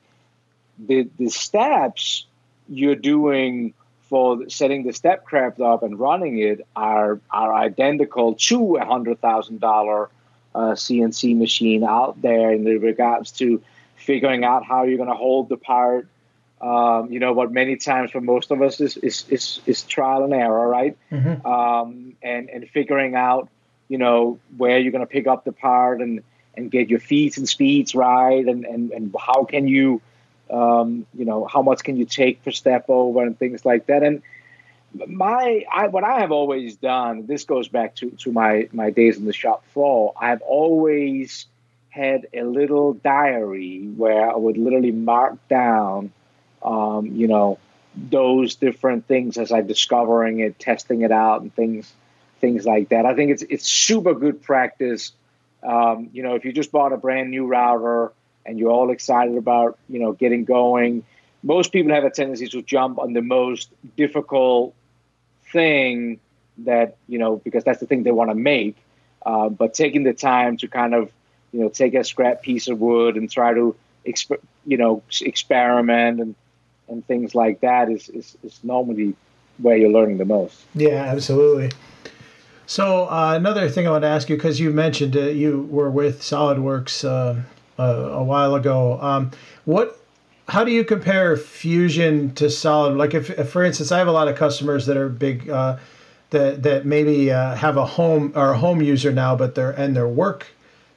the 0.78 1.08
the 1.18 1.30
steps 1.30 2.26
you're 2.68 2.96
doing 2.96 3.74
for 4.10 4.50
setting 4.50 4.84
the 4.84 4.92
StepCraft 4.92 5.62
up 5.62 5.84
and 5.84 6.00
running 6.00 6.40
it 6.40 6.68
are 6.76 7.20
are 7.32 7.54
identical 7.54 8.36
to 8.36 8.76
a 8.78 8.86
hundred 8.86 9.22
thousand 9.22 9.60
dollar 9.60 10.10
uh, 10.54 10.72
CNC 10.72 11.38
machine 11.38 11.84
out 11.84 12.22
there 12.22 12.52
in 12.52 12.66
regards 12.66 13.32
to 13.32 13.62
figuring 14.06 14.44
out 14.44 14.66
how 14.66 14.84
you're 14.84 14.98
going 14.98 15.10
to 15.10 15.16
hold 15.16 15.50
the 15.50 15.58
part, 15.58 16.08
um, 16.62 17.12
you 17.12 17.20
know, 17.20 17.34
what 17.34 17.52
many 17.52 17.76
times 17.76 18.12
for 18.12 18.22
most 18.22 18.52
of 18.52 18.62
us 18.62 18.80
is 18.80 18.98
is 18.98 19.26
is, 19.30 19.60
is 19.66 19.84
trial 19.84 20.24
and 20.24 20.34
error, 20.34 20.68
right? 20.68 20.98
Mm-hmm. 21.12 21.46
Um, 21.46 22.16
and 22.22 22.50
and 22.50 22.70
figuring 22.70 23.16
out, 23.16 23.50
you 23.90 23.98
know, 23.98 24.40
where 24.58 24.80
you're 24.80 24.92
going 24.92 25.08
to 25.10 25.14
pick 25.18 25.28
up 25.28 25.44
the 25.44 25.52
part 25.52 26.02
and 26.02 26.24
and 26.56 26.72
get 26.72 26.90
your 26.90 27.00
feeds 27.00 27.38
and 27.38 27.48
speeds 27.48 27.94
right, 27.94 28.46
and 28.46 28.66
and 28.66 28.92
and 28.92 29.14
how 29.20 29.44
can 29.44 29.68
you, 29.68 30.02
um, 30.50 31.06
you 31.14 31.26
know, 31.26 31.46
how 31.46 31.62
much 31.62 31.84
can 31.84 31.98
you 31.98 32.06
take 32.06 32.44
per 32.44 32.52
step 32.52 32.86
over 32.88 33.24
and 33.24 33.38
things 33.38 33.66
like 33.66 33.88
that. 33.88 34.02
And 34.04 34.22
my 35.08 35.66
I, 35.72 35.88
what 35.88 36.04
I 36.04 36.20
have 36.20 36.32
always 36.32 36.78
done, 36.78 37.26
this 37.26 37.44
goes 37.44 37.68
back 37.68 37.96
to 37.98 38.12
to 38.12 38.32
my 38.32 38.70
my 38.72 38.90
days 38.92 39.18
in 39.18 39.26
the 39.26 39.34
shop 39.34 39.66
floor. 39.74 40.14
I've 40.20 40.42
always 40.42 41.48
had 41.96 42.28
a 42.34 42.44
little 42.44 42.94
diary 42.94 43.88
where 43.96 44.30
I 44.30 44.36
would 44.36 44.58
literally 44.58 44.92
mark 44.92 45.36
down 45.48 46.12
um, 46.66 47.06
you 47.08 47.28
know, 47.28 47.60
those 47.96 48.56
different 48.56 49.08
things 49.08 49.38
as 49.38 49.52
I'm 49.52 49.68
discovering 49.68 50.40
it, 50.40 50.60
testing 50.60 51.02
it 51.02 51.12
out, 51.12 51.42
and 51.42 51.56
things 51.56 51.94
things 52.42 52.66
like 52.66 52.90
that. 52.90 53.06
I 53.06 53.14
think 53.14 53.32
it's 53.32 53.44
it's 53.44 53.68
super 53.68 54.14
good 54.14 54.42
practice. 54.42 55.12
Um, 55.64 56.10
you 56.12 56.24
know, 56.24 56.36
if 56.36 56.44
you 56.44 56.52
just 56.52 56.72
bought 56.72 56.92
a 56.92 56.98
brand 56.98 57.30
new 57.32 57.46
router 57.46 58.12
and 58.46 58.60
you're 58.60 58.72
all 58.72 58.90
excited 58.90 59.38
about 59.38 59.78
you 59.88 60.00
know 60.00 60.12
getting 60.12 60.44
going, 60.44 61.04
most 61.44 61.72
people 61.72 61.94
have 61.94 62.04
a 62.04 62.10
tendency 62.10 62.48
to 62.48 62.62
jump 62.64 63.00
on 63.00 63.14
the 63.14 63.22
most 63.22 63.70
difficult 63.96 64.74
thing 65.52 66.20
that 66.60 66.98
you 67.08 67.20
know 67.20 67.38
because 67.38 67.64
that's 67.64 67.80
the 67.80 67.86
thing 67.86 68.04
they 68.04 68.12
want 68.12 68.32
to 68.32 68.36
make. 68.36 68.76
Uh, 69.26 69.50
but 69.50 69.74
taking 69.74 70.04
the 70.04 70.14
time 70.14 70.58
to 70.58 70.68
kind 70.68 70.94
of 70.94 71.12
you 71.56 71.62
know 71.62 71.70
take 71.70 71.94
a 71.94 72.04
scrap 72.04 72.42
piece 72.42 72.68
of 72.68 72.80
wood 72.80 73.16
and 73.16 73.32
try 73.32 73.54
to 73.54 73.76
exp- 74.06 74.42
you 74.66 74.78
know 74.78 75.02
experiment 75.22 76.20
and 76.20 76.36
and 76.88 77.06
things 77.08 77.34
like 77.34 77.62
that 77.62 77.90
is, 77.90 78.10
is, 78.10 78.38
is 78.44 78.60
normally 78.62 79.16
where 79.58 79.76
you're 79.76 79.90
learning 79.90 80.18
the 80.18 80.26
most. 80.26 80.66
Yeah, 80.76 81.04
absolutely. 81.06 81.72
So 82.68 83.06
uh, 83.06 83.34
another 83.36 83.70
thing 83.70 83.88
I 83.88 83.92
want 83.92 84.04
to 84.04 84.08
ask 84.08 84.30
you, 84.30 84.36
because 84.36 84.60
you 84.60 84.70
mentioned 84.70 85.16
you 85.16 85.68
were 85.72 85.90
with 85.90 86.22
SolidWorks 86.22 87.04
uh, 87.04 87.42
a 87.82 88.24
while 88.24 88.54
ago. 88.54 89.00
Um, 89.02 89.32
what, 89.64 90.00
how 90.48 90.64
do 90.64 90.72
you 90.72 90.84
compare 90.84 91.36
Fusion 91.38 92.36
to 92.36 92.52
Solid? 92.52 92.98
Like, 92.98 93.16
if, 93.16 93.32
if, 93.32 93.50
for 93.50 93.64
instance, 93.64 93.92
I 93.92 93.98
have 93.98 94.08
a 94.08 94.12
lot 94.12 94.28
of 94.28 94.36
customers 94.36 94.86
that 94.86 94.98
are 94.98 95.10
big, 95.10 95.50
uh, 95.50 95.78
that 96.30 96.62
that 96.62 96.86
maybe 96.86 97.32
uh, 97.32 97.56
have 97.56 97.78
a 97.78 97.86
home 97.86 98.32
or 98.36 98.52
a 98.52 98.58
home 98.58 98.82
user 98.82 99.12
now, 99.12 99.36
but 99.36 99.56
they're 99.56 99.72
and 99.72 99.96
their 99.96 100.08
work 100.08 100.48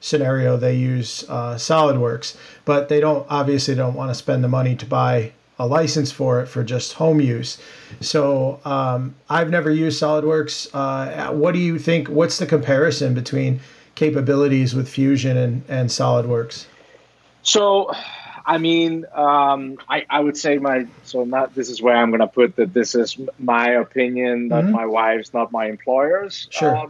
scenario 0.01 0.57
they 0.57 0.75
use 0.75 1.25
uh, 1.29 1.55
SolidWorks, 1.55 2.37
but 2.65 2.89
they 2.89 3.01
don't 3.01 3.27
obviously 3.29 3.75
don't 3.75 3.95
want 3.95 4.11
to 4.11 4.15
spend 4.15 4.45
the 4.45 4.49
money 4.49 4.77
to 4.77 4.87
buy 4.87 5.33
a 5.59 5.67
license 5.67 6.13
for 6.13 6.41
it 6.41 6.47
for 6.47 6.63
just 6.63 6.93
home 6.95 7.21
use. 7.21 7.59
So 8.01 8.61
um, 8.65 9.17
I've 9.29 9.51
never 9.51 9.71
used 9.71 10.01
SolidWorks. 10.01 10.69
Uh, 10.73 11.33
what 11.33 11.53
do 11.53 11.59
you 11.59 11.79
think? 11.79 12.09
What's 12.09 12.39
the 12.39 12.47
comparison 12.47 13.13
between 13.15 13.61
capabilities 13.97 14.75
with 14.75 14.89
Fusion 14.89 15.37
and, 15.37 15.65
and 15.69 15.91
SolidWorks? 15.91 16.67
So, 17.43 17.91
I 18.47 18.59
mean, 18.59 19.05
um, 19.15 19.79
I, 19.89 20.07
I 20.09 20.21
would 20.21 20.37
say 20.37 20.59
my 20.59 20.87
so 21.03 21.25
not 21.25 21.55
this 21.57 21.69
is 21.69 21.83
where 21.83 21.97
I'm 21.97 22.11
going 22.11 22.21
to 22.21 22.29
put 22.29 22.55
that 22.57 22.73
this 22.73 22.95
is 22.95 23.19
my 23.39 23.71
opinion, 23.71 24.49
not 24.49 24.65
mm-hmm. 24.65 24.73
my 24.73 24.87
wife's, 24.87 25.35
not 25.35 25.51
my 25.51 25.67
employer's, 25.67 26.47
sure, 26.51 26.77
uh, 26.77 26.87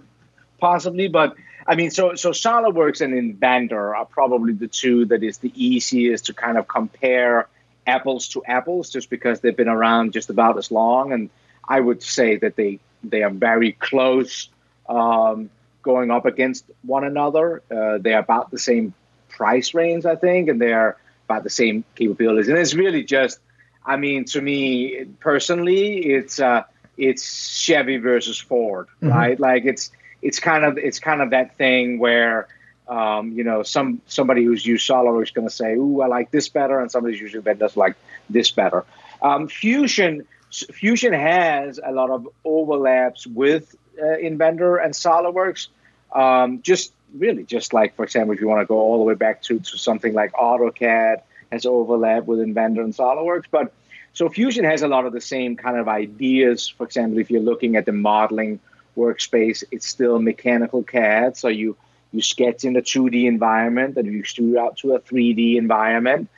possibly, 0.60 1.08
but. 1.08 1.34
I 1.68 1.76
mean, 1.76 1.90
so 1.90 2.14
so 2.14 2.30
SolidWorks 2.30 3.02
and 3.02 3.12
Inventor 3.12 3.94
are 3.94 4.06
probably 4.06 4.54
the 4.54 4.68
two 4.68 5.04
that 5.06 5.22
is 5.22 5.38
the 5.38 5.52
easiest 5.54 6.26
to 6.26 6.34
kind 6.34 6.56
of 6.56 6.66
compare 6.66 7.46
apples 7.86 8.28
to 8.28 8.42
apples, 8.46 8.90
just 8.90 9.10
because 9.10 9.40
they've 9.40 9.56
been 9.56 9.68
around 9.68 10.14
just 10.14 10.30
about 10.30 10.56
as 10.56 10.70
long. 10.70 11.12
And 11.12 11.28
I 11.68 11.78
would 11.78 12.02
say 12.02 12.36
that 12.36 12.56
they 12.56 12.80
they 13.04 13.22
are 13.22 13.30
very 13.30 13.72
close, 13.72 14.48
um, 14.88 15.50
going 15.82 16.10
up 16.10 16.24
against 16.24 16.64
one 16.82 17.04
another. 17.04 17.62
Uh, 17.70 17.98
they 17.98 18.14
are 18.14 18.20
about 18.20 18.50
the 18.50 18.58
same 18.58 18.94
price 19.28 19.74
range, 19.74 20.06
I 20.06 20.16
think, 20.16 20.48
and 20.48 20.60
they 20.60 20.72
are 20.72 20.96
about 21.28 21.44
the 21.44 21.50
same 21.50 21.84
capabilities. 21.94 22.48
And 22.48 22.56
it's 22.58 22.74
really 22.74 23.04
just, 23.04 23.40
I 23.84 23.96
mean, 23.96 24.24
to 24.26 24.40
me 24.40 25.04
personally, 25.20 25.98
it's 25.98 26.40
uh, 26.40 26.64
it's 26.96 27.58
Chevy 27.58 27.98
versus 27.98 28.38
Ford, 28.38 28.86
mm-hmm. 29.02 29.08
right? 29.08 29.38
Like 29.38 29.66
it's 29.66 29.90
it's 30.22 30.40
kind 30.40 30.64
of 30.64 30.78
it's 30.78 30.98
kind 30.98 31.22
of 31.22 31.30
that 31.30 31.56
thing 31.56 31.98
where 31.98 32.48
um, 32.88 33.32
you 33.32 33.44
know 33.44 33.62
some 33.62 34.00
somebody 34.06 34.44
who's 34.44 34.64
used 34.64 34.88
SolidWorks 34.88 35.24
is 35.24 35.30
going 35.30 35.48
to 35.48 35.54
say, 35.54 35.74
"Ooh, 35.74 36.00
I 36.00 36.06
like 36.06 36.30
this 36.30 36.48
better," 36.48 36.80
and 36.80 36.90
somebody's 36.90 37.20
using 37.20 37.42
does 37.42 37.76
like 37.76 37.96
this 38.30 38.50
better. 38.50 38.84
Um, 39.22 39.48
Fusion 39.48 40.26
Fusion 40.50 41.12
has 41.12 41.78
a 41.84 41.92
lot 41.92 42.10
of 42.10 42.28
overlaps 42.44 43.26
with 43.26 43.74
uh, 44.00 44.18
Inventor 44.18 44.76
and 44.76 44.94
SolidWorks. 44.94 45.68
Um, 46.12 46.62
just 46.62 46.92
really, 47.14 47.44
just 47.44 47.72
like 47.72 47.94
for 47.94 48.04
example, 48.04 48.34
if 48.34 48.40
you 48.40 48.48
want 48.48 48.62
to 48.62 48.66
go 48.66 48.76
all 48.76 48.98
the 48.98 49.04
way 49.04 49.14
back 49.14 49.42
to 49.42 49.58
to 49.58 49.78
something 49.78 50.14
like 50.14 50.32
AutoCAD 50.32 51.22
has 51.52 51.66
overlap 51.66 52.24
with 52.24 52.40
Inventor 52.40 52.82
and 52.82 52.94
SolidWorks, 52.94 53.44
but 53.50 53.72
so 54.14 54.28
Fusion 54.28 54.64
has 54.64 54.82
a 54.82 54.88
lot 54.88 55.06
of 55.06 55.12
the 55.12 55.20
same 55.20 55.56
kind 55.56 55.76
of 55.76 55.88
ideas. 55.88 56.68
For 56.68 56.84
example, 56.84 57.18
if 57.18 57.30
you're 57.30 57.42
looking 57.42 57.76
at 57.76 57.86
the 57.86 57.92
modeling 57.92 58.60
workspace, 58.96 59.64
it's 59.70 59.86
still 59.86 60.20
mechanical 60.20 60.82
CAD. 60.82 61.36
So 61.36 61.48
you 61.48 61.76
you 62.12 62.22
sketch 62.22 62.64
in 62.64 62.76
a 62.76 62.80
2D 62.80 63.26
environment 63.26 63.96
and 63.96 64.06
you 64.10 64.22
extrude 64.22 64.58
out 64.58 64.78
to 64.78 64.94
a 64.94 65.00
3D 65.00 65.56
environment. 65.56 66.30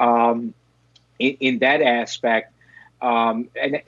Um, 0.00 0.54
in, 1.18 1.36
in, 1.40 1.58
that 1.58 1.82
aspect, 1.82 2.52
um, 3.02 3.48
and 3.60 3.82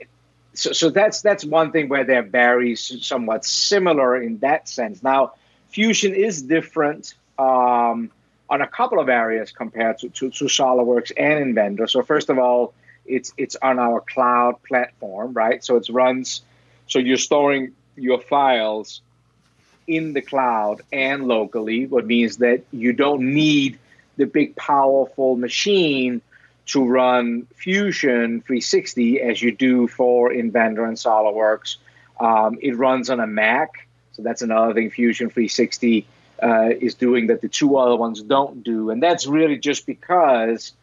so, 0.53 0.73
so 0.73 0.89
that's 0.89 1.21
that's 1.21 1.45
one 1.45 1.71
thing 1.71 1.87
where 1.87 2.03
they're 2.03 2.21
very 2.21 2.75
somewhat 2.75 3.45
similar 3.45 4.21
in 4.21 4.39
that 4.39 4.67
sense. 4.67 5.01
Now, 5.01 5.33
Fusion 5.69 6.13
is 6.13 6.41
different 6.41 7.13
um, 7.39 8.11
on 8.49 8.61
a 8.61 8.67
couple 8.67 8.99
of 8.99 9.07
areas 9.07 9.51
compared 9.51 9.99
to, 9.99 10.09
to, 10.09 10.29
to 10.29 10.45
SolidWorks 10.45 11.13
and 11.15 11.39
Inventor. 11.39 11.87
So 11.87 12.03
first 12.03 12.29
of 12.29 12.37
all, 12.37 12.73
it's 13.05 13.33
it's 13.37 13.55
on 13.61 13.79
our 13.79 14.01
cloud 14.01 14.61
platform, 14.67 15.33
right? 15.33 15.63
So 15.63 15.77
it 15.77 15.87
runs. 15.89 16.41
So 16.87 16.99
you're 16.99 17.17
storing 17.17 17.71
your 17.95 18.19
files 18.19 19.01
in 19.87 20.13
the 20.13 20.21
cloud 20.21 20.81
and 20.91 21.27
locally, 21.27 21.85
what 21.87 22.05
means 22.05 22.37
that 22.37 22.63
you 22.71 22.93
don't 22.93 23.33
need 23.33 23.79
the 24.17 24.25
big 24.25 24.55
powerful 24.55 25.35
machine 25.35 26.21
to 26.67 26.85
run 26.85 27.47
Fusion 27.55 28.41
360 28.41 29.21
as 29.21 29.41
you 29.41 29.51
do 29.51 29.87
for 29.87 30.31
Inventor 30.31 30.85
and 30.85 30.95
SolidWorks. 30.95 31.77
Um, 32.19 32.59
it 32.61 32.77
runs 32.77 33.09
on 33.09 33.19
a 33.19 33.27
Mac, 33.27 33.87
so 34.13 34.21
that's 34.21 34.41
another 34.41 34.73
thing 34.73 34.91
Fusion 34.91 35.29
360 35.29 36.05
uh, 36.41 36.69
is 36.79 36.95
doing 36.95 37.27
that 37.27 37.41
the 37.41 37.49
two 37.49 37.77
other 37.77 37.95
ones 37.95 38.21
don't 38.21 38.63
do, 38.63 38.89
and 38.89 39.01
that's 39.01 39.27
really 39.27 39.57
just 39.57 39.85
because 39.85 40.73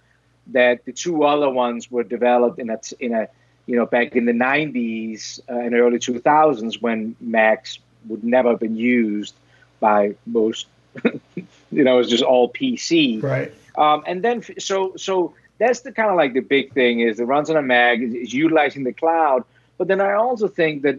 that 0.49 0.85
the 0.85 0.93
two 0.93 1.25
other 1.25 1.49
ones 1.49 1.91
were 1.91 2.05
developed 2.05 2.59
in 2.59 2.71
a 2.71 2.81
in 3.01 3.15
a 3.15 3.29
you 3.69 3.77
know 3.77 3.87
back 3.87 4.17
in 4.17 4.25
the 4.25 4.33
90s 4.33 5.41
uh, 5.49 5.59
and 5.59 5.75
early 5.75 5.99
2000s 5.99 6.81
when 6.81 7.15
Macs 7.21 7.79
would 8.07 8.25
never 8.25 8.51
have 8.51 8.61
been 8.61 8.77
used 8.77 9.35
by 9.79 10.15
most. 10.27 10.67
you 11.35 11.85
know, 11.85 11.99
it's 11.99 12.09
just 12.09 12.25
all 12.25 12.51
PC. 12.51 13.23
Right. 13.23 13.53
Um, 13.77 14.03
and 14.07 14.25
then 14.25 14.43
so 14.59 14.95
so 14.97 15.35
that's 15.59 15.81
the 15.81 15.93
kind 15.93 16.11
of 16.11 16.17
like 16.17 16.33
the 16.33 16.41
big 16.41 16.73
thing 16.73 17.01
is 17.01 17.21
it 17.21 17.25
runs 17.25 17.51
on 17.51 17.57
a 17.57 17.63
Mac, 17.63 18.01
is, 18.01 18.15
is 18.15 18.35
utilizing 18.35 18.85
the 18.85 18.93
cloud. 18.93 19.45
But 19.77 19.87
then 19.87 20.01
I 20.01 20.15
also 20.15 20.49
think 20.49 20.83
that, 20.83 20.99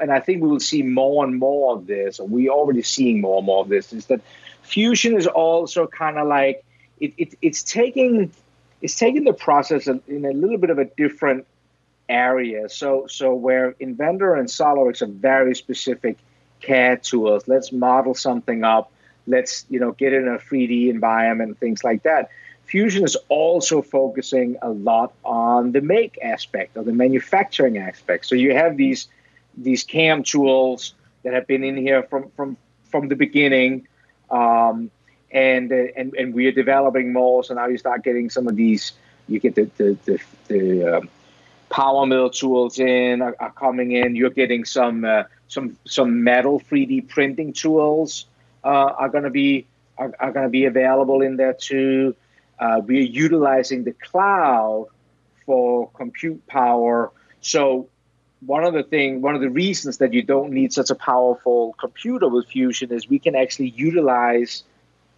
and 0.00 0.12
I 0.12 0.20
think 0.20 0.42
we 0.42 0.48
will 0.48 0.60
see 0.60 0.82
more 0.82 1.24
and 1.24 1.36
more 1.36 1.74
of 1.74 1.86
this, 1.86 2.20
or 2.20 2.28
we 2.28 2.48
already 2.48 2.82
seeing 2.82 3.20
more 3.20 3.38
and 3.38 3.46
more 3.46 3.62
of 3.62 3.70
this, 3.70 3.92
is 3.92 4.06
that 4.06 4.20
Fusion 4.62 5.16
is 5.16 5.26
also 5.26 5.86
kind 5.86 6.18
of 6.18 6.28
like 6.28 6.62
it, 7.00 7.14
it, 7.16 7.34
it's 7.40 7.62
taking 7.62 8.30
it's 8.82 8.94
taking 8.94 9.24
the 9.24 9.32
process 9.32 9.86
in 9.86 10.24
a 10.24 10.32
little 10.32 10.58
bit 10.58 10.70
of 10.70 10.78
a 10.78 10.84
different 10.84 11.46
area. 12.10 12.68
So 12.68 13.06
so 13.06 13.34
where 13.34 13.74
Inventor 13.80 14.34
and 14.34 14.48
SolidWorks 14.48 15.00
are 15.02 15.06
very 15.06 15.54
specific 15.54 16.18
CAD 16.60 17.02
tools. 17.02 17.46
Let's 17.46 17.72
model 17.72 18.14
something 18.14 18.64
up. 18.64 18.92
Let's 19.26 19.64
you 19.70 19.80
know 19.80 19.92
get 19.92 20.12
in 20.12 20.28
a 20.28 20.38
3D 20.38 20.90
environment, 20.90 21.58
things 21.58 21.84
like 21.84 22.02
that. 22.02 22.30
Fusion 22.64 23.04
is 23.04 23.16
also 23.28 23.82
focusing 23.82 24.56
a 24.62 24.70
lot 24.70 25.12
on 25.24 25.72
the 25.72 25.80
make 25.80 26.18
aspect 26.22 26.76
or 26.76 26.84
the 26.84 26.92
manufacturing 26.92 27.78
aspect. 27.78 28.26
So 28.26 28.34
you 28.34 28.54
have 28.54 28.76
these 28.76 29.08
these 29.56 29.84
CAM 29.84 30.22
tools 30.22 30.94
that 31.22 31.32
have 31.32 31.46
been 31.46 31.64
in 31.64 31.76
here 31.76 32.02
from 32.04 32.30
from 32.36 32.56
from 32.90 33.08
the 33.08 33.16
beginning, 33.16 33.86
um, 34.30 34.90
and, 35.30 35.70
and 35.70 36.14
and 36.14 36.34
we 36.34 36.46
are 36.46 36.52
developing 36.52 37.12
more. 37.12 37.44
So 37.44 37.54
now 37.54 37.66
you 37.66 37.78
start 37.78 38.02
getting 38.02 38.30
some 38.30 38.48
of 38.48 38.56
these. 38.56 38.92
You 39.28 39.38
get 39.38 39.54
the 39.54 39.70
the 39.76 39.96
the, 40.04 40.20
the 40.48 40.96
um, 40.96 41.08
PowerMill 41.70 42.32
tools 42.32 42.78
in 42.78 43.22
are, 43.22 43.36
are, 43.38 43.52
coming 43.52 43.92
in. 43.92 44.16
You're 44.16 44.30
getting 44.30 44.64
some 44.64 45.04
uh, 45.04 45.24
some 45.48 45.76
some 45.86 46.24
metal 46.24 46.60
3D 46.60 47.08
printing 47.08 47.52
tools 47.52 48.26
uh, 48.64 48.68
are 48.68 49.08
going 49.08 49.24
to 49.24 49.30
be 49.30 49.66
are, 49.96 50.12
are 50.18 50.32
going 50.32 50.44
to 50.44 50.50
be 50.50 50.64
available 50.64 51.22
in 51.22 51.36
there 51.36 51.54
too. 51.54 52.16
Uh, 52.58 52.80
we 52.84 52.98
are 52.98 53.10
utilizing 53.24 53.84
the 53.84 53.92
cloud 53.92 54.88
for 55.46 55.88
compute 55.90 56.46
power. 56.46 57.10
So 57.40 57.88
one 58.44 58.64
of 58.64 58.74
the 58.74 58.82
thing, 58.82 59.22
one 59.22 59.34
of 59.34 59.40
the 59.40 59.50
reasons 59.50 59.98
that 59.98 60.12
you 60.12 60.22
don't 60.22 60.52
need 60.52 60.72
such 60.72 60.90
a 60.90 60.94
powerful 60.94 61.74
computer 61.78 62.28
with 62.28 62.46
Fusion 62.48 62.92
is 62.92 63.08
we 63.08 63.18
can 63.18 63.34
actually 63.34 63.70
utilize 63.70 64.64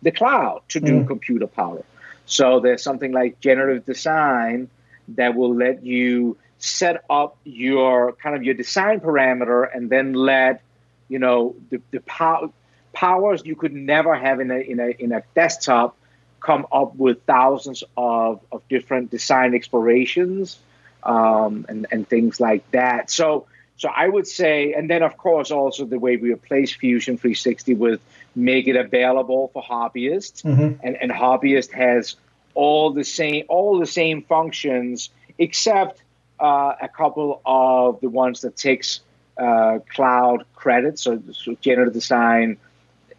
the 0.03 0.11
cloud 0.11 0.62
to 0.68 0.80
do 0.80 1.00
mm. 1.00 1.07
computer 1.07 1.46
power. 1.46 1.82
So 2.26 2.61
there's 2.61 2.82
something 2.82 3.12
like 3.12 3.40
generative 3.40 3.84
design 3.84 4.68
that 5.09 5.34
will 5.34 5.55
let 5.55 5.84
you 5.84 6.36
set 6.59 7.05
up 7.11 7.36
your 7.44 8.12
kind 8.12 8.36
of 8.36 8.42
your 8.44 8.55
design 8.55 9.00
parameter 9.00 9.68
and 9.74 9.90
then 9.90 10.12
let 10.12 10.62
you 11.09 11.18
know 11.18 11.57
the, 11.70 11.80
the 11.90 12.00
power 12.00 12.48
powers 12.92 13.42
you 13.44 13.57
could 13.57 13.72
never 13.72 14.14
have 14.14 14.40
in 14.40 14.50
a 14.50 14.59
in 14.59 14.78
a 14.78 14.88
in 14.88 15.12
a 15.12 15.22
desktop 15.34 15.96
come 16.40 16.66
up 16.72 16.96
with 16.96 17.22
thousands 17.22 17.84
of, 17.96 18.40
of 18.50 18.66
different 18.68 19.11
design 19.11 19.55
explorations 19.55 20.59
um, 21.05 21.64
and, 21.68 21.86
and 21.92 22.09
things 22.09 22.40
like 22.40 22.68
that. 22.72 23.11
So 23.11 23.46
so 23.76 23.88
I 23.88 24.07
would 24.07 24.26
say, 24.26 24.74
and 24.74 24.88
then 24.88 25.03
of 25.03 25.16
course 25.16 25.50
also 25.50 25.84
the 25.84 25.98
way 25.98 26.16
we 26.16 26.32
replace 26.32 26.72
Fusion 26.72 27.16
360 27.16 27.74
with 27.74 28.00
make 28.34 28.68
it 28.68 28.76
available 28.76 29.50
for 29.53 29.62
hobbyists, 29.62 30.42
mm-hmm. 30.42 30.86
and, 30.86 30.96
and 30.96 31.11
hobbyist 31.11 31.72
has 31.72 32.16
all 32.55 32.92
the 32.92 33.05
same 33.05 33.44
all 33.48 33.78
the 33.78 33.86
same 33.86 34.22
functions 34.22 35.11
except 35.38 36.03
uh, 36.40 36.74
a 36.80 36.88
couple 36.88 37.40
of 37.46 38.00
the 38.00 38.09
ones 38.09 38.40
that 38.42 38.57
takes 38.57 39.00
uh, 39.38 39.78
cloud 39.94 40.44
credits, 40.55 41.03
so, 41.03 41.22
so 41.32 41.57
generative 41.61 41.94
design. 41.94 42.59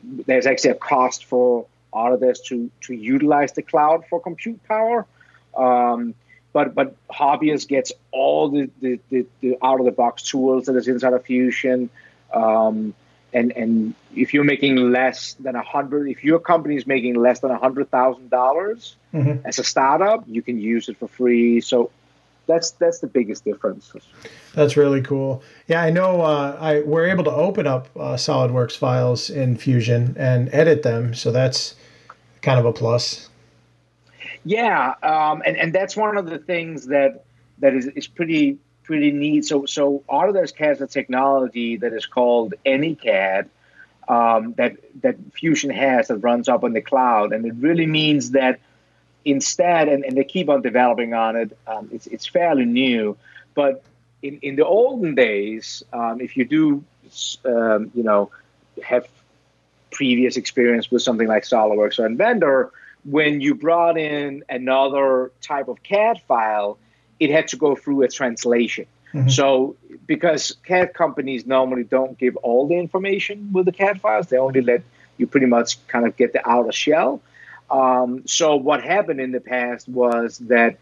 There's 0.04 0.46
actually 0.46 0.72
a 0.72 0.76
cost 0.76 1.26
for 1.26 1.66
Autodesk 1.94 2.46
to 2.46 2.70
to 2.82 2.94
utilize 2.94 3.54
the 3.54 3.62
cloud 3.62 4.06
for 4.10 4.20
compute 4.20 4.64
power. 4.68 5.06
Um, 5.56 6.16
but 6.52 6.76
but 6.76 6.96
Hobbyist 7.10 7.68
gets 7.68 7.92
all 8.12 8.50
the, 8.50 8.70
the, 8.82 9.00
the, 9.10 9.26
the 9.42 9.58
out 9.64 9.80
of 9.80 9.86
the 9.86 9.92
box 9.92 10.24
tools 10.24 10.66
that 10.66 10.76
is 10.76 10.88
inside 10.88 11.14
of 11.14 11.24
Fusion. 11.26 11.90
Um, 12.34 12.94
and 13.34 13.52
and 13.54 13.96
if 14.16 14.34
you're 14.34 14.44
making 14.44 14.92
less 14.92 15.34
than 15.34 15.56
a 15.56 15.64
hundred, 15.64 16.10
if 16.10 16.24
your 16.24 16.40
company 16.40 16.76
is 16.76 16.86
making 16.86 17.16
less 17.16 17.40
than 17.40 17.52
a 17.52 17.58
hundred 17.58 17.90
thousand 17.92 18.30
dollars 18.30 18.96
mm-hmm. 19.14 19.46
as 19.46 19.60
a 19.60 19.64
startup, 19.64 20.24
you 20.28 20.42
can 20.42 20.60
use 20.60 20.90
it 20.90 20.98
for 20.98 21.08
free. 21.08 21.62
So 21.62 21.92
that's 22.48 22.72
that's 22.72 23.00
the 23.00 23.08
biggest 23.08 23.46
difference. 23.46 23.94
That's 24.54 24.76
really 24.78 25.02
cool. 25.02 25.44
Yeah, 25.68 25.82
I 25.82 25.90
know. 25.90 26.22
Uh, 26.22 26.58
I 26.60 26.82
we're 26.82 27.08
able 27.08 27.24
to 27.26 27.32
open 27.32 27.68
up 27.68 27.90
uh, 27.96 28.16
SolidWorks 28.16 28.78
files 28.78 29.30
in 29.30 29.58
Fusion 29.58 30.16
and 30.18 30.50
edit 30.54 30.84
them, 30.84 31.14
so 31.14 31.32
that's 31.32 31.76
kind 32.42 32.60
of 32.60 32.66
a 32.66 32.74
plus. 32.74 33.30
Yeah, 34.46 34.96
um, 35.04 35.42
and 35.46 35.58
and 35.58 35.74
that's 35.74 35.96
one 35.96 36.18
of 36.18 36.26
the 36.26 36.38
things 36.38 36.88
that 36.88 37.24
that 37.60 37.74
is, 37.74 37.88
is 37.88 38.08
pretty 38.08 38.58
pretty 38.84 39.12
neat. 39.12 39.46
So 39.46 39.66
so 39.66 40.04
Autodesk 40.10 40.56
has 40.58 40.82
a 40.82 40.88
technology 40.88 41.78
that 41.78 41.94
is 41.94 42.06
called 42.06 42.54
AnyCAD 42.66 43.50
um, 44.08 44.54
that 44.54 44.76
that 45.02 45.16
Fusion 45.34 45.70
has 45.70 46.08
that 46.10 46.18
runs 46.18 46.50
up 46.50 46.64
on 46.64 46.74
the 46.74 46.82
cloud, 46.82 47.34
and 47.34 47.46
it 47.46 47.54
really 47.56 47.86
means 47.86 48.32
that 48.32 48.60
instead, 49.26 49.88
and, 49.88 50.04
and 50.04 50.18
they 50.18 50.24
keep 50.24 50.50
on 50.50 50.62
developing 50.62 51.14
on 51.14 51.36
it. 51.36 51.58
Um, 51.68 51.90
it's 51.92 52.08
it's 52.08 52.28
fairly 52.28 52.66
new, 52.66 53.18
but 53.54 53.84
in 54.22 54.40
in 54.42 54.56
the 54.56 54.66
olden 54.66 55.16
days, 55.16 55.84
um, 55.94 56.22
if 56.22 56.36
you 56.38 56.46
do, 56.46 56.84
um, 57.46 57.92
you 57.94 58.04
know, 58.04 58.32
have 58.84 59.08
previous 59.92 60.38
experience 60.38 60.90
with 60.92 61.02
something 61.02 61.28
like 61.28 61.44
SolidWorks 61.44 62.00
or 62.00 62.06
Inventor, 62.06 62.72
when 63.06 63.42
you 63.42 63.56
brought 63.56 63.98
in 63.98 64.44
another 64.50 65.32
type 65.42 65.68
of 65.68 65.84
CAD 65.84 66.22
file, 66.28 66.78
it 67.20 67.30
had 67.30 67.48
to 67.50 67.58
go 67.58 67.76
through 67.76 68.04
a 68.04 68.08
translation. 68.08 68.86
Mm-hmm. 69.14 69.30
So, 69.30 69.76
because 70.08 70.56
CAD 70.66 70.94
companies 70.94 71.46
normally 71.46 71.84
don't 71.84 72.18
give 72.18 72.36
all 72.38 72.68
the 72.68 72.76
information 72.76 73.52
with 73.54 73.66
the 73.66 73.72
CAD 73.72 74.02
files, 74.02 74.28
they 74.28 74.38
only 74.38 74.62
let 74.62 74.82
you 75.18 75.28
pretty 75.28 75.46
much 75.46 75.86
kind 75.88 76.08
of 76.08 76.18
get 76.18 76.34
the 76.34 76.48
outer 76.50 76.72
shell. 76.72 77.22
Um, 77.70 78.24
so, 78.26 78.56
what 78.56 78.84
happened 78.84 79.20
in 79.20 79.32
the 79.32 79.40
past 79.40 79.88
was 79.88 80.40
that 80.40 80.78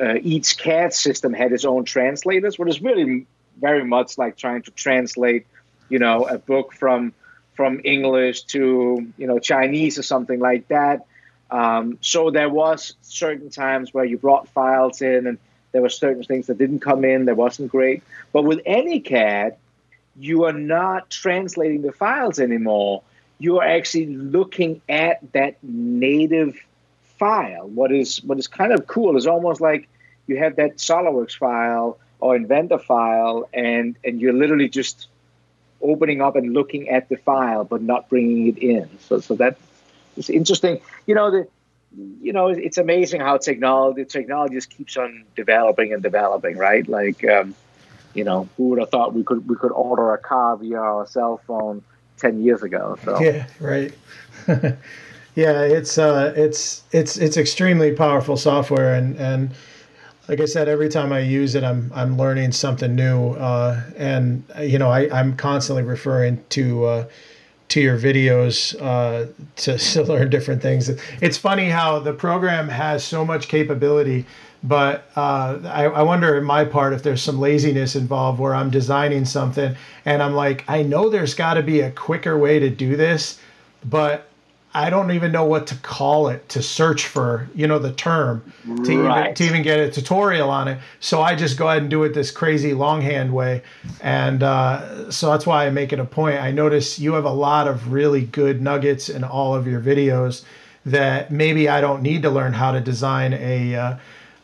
uh, 0.00 0.14
each 0.22 0.58
CAD 0.58 0.92
system 0.92 1.32
had 1.32 1.52
its 1.52 1.64
own 1.64 1.84
translators, 1.84 2.58
which 2.58 2.68
is 2.68 2.82
really 2.82 3.26
very 3.60 3.84
much 3.84 4.18
like 4.18 4.36
trying 4.36 4.62
to 4.62 4.70
translate, 4.72 5.46
you 5.88 5.98
know, 5.98 6.24
a 6.24 6.38
book 6.38 6.72
from 6.72 7.12
from 7.54 7.80
English 7.84 8.42
to 8.42 9.12
you 9.16 9.26
know 9.26 9.38
Chinese 9.38 9.98
or 9.98 10.02
something 10.02 10.40
like 10.40 10.68
that. 10.68 11.06
Um, 11.50 11.98
so 12.00 12.30
there 12.30 12.48
was 12.48 12.94
certain 13.00 13.50
times 13.50 13.94
where 13.94 14.04
you 14.04 14.18
brought 14.18 14.48
files 14.48 15.00
in 15.00 15.26
and 15.26 15.38
there 15.72 15.82
were 15.82 15.88
certain 15.88 16.24
things 16.24 16.46
that 16.46 16.58
didn't 16.58 16.80
come 16.80 17.04
in 17.04 17.26
that 17.26 17.36
wasn't 17.36 17.70
great. 17.70 18.02
But 18.32 18.44
with 18.44 18.64
AnyCAD, 18.64 19.56
you 20.18 20.44
are 20.44 20.52
not 20.52 21.10
translating 21.10 21.82
the 21.82 21.92
files 21.92 22.38
anymore. 22.38 23.02
You 23.38 23.60
are 23.60 23.66
actually 23.66 24.06
looking 24.06 24.80
at 24.88 25.20
that 25.32 25.56
native 25.62 26.58
file. 27.18 27.68
What 27.68 27.92
is 27.92 28.22
what 28.24 28.38
is 28.38 28.46
kind 28.46 28.72
of 28.72 28.86
cool 28.86 29.16
is 29.16 29.26
almost 29.26 29.60
like 29.60 29.88
you 30.26 30.38
have 30.38 30.56
that 30.56 30.76
SolidWorks 30.76 31.36
file 31.36 31.98
or 32.20 32.34
Inventor 32.34 32.78
file, 32.78 33.48
and 33.52 33.96
and 34.04 34.20
you're 34.20 34.32
literally 34.32 34.68
just 34.68 35.06
opening 35.80 36.20
up 36.20 36.34
and 36.34 36.52
looking 36.52 36.88
at 36.88 37.08
the 37.08 37.16
file, 37.16 37.64
but 37.64 37.80
not 37.82 38.08
bringing 38.08 38.48
it 38.48 38.58
in. 38.58 38.88
So 39.00 39.20
so 39.20 39.34
that 39.36 39.56
is 40.16 40.28
interesting. 40.30 40.80
You 41.06 41.14
know 41.14 41.30
the 41.30 41.48
you 41.96 42.32
know, 42.32 42.48
it's 42.48 42.78
amazing 42.78 43.20
how 43.20 43.38
technology 43.38 44.04
technology 44.04 44.54
just 44.54 44.70
keeps 44.70 44.96
on 44.96 45.24
developing 45.34 45.92
and 45.92 46.02
developing, 46.02 46.56
right? 46.56 46.86
Like, 46.86 47.26
um, 47.26 47.54
you 48.14 48.24
know, 48.24 48.48
who 48.56 48.68
would 48.68 48.78
have 48.78 48.90
thought 48.90 49.14
we 49.14 49.22
could 49.22 49.48
we 49.48 49.56
could 49.56 49.72
order 49.72 50.12
a 50.12 50.18
car 50.18 50.56
via 50.56 50.78
our 50.78 51.06
cell 51.06 51.40
phone 51.46 51.82
ten 52.18 52.42
years 52.42 52.62
ago? 52.62 52.98
So 53.04 53.20
yeah, 53.20 53.46
right. 53.60 53.92
yeah, 54.46 55.62
it's 55.62 55.98
uh, 55.98 56.34
it's 56.36 56.82
it's 56.92 57.16
it's 57.16 57.36
extremely 57.36 57.92
powerful 57.94 58.36
software, 58.36 58.94
and 58.94 59.16
and 59.16 59.50
like 60.28 60.40
I 60.40 60.44
said, 60.44 60.68
every 60.68 60.90
time 60.90 61.12
I 61.12 61.20
use 61.20 61.54
it, 61.54 61.64
I'm 61.64 61.90
I'm 61.94 62.18
learning 62.18 62.52
something 62.52 62.94
new, 62.94 63.30
uh, 63.30 63.82
and 63.96 64.44
you 64.60 64.78
know, 64.78 64.90
I 64.90 65.08
I'm 65.10 65.36
constantly 65.36 65.82
referring 65.82 66.44
to. 66.50 66.84
Uh, 66.84 67.08
to 67.68 67.80
your 67.80 67.98
videos 67.98 68.80
uh, 68.80 69.26
to, 69.56 69.78
to 69.92 70.02
learn 70.02 70.30
different 70.30 70.62
things. 70.62 70.88
It's 71.20 71.38
funny 71.38 71.68
how 71.68 71.98
the 71.98 72.12
program 72.12 72.68
has 72.68 73.04
so 73.04 73.24
much 73.24 73.48
capability, 73.48 74.26
but 74.62 75.10
uh, 75.16 75.58
I, 75.64 75.84
I, 75.84 76.02
wonder 76.02 76.36
in 76.36 76.44
my 76.44 76.64
part 76.64 76.92
if 76.92 77.02
there's 77.02 77.22
some 77.22 77.38
laziness 77.38 77.94
involved 77.94 78.40
where 78.40 78.54
I'm 78.54 78.70
designing 78.70 79.24
something 79.24 79.76
and 80.04 80.22
I'm 80.22 80.34
like, 80.34 80.64
I 80.66 80.82
know 80.82 81.08
there's 81.08 81.34
got 81.34 81.54
to 81.54 81.62
be 81.62 81.80
a 81.80 81.92
quicker 81.92 82.36
way 82.36 82.58
to 82.58 82.68
do 82.68 82.96
this, 82.96 83.38
but 83.84 84.27
I 84.78 84.90
don't 84.90 85.10
even 85.10 85.32
know 85.32 85.44
what 85.44 85.66
to 85.66 85.74
call 85.74 86.28
it 86.28 86.48
to 86.50 86.62
search 86.62 87.06
for, 87.06 87.48
you 87.52 87.66
know, 87.66 87.80
the 87.80 87.90
term 87.90 88.44
to, 88.84 89.02
right. 89.02 89.22
even, 89.22 89.34
to 89.34 89.44
even 89.44 89.62
get 89.62 89.80
a 89.80 89.90
tutorial 89.90 90.50
on 90.50 90.68
it. 90.68 90.78
So 91.00 91.20
I 91.20 91.34
just 91.34 91.58
go 91.58 91.68
ahead 91.68 91.82
and 91.82 91.90
do 91.90 92.04
it 92.04 92.14
this 92.14 92.30
crazy 92.30 92.74
longhand 92.74 93.34
way. 93.34 93.62
And 94.00 94.44
uh, 94.44 95.10
so 95.10 95.32
that's 95.32 95.44
why 95.46 95.66
I 95.66 95.70
make 95.70 95.92
it 95.92 95.98
a 95.98 96.04
point. 96.04 96.40
I 96.40 96.52
notice 96.52 96.96
you 96.96 97.14
have 97.14 97.24
a 97.24 97.32
lot 97.32 97.66
of 97.66 97.92
really 97.92 98.24
good 98.24 98.62
nuggets 98.62 99.08
in 99.08 99.24
all 99.24 99.52
of 99.52 99.66
your 99.66 99.80
videos 99.80 100.44
that 100.86 101.32
maybe 101.32 101.68
I 101.68 101.80
don't 101.80 102.00
need 102.00 102.22
to 102.22 102.30
learn 102.30 102.52
how 102.52 102.70
to 102.70 102.80
design 102.80 103.32
a, 103.32 103.74
uh, 103.74 103.96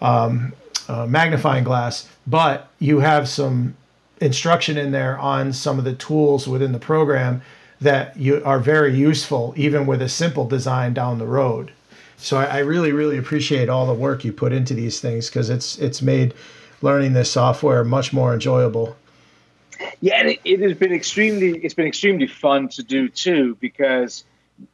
um, 0.03 0.53
a 0.89 1.07
magnifying 1.07 1.63
glass, 1.63 2.09
but 2.27 2.71
you 2.81 2.99
have 2.99 3.29
some 3.29 3.77
instruction 4.21 4.79
in 4.79 4.91
there 4.91 5.17
on 5.17 5.53
some 5.53 5.79
of 5.79 5.85
the 5.85 5.95
tools 5.95 6.49
within 6.49 6.73
the 6.73 6.81
program 6.81 7.41
that 7.81 8.17
you 8.17 8.43
are 8.45 8.59
very 8.59 8.95
useful 8.95 9.53
even 9.57 9.87
with 9.87 10.01
a 10.01 10.09
simple 10.09 10.47
design 10.47 10.95
down 10.95 11.19
the 11.19 11.27
road. 11.27 11.73
So 12.17 12.39
I, 12.39 12.45
I 12.45 12.59
really, 12.59 12.93
really 12.93 13.19
appreciate 13.19 13.69
all 13.69 13.87
the 13.87 13.95
work 13.95 14.25
you 14.25 14.33
put 14.33 14.53
into 14.53 14.75
these 14.75 15.01
things 15.01 15.29
because 15.29 15.51
it's 15.51 15.79
it's 15.79 16.01
made 16.01 16.35
learning 16.81 17.13
this 17.13 17.31
software 17.31 17.85
much 17.85 18.13
more 18.13 18.33
enjoyable. 18.33 18.97
Yeah, 20.01 20.21
and 20.21 20.29
it, 20.31 20.41
it, 20.45 20.61
has 20.61 20.75
been 20.75 20.93
extremely 20.93 21.59
it's 21.59 21.75
been 21.75 21.87
extremely 21.87 22.27
fun 22.27 22.69
to 22.71 22.83
do 22.83 23.09
too 23.09 23.57
because 23.61 24.25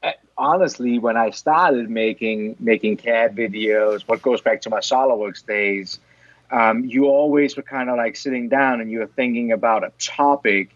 uh, 0.03 0.13
honestly, 0.37 0.99
when 0.99 1.17
I 1.17 1.31
started 1.31 1.91
making 1.91 2.57
making 2.61 2.99
CAD 2.99 3.35
videos, 3.35 4.03
what 4.03 4.23
goes 4.23 4.41
back 4.41 4.61
to 4.63 4.71
my 4.71 4.81
SolidWorks 4.81 5.45
days, 5.47 5.99
um, 6.51 6.85
you 6.85 7.07
always 7.07 7.57
were 7.57 7.63
kind 7.63 7.89
of 7.89 7.97
like 7.97 8.17
sitting 8.17 8.49
down 8.49 8.81
and 8.81 8.91
you 8.91 8.99
were 8.99 9.07
thinking 9.07 9.53
about 9.53 9.85
a 9.85 9.93
topic 9.99 10.71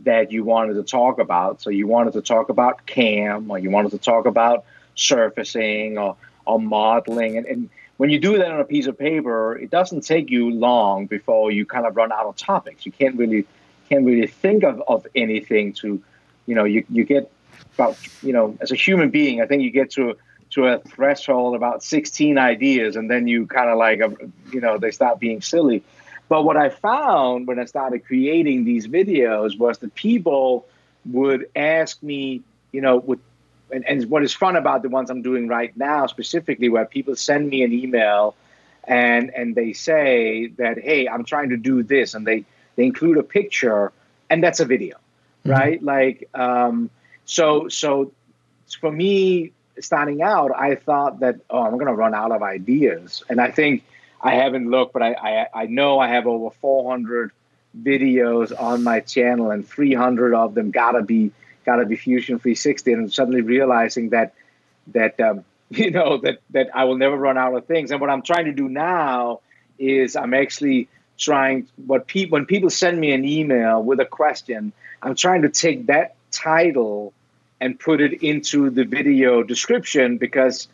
that 0.00 0.30
you 0.32 0.44
wanted 0.44 0.74
to 0.74 0.82
talk 0.82 1.18
about. 1.18 1.62
So 1.62 1.70
you 1.70 1.86
wanted 1.86 2.12
to 2.14 2.22
talk 2.22 2.48
about 2.48 2.86
CAM 2.86 3.50
or 3.50 3.58
you 3.58 3.70
wanted 3.70 3.92
to 3.92 3.98
talk 3.98 4.26
about 4.26 4.64
surfacing 4.94 5.98
or, 5.98 6.16
or 6.44 6.60
modeling. 6.60 7.36
And, 7.36 7.46
and 7.46 7.70
when 7.96 8.10
you 8.10 8.20
do 8.20 8.38
that 8.38 8.50
on 8.50 8.60
a 8.60 8.64
piece 8.64 8.86
of 8.86 8.98
paper, 8.98 9.56
it 9.56 9.70
doesn't 9.70 10.02
take 10.02 10.30
you 10.30 10.50
long 10.50 11.06
before 11.06 11.50
you 11.50 11.64
kind 11.64 11.86
of 11.86 11.96
run 11.96 12.12
out 12.12 12.26
of 12.26 12.36
topics. 12.36 12.84
You 12.84 12.92
can't 12.92 13.16
really 13.16 13.46
can't 13.88 14.04
really 14.04 14.26
think 14.26 14.64
of, 14.64 14.82
of 14.88 15.06
anything 15.14 15.72
to, 15.72 16.02
you 16.46 16.54
know, 16.56 16.64
you, 16.64 16.84
you 16.90 17.04
get 17.04 17.30
about, 17.74 17.96
you 18.20 18.32
know, 18.32 18.56
as 18.60 18.72
a 18.72 18.74
human 18.74 19.10
being, 19.10 19.40
I 19.40 19.46
think 19.46 19.62
you 19.62 19.70
get 19.70 19.92
to 19.92 20.16
to 20.50 20.66
a 20.66 20.78
threshold 20.78 21.56
about 21.56 21.82
16 21.82 22.38
ideas 22.38 22.96
and 22.96 23.10
then 23.10 23.26
you 23.26 23.46
kind 23.46 23.68
of 23.68 23.78
like, 23.78 24.00
you 24.52 24.60
know, 24.60 24.78
they 24.78 24.92
start 24.92 25.18
being 25.18 25.42
silly. 25.42 25.82
But 26.28 26.44
what 26.44 26.56
I 26.56 26.70
found 26.70 27.46
when 27.46 27.58
I 27.58 27.64
started 27.64 28.04
creating 28.04 28.64
these 28.64 28.88
videos 28.88 29.58
was 29.58 29.78
that 29.78 29.94
people 29.94 30.66
would 31.06 31.48
ask 31.54 32.02
me, 32.02 32.42
you 32.72 32.80
know, 32.80 32.96
would, 32.96 33.20
and, 33.70 33.86
and 33.86 34.04
what 34.10 34.24
is 34.24 34.32
fun 34.32 34.56
about 34.56 34.82
the 34.82 34.88
ones 34.88 35.08
I'm 35.08 35.22
doing 35.22 35.46
right 35.46 35.76
now 35.76 36.06
specifically, 36.06 36.68
where 36.68 36.84
people 36.84 37.14
send 37.16 37.48
me 37.48 37.62
an 37.62 37.72
email 37.72 38.34
and 38.86 39.30
and 39.34 39.54
they 39.54 39.72
say 39.72 40.48
that, 40.58 40.78
hey, 40.78 41.08
I'm 41.08 41.24
trying 41.24 41.50
to 41.50 41.56
do 41.56 41.82
this, 41.82 42.14
and 42.14 42.26
they 42.26 42.44
they 42.76 42.84
include 42.84 43.18
a 43.18 43.22
picture, 43.22 43.92
and 44.30 44.42
that's 44.42 44.60
a 44.60 44.64
video, 44.64 44.96
mm-hmm. 44.96 45.50
right? 45.50 45.82
Like, 45.82 46.28
um, 46.34 46.90
so 47.24 47.68
so 47.68 48.12
for 48.80 48.92
me 48.92 49.52
starting 49.80 50.22
out, 50.22 50.52
I 50.54 50.76
thought 50.76 51.20
that 51.20 51.40
oh, 51.50 51.62
I'm 51.62 51.72
going 51.72 51.86
to 51.86 51.94
run 51.94 52.14
out 52.14 52.32
of 52.32 52.42
ideas, 52.42 53.24
and 53.28 53.40
I 53.40 53.50
think 53.50 53.84
I 54.20 54.34
haven't 54.34 54.70
looked, 54.70 54.92
but 54.92 55.02
I, 55.02 55.12
I, 55.12 55.46
I 55.62 55.66
know 55.66 55.98
I 55.98 56.08
have 56.08 56.26
over 56.26 56.50
400 56.50 57.32
videos 57.80 58.58
on 58.58 58.82
my 58.82 59.00
channel, 59.00 59.50
and 59.50 59.66
300 59.66 60.34
of 60.34 60.54
them 60.54 60.70
gotta 60.70 61.02
be 61.02 61.32
gotta 61.64 61.84
be 61.84 61.96
Fusion 61.96 62.38
360. 62.38 62.92
And 62.92 63.02
I'm 63.02 63.10
suddenly 63.10 63.42
realizing 63.42 64.10
that 64.10 64.34
that 64.88 65.20
um, 65.20 65.44
you 65.70 65.90
know 65.90 66.18
that 66.18 66.38
that 66.50 66.70
I 66.74 66.84
will 66.84 66.96
never 66.96 67.16
run 67.16 67.38
out 67.38 67.54
of 67.54 67.66
things. 67.66 67.90
And 67.90 68.00
what 68.00 68.10
I'm 68.10 68.22
trying 68.22 68.46
to 68.46 68.52
do 68.52 68.68
now 68.68 69.40
is 69.78 70.16
I'm 70.16 70.34
actually 70.34 70.88
trying 71.18 71.68
what 71.86 72.06
people 72.06 72.36
when 72.36 72.46
people 72.46 72.70
send 72.70 72.98
me 72.98 73.12
an 73.12 73.24
email 73.24 73.82
with 73.82 74.00
a 74.00 74.04
question, 74.04 74.72
I'm 75.02 75.14
trying 75.14 75.42
to 75.42 75.48
take 75.48 75.86
that 75.86 76.14
title 76.30 77.12
and 77.60 77.78
put 77.78 78.00
it 78.00 78.22
into 78.22 78.70
the 78.70 78.84
video 78.84 79.42
description 79.42 80.18
because 80.18 80.68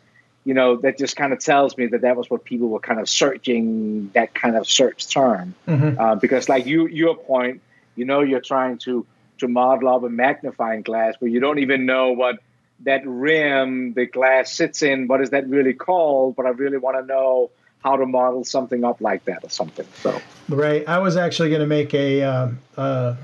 you 0.45 0.53
know, 0.53 0.77
that 0.77 0.97
just 0.97 1.15
kind 1.15 1.31
of 1.31 1.39
tells 1.39 1.77
me 1.77 1.87
that 1.87 2.01
that 2.01 2.17
was 2.17 2.29
what 2.29 2.43
people 2.43 2.69
were 2.69 2.79
kind 2.79 2.99
of 2.99 3.07
searching 3.07 4.09
that 4.13 4.33
kind 4.33 4.55
of 4.55 4.67
search 4.67 5.07
term. 5.07 5.55
Mm-hmm. 5.67 5.99
Uh, 5.99 6.15
because, 6.15 6.49
like 6.49 6.65
you, 6.65 6.87
your 6.87 7.15
point, 7.15 7.61
you 7.95 8.05
know, 8.05 8.21
you're 8.21 8.41
trying 8.41 8.77
to 8.79 9.05
to 9.39 9.47
model 9.47 9.89
up 9.89 10.03
a 10.03 10.09
magnifying 10.09 10.81
glass, 10.81 11.15
but 11.19 11.27
you 11.27 11.39
don't 11.39 11.59
even 11.59 11.85
know 11.85 12.11
what 12.11 12.39
that 12.81 13.05
rim 13.05 13.93
the 13.93 14.05
glass 14.05 14.51
sits 14.51 14.81
in. 14.81 15.07
What 15.07 15.21
is 15.21 15.29
that 15.31 15.47
really 15.47 15.73
called? 15.73 16.35
But 16.35 16.45
I 16.45 16.49
really 16.49 16.77
want 16.77 16.97
to 16.97 17.05
know 17.05 17.49
how 17.83 17.97
to 17.97 18.05
model 18.05 18.43
something 18.43 18.83
up 18.83 19.01
like 19.01 19.25
that 19.25 19.43
or 19.43 19.49
something. 19.49 19.85
So, 20.01 20.21
right, 20.49 20.87
I 20.87 20.99
was 20.99 21.17
actually 21.17 21.49
going 21.49 21.61
to 21.61 21.67
make 21.67 21.93
a. 21.93 22.23
Um, 22.23 22.59
uh, 22.75 23.15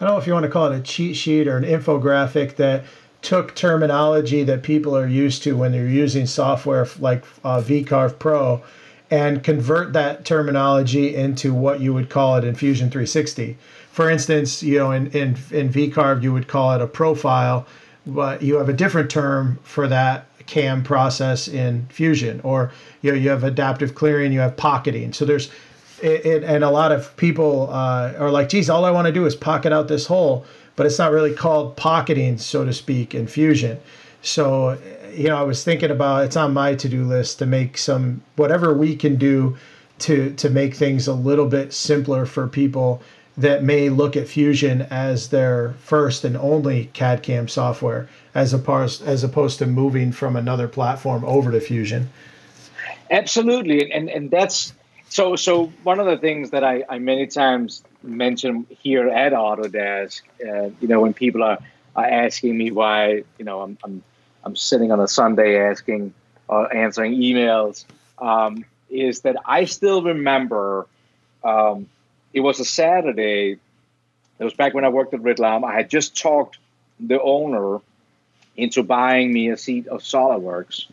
I 0.00 0.04
don't 0.04 0.14
know 0.14 0.20
if 0.20 0.26
you 0.26 0.32
want 0.32 0.44
to 0.44 0.50
call 0.50 0.72
it 0.72 0.76
a 0.76 0.82
cheat 0.82 1.16
sheet 1.16 1.46
or 1.46 1.56
an 1.56 1.62
infographic 1.62 2.56
that 2.56 2.84
took 3.22 3.54
terminology 3.54 4.42
that 4.42 4.62
people 4.62 4.96
are 4.96 5.06
used 5.06 5.42
to 5.44 5.56
when 5.56 5.72
they're 5.72 5.86
using 5.86 6.26
software 6.26 6.86
like 6.98 7.24
uh, 7.44 7.62
VCarve 7.62 8.18
Pro 8.18 8.62
and 9.10 9.44
convert 9.44 9.92
that 9.92 10.24
terminology 10.24 11.14
into 11.14 11.52
what 11.52 11.80
you 11.80 11.94
would 11.94 12.08
call 12.08 12.36
it 12.36 12.44
in 12.44 12.54
Fusion 12.54 12.90
360. 12.90 13.56
For 13.90 14.10
instance, 14.10 14.62
you 14.62 14.78
know, 14.78 14.90
in, 14.90 15.08
in, 15.08 15.36
in 15.50 15.68
VCarve, 15.68 16.22
you 16.22 16.32
would 16.32 16.48
call 16.48 16.74
it 16.74 16.80
a 16.80 16.86
profile, 16.86 17.66
but 18.06 18.40
you 18.42 18.56
have 18.56 18.70
a 18.70 18.72
different 18.72 19.10
term 19.10 19.58
for 19.62 19.86
that 19.86 20.26
CAM 20.46 20.82
process 20.82 21.46
in 21.46 21.86
Fusion, 21.90 22.40
or 22.42 22.72
you 23.02 23.12
know, 23.12 23.18
you 23.18 23.28
have 23.28 23.44
adaptive 23.44 23.94
clearing, 23.94 24.32
you 24.32 24.40
have 24.40 24.56
pocketing. 24.56 25.12
So 25.12 25.26
there's, 25.26 25.50
it, 26.02 26.24
it 26.24 26.42
and 26.44 26.64
a 26.64 26.70
lot 26.70 26.90
of 26.90 27.14
people 27.16 27.68
uh, 27.70 28.14
are 28.18 28.30
like, 28.30 28.48
geez, 28.48 28.70
all 28.70 28.86
I 28.86 28.90
want 28.90 29.06
to 29.06 29.12
do 29.12 29.26
is 29.26 29.36
pocket 29.36 29.72
out 29.72 29.88
this 29.88 30.06
hole, 30.06 30.46
but 30.76 30.86
it's 30.86 30.98
not 30.98 31.12
really 31.12 31.34
called 31.34 31.76
pocketing, 31.76 32.38
so 32.38 32.64
to 32.64 32.72
speak, 32.72 33.14
in 33.14 33.26
Fusion. 33.26 33.78
So 34.22 34.78
you 35.14 35.28
know, 35.28 35.36
I 35.36 35.42
was 35.42 35.62
thinking 35.64 35.90
about 35.90 36.24
it's 36.24 36.36
on 36.36 36.54
my 36.54 36.74
to 36.74 36.88
do 36.88 37.04
list 37.04 37.38
to 37.38 37.46
make 37.46 37.76
some 37.78 38.22
whatever 38.36 38.72
we 38.74 38.96
can 38.96 39.16
do 39.16 39.56
to 40.00 40.32
to 40.34 40.50
make 40.50 40.74
things 40.74 41.06
a 41.06 41.14
little 41.14 41.46
bit 41.46 41.72
simpler 41.72 42.26
for 42.26 42.48
people 42.48 43.02
that 43.36 43.62
may 43.62 43.88
look 43.88 44.16
at 44.16 44.28
Fusion 44.28 44.82
as 44.90 45.28
their 45.28 45.74
first 45.80 46.24
and 46.24 46.36
only 46.36 46.86
CAD 46.92 47.22
CAM 47.22 47.48
software, 47.48 48.08
as 48.34 48.52
opposed 48.52 49.02
as 49.02 49.24
opposed 49.24 49.58
to 49.58 49.66
moving 49.66 50.12
from 50.12 50.36
another 50.36 50.68
platform 50.68 51.24
over 51.24 51.50
to 51.50 51.60
Fusion. 51.60 52.10
Absolutely, 53.10 53.90
and 53.92 54.08
and 54.08 54.30
that's 54.30 54.72
so 55.08 55.36
so. 55.36 55.66
One 55.82 56.00
of 56.00 56.06
the 56.06 56.18
things 56.18 56.50
that 56.50 56.64
I, 56.64 56.84
I 56.88 56.98
many 56.98 57.26
times 57.26 57.82
mention 58.02 58.66
here 58.68 59.08
at 59.08 59.32
Autodesk, 59.32 60.22
uh, 60.46 60.70
you 60.80 60.88
know, 60.88 61.00
when 61.00 61.14
people 61.14 61.42
are, 61.42 61.58
are 61.94 62.04
asking 62.04 62.56
me 62.56 62.70
why, 62.70 63.24
you 63.38 63.44
know, 63.44 63.60
I'm, 63.62 63.78
I'm 63.84 64.02
I'm 64.44 64.56
sitting 64.56 64.90
on 64.92 65.00
a 65.00 65.08
Sunday 65.08 65.58
asking, 65.58 66.14
uh, 66.48 66.62
answering 66.62 67.14
emails, 67.14 67.84
um, 68.18 68.64
is 68.90 69.20
that 69.20 69.36
I 69.44 69.64
still 69.64 70.02
remember 70.02 70.86
um, 71.44 71.88
it 72.32 72.40
was 72.40 72.60
a 72.60 72.64
Saturday. 72.64 73.58
It 74.38 74.44
was 74.44 74.54
back 74.54 74.74
when 74.74 74.84
I 74.84 74.88
worked 74.88 75.14
at 75.14 75.20
Ridlam. 75.20 75.64
I 75.64 75.74
had 75.74 75.90
just 75.90 76.20
talked 76.20 76.58
the 76.98 77.20
owner 77.20 77.80
into 78.56 78.82
buying 78.82 79.32
me 79.32 79.50
a 79.50 79.56
seat 79.56 79.86
of 79.86 80.00
SolidWorks. 80.00 80.86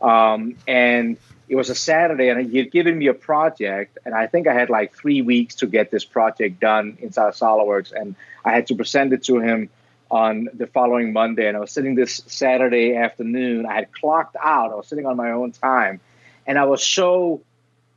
Um, 0.00 0.56
and 0.66 1.16
it 1.48 1.56
was 1.56 1.70
a 1.70 1.74
Saturday, 1.74 2.28
and 2.28 2.50
he 2.50 2.58
had 2.58 2.70
given 2.70 2.96
me 2.96 3.08
a 3.08 3.14
project, 3.14 3.98
and 4.04 4.14
I 4.14 4.26
think 4.26 4.46
I 4.46 4.54
had 4.54 4.70
like 4.70 4.94
three 4.94 5.22
weeks 5.22 5.56
to 5.56 5.66
get 5.66 5.90
this 5.90 6.04
project 6.04 6.60
done 6.60 6.96
inside 7.00 7.34
SolidWorks, 7.34 7.92
and 7.92 8.14
I 8.44 8.52
had 8.52 8.66
to 8.68 8.74
present 8.74 9.12
it 9.12 9.24
to 9.24 9.40
him 9.40 9.68
on 10.10 10.48
the 10.54 10.66
following 10.66 11.12
Monday, 11.12 11.46
and 11.46 11.56
I 11.56 11.60
was 11.60 11.72
sitting 11.72 11.94
this 11.94 12.22
Saturday 12.26 12.96
afternoon. 12.96 13.66
I 13.66 13.74
had 13.74 13.92
clocked 13.92 14.36
out. 14.42 14.72
I 14.72 14.74
was 14.74 14.86
sitting 14.86 15.06
on 15.06 15.16
my 15.16 15.32
own 15.32 15.52
time, 15.52 16.00
and 16.46 16.58
I 16.58 16.64
was 16.64 16.82
so 16.86 17.42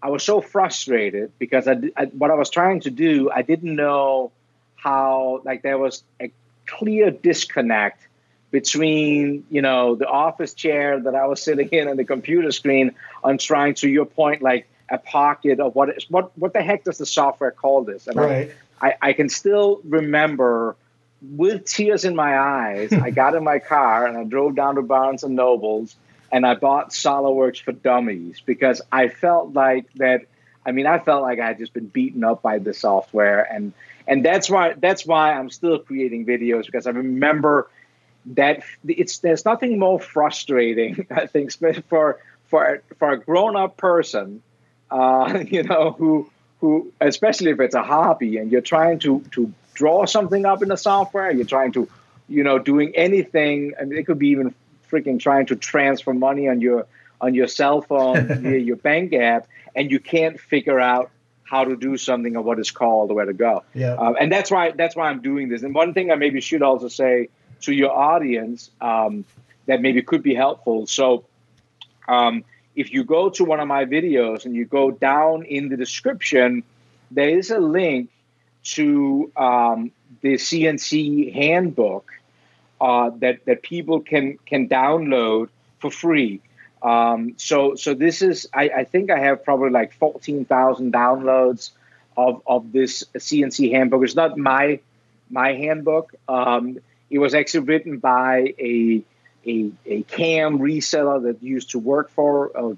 I 0.01 0.09
was 0.09 0.23
so 0.23 0.41
frustrated 0.41 1.31
because 1.39 1.67
I, 1.67 1.77
I, 1.95 2.05
what 2.05 2.29
I 2.31 2.35
was 2.35 2.49
trying 2.49 2.81
to 2.81 2.91
do, 2.91 3.31
I 3.31 3.41
didn't 3.41 3.75
know 3.75 4.31
how 4.75 5.41
like 5.43 5.63
there 5.63 5.77
was 5.77 6.03
a 6.21 6.31
clear 6.65 7.11
disconnect 7.11 8.06
between 8.59 9.45
you 9.51 9.61
know 9.61 9.93
the 9.93 10.07
office 10.07 10.55
chair 10.55 10.99
that 10.99 11.13
I 11.13 11.27
was 11.27 11.39
sitting 11.39 11.69
in 11.69 11.87
and 11.87 11.99
the 11.99 12.05
computer 12.05 12.51
screen 12.51 12.95
on 13.23 13.37
trying 13.37 13.75
to 13.75 13.87
your 13.87 14.05
point 14.05 14.41
like 14.41 14.67
a 14.89 14.97
pocket 14.97 15.59
of 15.59 15.75
what 15.75 15.89
is 15.95 16.09
what 16.09 16.35
what 16.35 16.53
the 16.53 16.63
heck 16.63 16.83
does 16.85 16.97
the 16.97 17.05
software 17.05 17.51
call 17.51 17.83
this? 17.83 18.07
And 18.07 18.15
right. 18.15 18.51
I, 18.81 18.87
I, 18.87 19.09
I 19.09 19.13
can 19.13 19.29
still 19.29 19.79
remember 19.83 20.75
with 21.21 21.65
tears 21.65 22.03
in 22.03 22.15
my 22.15 22.37
eyes, 22.37 22.91
I 22.93 23.11
got 23.11 23.35
in 23.35 23.43
my 23.43 23.59
car 23.59 24.07
and 24.07 24.17
I 24.17 24.23
drove 24.23 24.55
down 24.55 24.73
to 24.75 24.81
Barnes 24.81 25.23
and 25.23 25.35
Nobles 25.35 25.95
and 26.31 26.43
I 26.43 26.55
bought 26.55 26.89
SolidWorks 26.89 27.61
for 27.61 27.73
Dummies 27.73 28.41
because 28.43 28.81
I 28.91 29.09
felt 29.09 29.53
like 29.53 29.85
that. 29.95 30.21
I 30.65 30.71
mean, 30.71 30.87
I 30.87 30.97
felt 30.97 31.21
like 31.21 31.39
I 31.39 31.47
had 31.47 31.59
just 31.59 31.73
been 31.73 31.87
beaten 31.87 32.23
up 32.23 32.41
by 32.41 32.57
the 32.57 32.73
software, 32.73 33.43
and 33.53 33.73
and 34.07 34.25
that's 34.25 34.49
why 34.49 34.73
that's 34.73 35.05
why 35.05 35.33
I'm 35.33 35.51
still 35.51 35.77
creating 35.77 36.25
videos 36.25 36.65
because 36.65 36.87
I 36.87 36.91
remember 36.91 37.69
that 38.34 38.63
it's 38.88 39.19
there's 39.19 39.45
nothing 39.45 39.80
more 39.80 39.99
frustrating 39.99 41.07
I 41.11 41.28
think 41.28 41.51
for 41.88 42.19
for 42.45 42.82
for 42.97 43.11
a 43.11 43.17
grown 43.17 43.55
up 43.55 43.78
person, 43.78 44.41
uh, 44.89 45.43
you 45.47 45.63
know, 45.63 45.91
who 45.91 46.30
who 46.59 46.91
especially 46.99 47.51
if 47.51 47.59
it's 47.59 47.75
a 47.75 47.84
hobby 47.84 48.38
and 48.38 48.51
you're 48.51 48.61
trying 48.61 48.99
to 48.99 49.21
to 49.32 49.53
draw 49.78 50.05
something 50.05 50.45
up 50.45 50.63
in 50.63 50.69
the 50.69 50.75
software. 50.75 51.32
You're 51.32 51.45
trying 51.45 51.71
to, 51.73 51.88
you 52.28 52.43
know, 52.43 52.57
doing 52.57 52.93
anything. 52.95 53.73
I 53.80 53.86
mean, 53.86 53.99
it 53.99 54.07
could 54.07 54.17
be 54.17 54.30
even 54.30 54.53
freaking 54.91 55.19
trying 55.19 55.45
to 55.47 55.55
transfer 55.55 56.13
money 56.13 56.49
on 56.49 56.61
your 56.61 56.88
on 57.21 57.34
your 57.36 57.47
cell 57.47 57.82
phone 57.82 58.28
via 58.41 58.57
your 58.57 58.75
bank 58.75 59.13
app, 59.13 59.47
and 59.75 59.91
you 59.91 59.99
can't 59.99 60.39
figure 60.39 60.80
out 60.80 61.11
how 61.43 61.63
to 61.63 61.78
do 61.78 61.95
something 61.95 62.36
or 62.36 62.41
what 62.41 62.59
it's 62.59 62.71
called 62.71 63.09
or 63.11 63.13
where 63.13 63.25
to 63.25 63.34
go. 63.34 63.63
Yeah. 63.73 63.93
Um, 63.93 64.17
and 64.19 64.32
that's 64.32 64.51
why 64.51 64.71
that's 64.71 64.95
why 64.95 65.09
I'm 65.09 65.21
doing 65.21 65.47
this. 65.47 65.63
And 65.63 65.73
one 65.73 65.93
thing 65.93 66.11
I 66.11 66.15
maybe 66.15 66.41
should 66.41 66.63
also 66.63 66.88
say 66.88 67.30
to 67.61 67.73
your 67.73 67.91
audience 67.91 68.69
um, 68.81 69.25
that 69.65 69.81
maybe 69.81 70.01
could 70.01 70.23
be 70.23 70.35
helpful. 70.35 70.87
So. 70.87 71.25
Um, 72.07 72.45
if 72.77 72.93
you 72.93 73.03
go 73.03 73.29
to 73.31 73.43
one 73.43 73.59
of 73.59 73.67
my 73.67 73.85
videos 73.85 74.45
and 74.45 74.55
you 74.55 74.63
go 74.63 74.91
down 74.91 75.43
in 75.43 75.67
the 75.67 75.75
description, 75.75 76.63
there 77.09 77.29
is 77.29 77.49
a 77.49 77.57
link 77.57 78.11
to 78.63 79.31
um, 79.35 79.91
the 80.21 80.33
CNC 80.33 81.33
handbook 81.33 82.11
uh, 82.81 83.11
that 83.17 83.45
that 83.45 83.63
people 83.63 84.01
can 84.01 84.37
can 84.45 84.67
download 84.67 85.49
for 85.79 85.89
free. 85.89 86.41
Um, 86.81 87.33
so 87.37 87.75
so 87.75 87.93
this 87.93 88.21
is 88.21 88.47
I, 88.53 88.69
I, 88.69 88.83
think 88.83 89.09
I 89.09 89.19
have 89.19 89.43
probably 89.43 89.71
like 89.71 89.93
fourteen 89.93 90.45
thousand 90.45 90.93
downloads 90.93 91.71
of 92.15 92.41
of 92.45 92.71
this 92.71 93.03
CNC 93.15 93.71
handbook. 93.71 94.03
It's 94.03 94.15
not 94.15 94.37
my 94.37 94.79
my 95.29 95.53
handbook. 95.53 96.13
Um, 96.27 96.79
it 97.09 97.19
was 97.19 97.33
actually 97.33 97.61
written 97.61 97.99
by 97.99 98.53
a 98.59 99.03
a, 99.45 99.71
a 99.85 100.03
CAM 100.03 100.59
reseller 100.59 101.23
that 101.23 101.41
used 101.41 101.71
to 101.71 101.79
work 101.79 102.09
for 102.11 102.51
uh, 102.57 102.73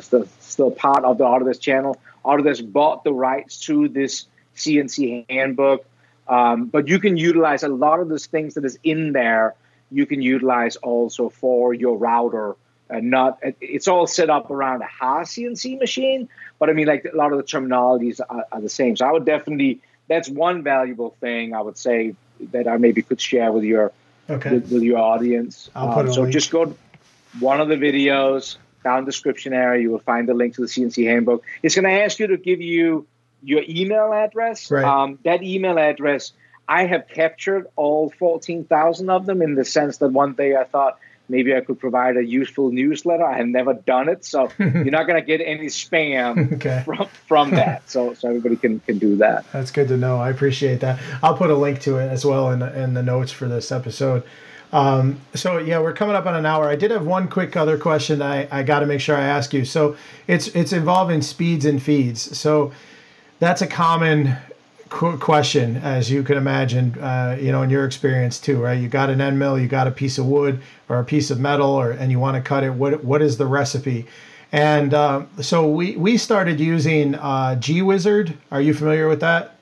still, 0.00 0.28
still 0.38 0.70
part 0.70 1.04
of 1.04 1.18
the 1.18 1.24
Autodesk 1.24 1.60
channel. 1.60 2.00
Autodesk 2.24 2.70
bought 2.70 3.02
the 3.02 3.12
rights 3.12 3.60
to 3.62 3.88
this 3.88 4.26
CNC 4.56 5.26
handbook. 5.28 5.84
Um, 6.28 6.66
but 6.66 6.88
you 6.88 6.98
can 6.98 7.16
utilize 7.16 7.62
a 7.62 7.68
lot 7.68 8.00
of 8.00 8.08
those 8.08 8.26
things 8.26 8.54
that 8.54 8.64
is 8.64 8.78
in 8.82 9.12
there. 9.12 9.54
You 9.90 10.06
can 10.06 10.22
utilize 10.22 10.76
also 10.76 11.28
for 11.28 11.74
your 11.74 11.96
router. 11.96 12.56
And 12.88 13.10
not 13.10 13.40
it's 13.60 13.88
all 13.88 14.06
set 14.06 14.30
up 14.30 14.50
around 14.50 14.82
a 14.82 14.86
Haas 14.86 15.34
CNC 15.34 15.80
machine, 15.80 16.28
but 16.60 16.70
I 16.70 16.72
mean, 16.72 16.86
like 16.86 17.04
a 17.04 17.16
lot 17.16 17.32
of 17.32 17.38
the 17.38 17.44
terminologies 17.44 18.20
are, 18.28 18.46
are 18.52 18.60
the 18.60 18.68
same. 18.68 18.96
So 18.96 19.06
I 19.06 19.10
would 19.10 19.24
definitely 19.24 19.80
that's 20.06 20.28
one 20.28 20.62
valuable 20.62 21.10
thing 21.20 21.52
I 21.52 21.62
would 21.62 21.76
say 21.76 22.14
that 22.52 22.68
I 22.68 22.76
maybe 22.76 23.02
could 23.02 23.20
share 23.20 23.52
with 23.52 23.64
your 23.64 23.92
okay. 24.28 24.52
with, 24.52 24.70
with 24.70 24.82
your 24.82 24.98
audience. 24.98 25.70
Um, 25.74 26.12
so 26.12 26.28
just 26.30 26.50
go 26.50 26.66
to 26.66 26.76
one 27.38 27.60
of 27.60 27.68
the 27.68 27.76
videos 27.76 28.56
down 28.84 29.04
the 29.04 29.10
description 29.10 29.52
area. 29.52 29.82
You 29.82 29.90
will 29.90 29.98
find 30.00 30.28
the 30.28 30.34
link 30.34 30.54
to 30.56 30.62
the 30.62 30.68
CNC 30.68 31.06
handbook. 31.06 31.44
It's 31.62 31.74
going 31.74 31.84
to 31.84 32.02
ask 32.04 32.18
you 32.18 32.28
to 32.28 32.36
give 32.36 32.60
you 32.60 33.06
your 33.42 33.62
email 33.68 34.12
address. 34.12 34.70
Right. 34.70 34.84
Um, 34.84 35.18
that 35.24 35.42
email 35.42 35.78
address, 35.78 36.32
I 36.68 36.86
have 36.86 37.08
captured 37.08 37.66
all 37.76 38.10
14,000 38.10 39.10
of 39.10 39.26
them 39.26 39.42
in 39.42 39.54
the 39.54 39.64
sense 39.64 39.98
that 39.98 40.08
one 40.08 40.34
day 40.34 40.56
I 40.56 40.64
thought 40.64 40.98
maybe 41.28 41.54
I 41.54 41.60
could 41.60 41.78
provide 41.78 42.16
a 42.16 42.24
useful 42.24 42.70
newsletter. 42.70 43.24
I 43.24 43.36
have 43.36 43.46
never 43.46 43.74
done 43.74 44.08
it, 44.08 44.24
so 44.24 44.50
you're 44.58 44.84
not 44.84 45.06
going 45.06 45.20
to 45.20 45.26
get 45.26 45.40
any 45.40 45.66
spam 45.66 46.52
okay. 46.54 46.82
from, 46.84 47.08
from 47.26 47.50
that. 47.52 47.88
So, 47.90 48.14
so 48.14 48.28
everybody 48.28 48.56
can, 48.56 48.80
can 48.80 48.98
do 48.98 49.16
that. 49.16 49.50
That's 49.52 49.70
good 49.70 49.88
to 49.88 49.96
know. 49.96 50.18
I 50.18 50.30
appreciate 50.30 50.80
that. 50.80 51.00
I'll 51.22 51.36
put 51.36 51.50
a 51.50 51.56
link 51.56 51.80
to 51.82 51.98
it 51.98 52.08
as 52.08 52.24
well 52.24 52.50
in 52.50 52.60
the, 52.60 52.82
in 52.82 52.94
the 52.94 53.02
notes 53.02 53.32
for 53.32 53.48
this 53.48 53.72
episode. 53.72 54.22
Um, 54.72 55.20
so 55.34 55.58
yeah, 55.58 55.78
we're 55.78 55.92
coming 55.92 56.16
up 56.16 56.26
on 56.26 56.34
an 56.34 56.44
hour. 56.44 56.68
I 56.68 56.76
did 56.76 56.90
have 56.90 57.06
one 57.06 57.28
quick 57.28 57.56
other 57.56 57.78
question 57.78 58.20
I, 58.20 58.48
I 58.50 58.62
got 58.62 58.80
to 58.80 58.86
make 58.86 59.00
sure 59.00 59.16
I 59.16 59.22
ask 59.22 59.54
you. 59.54 59.64
So 59.64 59.96
it's 60.26 60.48
it's 60.48 60.72
involving 60.72 61.22
speeds 61.22 61.64
and 61.64 61.80
feeds. 61.80 62.36
So 62.36 62.72
that's 63.38 63.62
a 63.62 63.66
common 63.66 64.36
question, 64.88 65.76
as 65.76 66.10
you 66.10 66.22
can 66.22 66.36
imagine, 66.36 66.98
uh, 66.98 67.36
you 67.40 67.52
know, 67.52 67.62
in 67.62 67.70
your 67.70 67.84
experience 67.84 68.38
too, 68.38 68.62
right? 68.62 68.78
You 68.78 68.88
got 68.88 69.10
an 69.10 69.20
end 69.20 69.38
mill, 69.38 69.58
you 69.58 69.68
got 69.68 69.86
a 69.86 69.90
piece 69.90 70.18
of 70.18 70.26
wood 70.26 70.60
or 70.88 70.98
a 70.98 71.04
piece 71.04 71.30
of 71.30 71.40
metal, 71.40 71.70
or 71.70 71.90
and 71.90 72.10
you 72.10 72.18
want 72.18 72.36
to 72.36 72.46
cut 72.46 72.64
it. 72.64 72.72
What 72.72 73.04
what 73.04 73.22
is 73.22 73.36
the 73.36 73.46
recipe? 73.46 74.06
And 74.52 74.94
uh, 74.94 75.24
so 75.40 75.68
we 75.68 75.96
we 75.96 76.16
started 76.16 76.60
using 76.60 77.14
uh, 77.16 77.56
GWizard. 77.58 78.34
Are 78.50 78.60
you 78.60 78.74
familiar 78.74 79.08
with 79.08 79.20
that? 79.20 79.56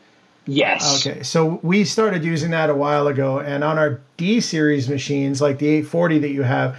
Yes. 0.46 1.06
Okay, 1.06 1.22
so 1.22 1.58
we 1.62 1.84
started 1.84 2.22
using 2.22 2.50
that 2.50 2.68
a 2.68 2.74
while 2.74 3.06
ago, 3.06 3.40
and 3.40 3.64
on 3.64 3.78
our 3.78 4.00
D 4.18 4.40
series 4.40 4.88
machines, 4.88 5.40
like 5.40 5.58
the 5.58 5.68
840 5.68 6.18
that 6.18 6.30
you 6.30 6.42
have, 6.42 6.76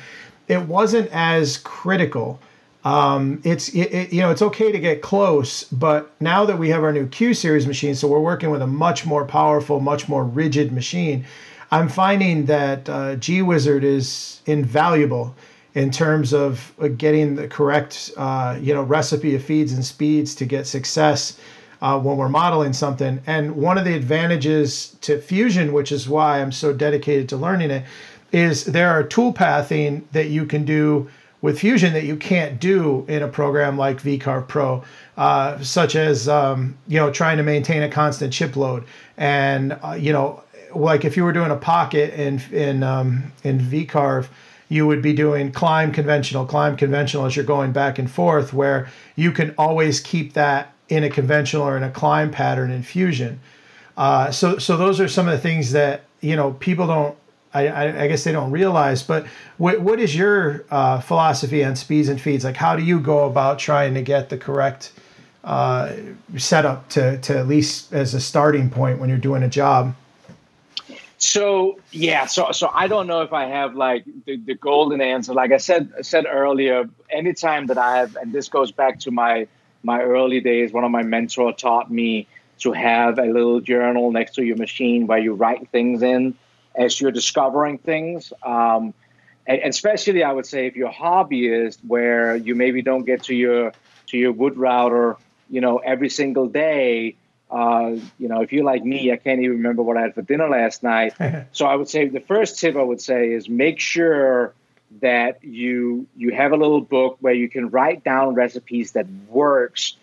it 0.48 0.62
wasn't 0.68 1.10
as 1.12 1.58
critical 1.58 2.40
um, 2.86 3.42
it's 3.44 3.70
it, 3.70 3.92
it, 3.92 4.14
you 4.14 4.22
know 4.22 4.30
it's 4.30 4.44
okay 4.44 4.72
to 4.72 4.80
get 4.80 5.02
close, 5.02 5.64
but 5.66 6.12
now 6.22 6.46
that 6.46 6.58
we 6.58 6.70
have 6.70 6.84
our 6.84 6.94
new 6.94 7.08
Q 7.08 7.34
series 7.34 7.66
machine, 7.66 7.96
so 7.96 8.08
we're 8.08 8.20
working 8.20 8.52
with 8.52 8.62
a 8.62 8.68
much 8.68 9.06
more 9.06 9.26
powerful, 9.26 9.80
much 9.80 10.08
more 10.08 10.24
rigid 10.24 10.72
machine. 10.72 11.26
I'm 11.72 11.90
finding 11.90 12.46
that 12.46 12.88
uh, 12.88 13.16
GWizard 13.16 13.84
is 13.84 14.42
invaluable 14.46 15.36
in 15.74 15.90
terms 15.90 16.32
of 16.32 16.74
uh, 16.80 16.88
getting 16.90 17.36
the 17.36 17.48
correct, 17.48 18.12
uh, 18.18 18.58
you 18.62 18.74
know, 18.74 18.84
recipe 18.84 19.36
of 19.36 19.44
feeds 19.44 19.74
and 19.74 19.84
speeds 19.84 20.36
to 20.36 20.46
get 20.46 20.68
success 20.68 21.40
uh, 21.82 22.00
when 22.00 22.18
we're 22.18 22.30
modeling 22.30 22.72
something. 22.72 23.20
And 23.26 23.56
one 23.56 23.80
of 23.80 23.84
the 23.84 23.96
advantages 23.96 24.96
to 25.02 25.20
Fusion, 25.20 25.74
which 25.74 25.92
is 25.92 26.08
why 26.08 26.40
I'm 26.40 26.52
so 26.52 26.72
dedicated 26.72 27.28
to 27.30 27.38
learning 27.38 27.72
it, 27.72 27.84
is 28.32 28.66
there 28.66 28.92
are 28.92 29.04
tool 29.04 29.34
pathing 29.34 30.08
that 30.12 30.30
you 30.30 30.46
can 30.46 30.66
do 30.66 31.10
with 31.46 31.60
Fusion 31.60 31.94
that 31.94 32.06
you 32.06 32.16
can't 32.16 32.60
do 32.60 33.06
in 33.08 33.22
a 33.22 33.28
program 33.28 33.78
like 33.78 34.02
vCarve 34.02 34.48
Pro, 34.48 34.84
uh, 35.16 35.62
such 35.62 35.96
as 35.96 36.28
um, 36.28 36.76
you 36.88 37.00
know 37.00 37.12
trying 37.12 37.38
to 37.38 37.44
maintain 37.44 37.84
a 37.84 37.90
constant 37.90 38.34
chip 38.34 38.56
load, 38.56 38.84
and 39.16 39.78
uh, 39.84 39.94
you 39.94 40.12
know 40.12 40.44
like 40.74 41.06
if 41.06 41.16
you 41.16 41.24
were 41.24 41.32
doing 41.32 41.52
a 41.52 41.56
pocket 41.56 42.20
in 42.20 42.42
in 42.52 42.82
um, 42.82 43.32
in 43.44 43.60
vCarve, 43.60 44.28
you 44.70 44.88
would 44.88 45.04
be 45.04 45.14
doing 45.14 45.52
climb 45.52 45.92
conventional, 45.92 46.48
climb 46.48 46.76
conventional 46.76 47.28
as 47.28 47.36
you're 47.36 47.46
going 47.46 47.72
back 47.72 48.00
and 48.00 48.10
forth, 48.10 48.52
where 48.52 48.90
you 49.16 49.32
can 49.32 49.54
always 49.56 50.00
keep 50.00 50.34
that 50.34 50.74
in 50.90 51.04
a 51.04 51.12
conventional 51.12 51.64
or 51.64 51.78
in 51.78 51.84
a 51.84 51.92
climb 51.92 52.32
pattern 52.32 52.72
in 52.72 52.82
Fusion. 52.82 53.40
Uh, 53.96 54.32
so 54.32 54.58
so 54.58 54.76
those 54.78 55.00
are 55.00 55.08
some 55.08 55.28
of 55.28 55.32
the 55.34 55.40
things 55.40 55.74
that 55.74 56.06
you 56.22 56.36
know 56.36 56.54
people 56.54 56.88
don't 56.88 57.16
I, 57.64 58.04
I, 58.04 58.08
guess 58.08 58.24
they 58.24 58.32
don't 58.32 58.52
realize. 58.52 59.02
But 59.02 59.26
what, 59.58 59.82
what 59.82 60.00
is 60.00 60.16
your 60.16 60.66
uh, 60.70 61.00
philosophy 61.00 61.64
on 61.64 61.76
speeds 61.76 62.10
and 62.10 62.20
feeds? 62.20 62.44
Like, 62.44 62.58
how 62.58 62.76
do 62.76 62.84
you 62.84 63.00
go 63.00 63.26
about 63.26 63.60
trying 63.60 63.94
to 63.94 64.02
get 64.02 64.30
the 64.30 64.38
correct 64.38 64.92
uh, 65.44 65.94
setup 66.38 66.90
to, 66.90 67.18
to 67.20 67.38
at 67.38 67.48
least 67.48 67.94
as 67.94 68.14
a 68.14 68.20
starting 68.20 68.70
point 68.70 69.00
when 69.00 69.10
you're 69.10 69.18
doing 69.18 69.44
a 69.44 69.50
job? 69.50 69.96
So 71.18 71.80
yeah, 71.92 72.26
so 72.26 72.52
so 72.52 72.70
I 72.74 72.88
don't 72.88 73.08
know 73.08 73.22
if 73.22 73.32
I 73.32 73.46
have 73.46 73.74
like 73.74 74.04
the, 74.26 74.36
the 74.36 74.54
golden 74.54 75.00
answer. 75.00 75.34
Like 75.34 75.54
I 75.54 75.58
said 75.58 75.92
said 76.02 76.26
earlier, 76.30 76.90
anytime 77.10 77.68
that 77.68 77.78
I 77.78 77.98
have, 77.98 78.18
and 78.18 78.34
this 78.34 78.50
goes 78.50 78.72
back 78.72 79.00
to 79.02 79.12
my 79.12 79.48
my 79.82 80.02
early 80.02 80.42
days, 80.42 80.74
one 80.74 80.84
of 80.84 80.92
my 80.92 81.04
mentors 81.04 81.56
taught 81.58 81.90
me 81.90 82.28
to 82.60 82.74
have 82.74 83.18
a 83.18 83.26
little 83.26 83.62
journal 83.62 84.12
next 84.12 84.36
to 84.36 84.44
your 84.44 84.58
machine 84.58 85.08
where 85.08 85.18
you 85.18 85.34
write 85.34 85.70
things 85.70 86.04
in 86.04 86.36
as 86.78 87.00
you're 87.00 87.12
discovering 87.12 87.78
things. 87.78 88.34
Um, 88.44 88.94
and 89.48 89.62
especially, 89.64 90.24
I 90.24 90.32
would 90.32 90.46
say, 90.46 90.66
if 90.68 90.76
you're 90.76 90.90
a 90.90 90.94
hobbyist, 90.94 91.78
where 91.88 92.36
you 92.36 92.56
maybe 92.56 92.82
don't 92.82 93.06
get 93.06 93.24
to 93.24 93.36
your 93.36 93.74
to 94.08 94.18
your 94.18 94.32
wood 94.32 94.58
router, 94.58 95.18
you 95.50 95.62
know, 95.62 95.78
every 95.78 96.10
single 96.10 96.48
day. 96.48 97.16
Uh, 97.50 97.96
you 98.18 98.28
know, 98.28 98.42
if 98.42 98.52
you're 98.52 98.66
like 98.66 98.84
me, 98.84 99.12
I 99.12 99.18
can't 99.18 99.40
even 99.40 99.58
remember 99.58 99.84
what 99.84 99.98
I 99.98 100.02
had 100.02 100.16
for 100.16 100.24
dinner 100.24 100.50
last 100.50 100.82
night. 100.82 101.14
so 101.52 101.68
I 101.68 101.76
would 101.76 101.88
say 101.88 102.08
the 102.08 102.20
first 102.20 102.60
tip 102.60 102.76
I 102.76 102.82
would 102.82 103.02
say 103.02 103.32
is 103.32 103.48
make 103.48 103.80
sure 103.80 104.54
that 105.02 105.44
you 105.44 106.08
you 106.16 106.34
have 106.34 106.52
a 106.52 106.58
little 106.58 106.82
book 106.82 107.18
where 107.20 107.34
you 107.34 107.50
can 107.50 107.70
write 107.70 108.04
down 108.04 108.34
recipes 108.34 108.94
that 108.94 109.06
works. 109.30 109.96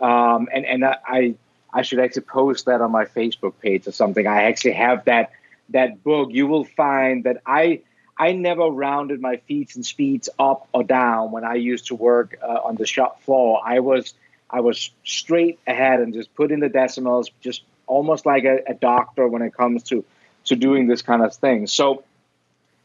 Um, 0.00 0.48
and 0.52 0.66
and 0.66 0.84
I 0.84 1.36
I 1.72 1.82
should 1.82 2.00
actually 2.00 2.22
post 2.22 2.66
that 2.66 2.80
on 2.80 2.90
my 2.90 3.04
Facebook 3.04 3.54
page 3.60 3.86
or 3.86 3.92
something. 3.92 4.26
I 4.26 4.44
actually 4.44 4.72
have 4.72 5.04
that 5.04 5.30
that 5.70 6.02
book, 6.02 6.30
you 6.32 6.46
will 6.46 6.64
find 6.64 7.24
that 7.24 7.42
I 7.46 7.82
I 8.16 8.32
never 8.32 8.64
rounded 8.64 9.20
my 9.20 9.38
feeds 9.48 9.76
and 9.76 9.86
speeds 9.86 10.28
up 10.38 10.68
or 10.74 10.84
down 10.84 11.32
when 11.32 11.42
I 11.42 11.54
used 11.54 11.86
to 11.86 11.94
work 11.94 12.38
uh, 12.42 12.60
on 12.64 12.76
the 12.76 12.86
shop 12.86 13.22
floor. 13.22 13.62
I 13.64 13.80
was 13.80 14.14
I 14.50 14.60
was 14.60 14.90
straight 15.04 15.58
ahead 15.66 16.00
and 16.00 16.12
just 16.12 16.34
put 16.34 16.52
in 16.52 16.60
the 16.60 16.68
decimals, 16.68 17.30
just 17.40 17.62
almost 17.86 18.26
like 18.26 18.44
a, 18.44 18.58
a 18.66 18.74
doctor 18.74 19.26
when 19.26 19.42
it 19.42 19.54
comes 19.54 19.82
to 19.84 20.04
to 20.44 20.56
doing 20.56 20.86
this 20.86 21.02
kind 21.02 21.22
of 21.22 21.34
thing. 21.34 21.66
So 21.66 22.04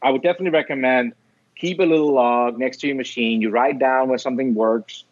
I 0.02 0.10
would 0.10 0.22
definitely 0.22 0.50
recommend 0.50 1.12
keep 1.56 1.80
a 1.80 1.84
little 1.84 2.12
log 2.12 2.58
next 2.58 2.78
to 2.78 2.86
your 2.86 2.96
machine. 2.96 3.40
You 3.40 3.50
write 3.50 3.78
down 3.78 4.08
when 4.08 4.18
something 4.18 4.54
works, 4.54 5.04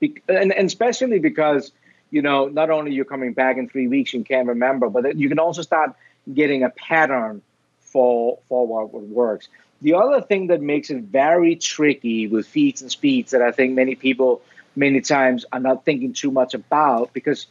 and, 0.00 0.52
and 0.52 0.66
especially 0.66 1.18
because 1.18 1.72
you 2.10 2.22
know 2.22 2.48
not 2.48 2.70
only 2.70 2.92
you're 2.92 3.04
coming 3.04 3.32
back 3.32 3.56
in 3.56 3.68
three 3.68 3.88
weeks 3.88 4.14
and 4.14 4.24
can't 4.24 4.48
remember, 4.48 4.88
but 4.88 5.16
you 5.16 5.28
can 5.28 5.38
also 5.38 5.62
start 5.62 5.94
getting 6.32 6.62
a 6.62 6.70
pattern 6.70 7.42
for 7.80 8.38
for 8.48 8.66
what 8.66 8.92
works. 8.92 9.48
The 9.80 9.94
other 9.94 10.20
thing 10.20 10.46
that 10.48 10.60
makes 10.60 10.90
it 10.90 11.02
very 11.02 11.56
tricky 11.56 12.28
with 12.28 12.46
feeds 12.46 12.82
and 12.82 12.90
speeds 12.90 13.32
that 13.32 13.42
I 13.42 13.50
think 13.52 13.74
many 13.74 13.94
people 13.94 14.42
many 14.76 15.00
times 15.00 15.44
are 15.52 15.60
not 15.60 15.84
thinking 15.84 16.12
too 16.12 16.30
much 16.30 16.54
about 16.54 17.12
because 17.12 17.46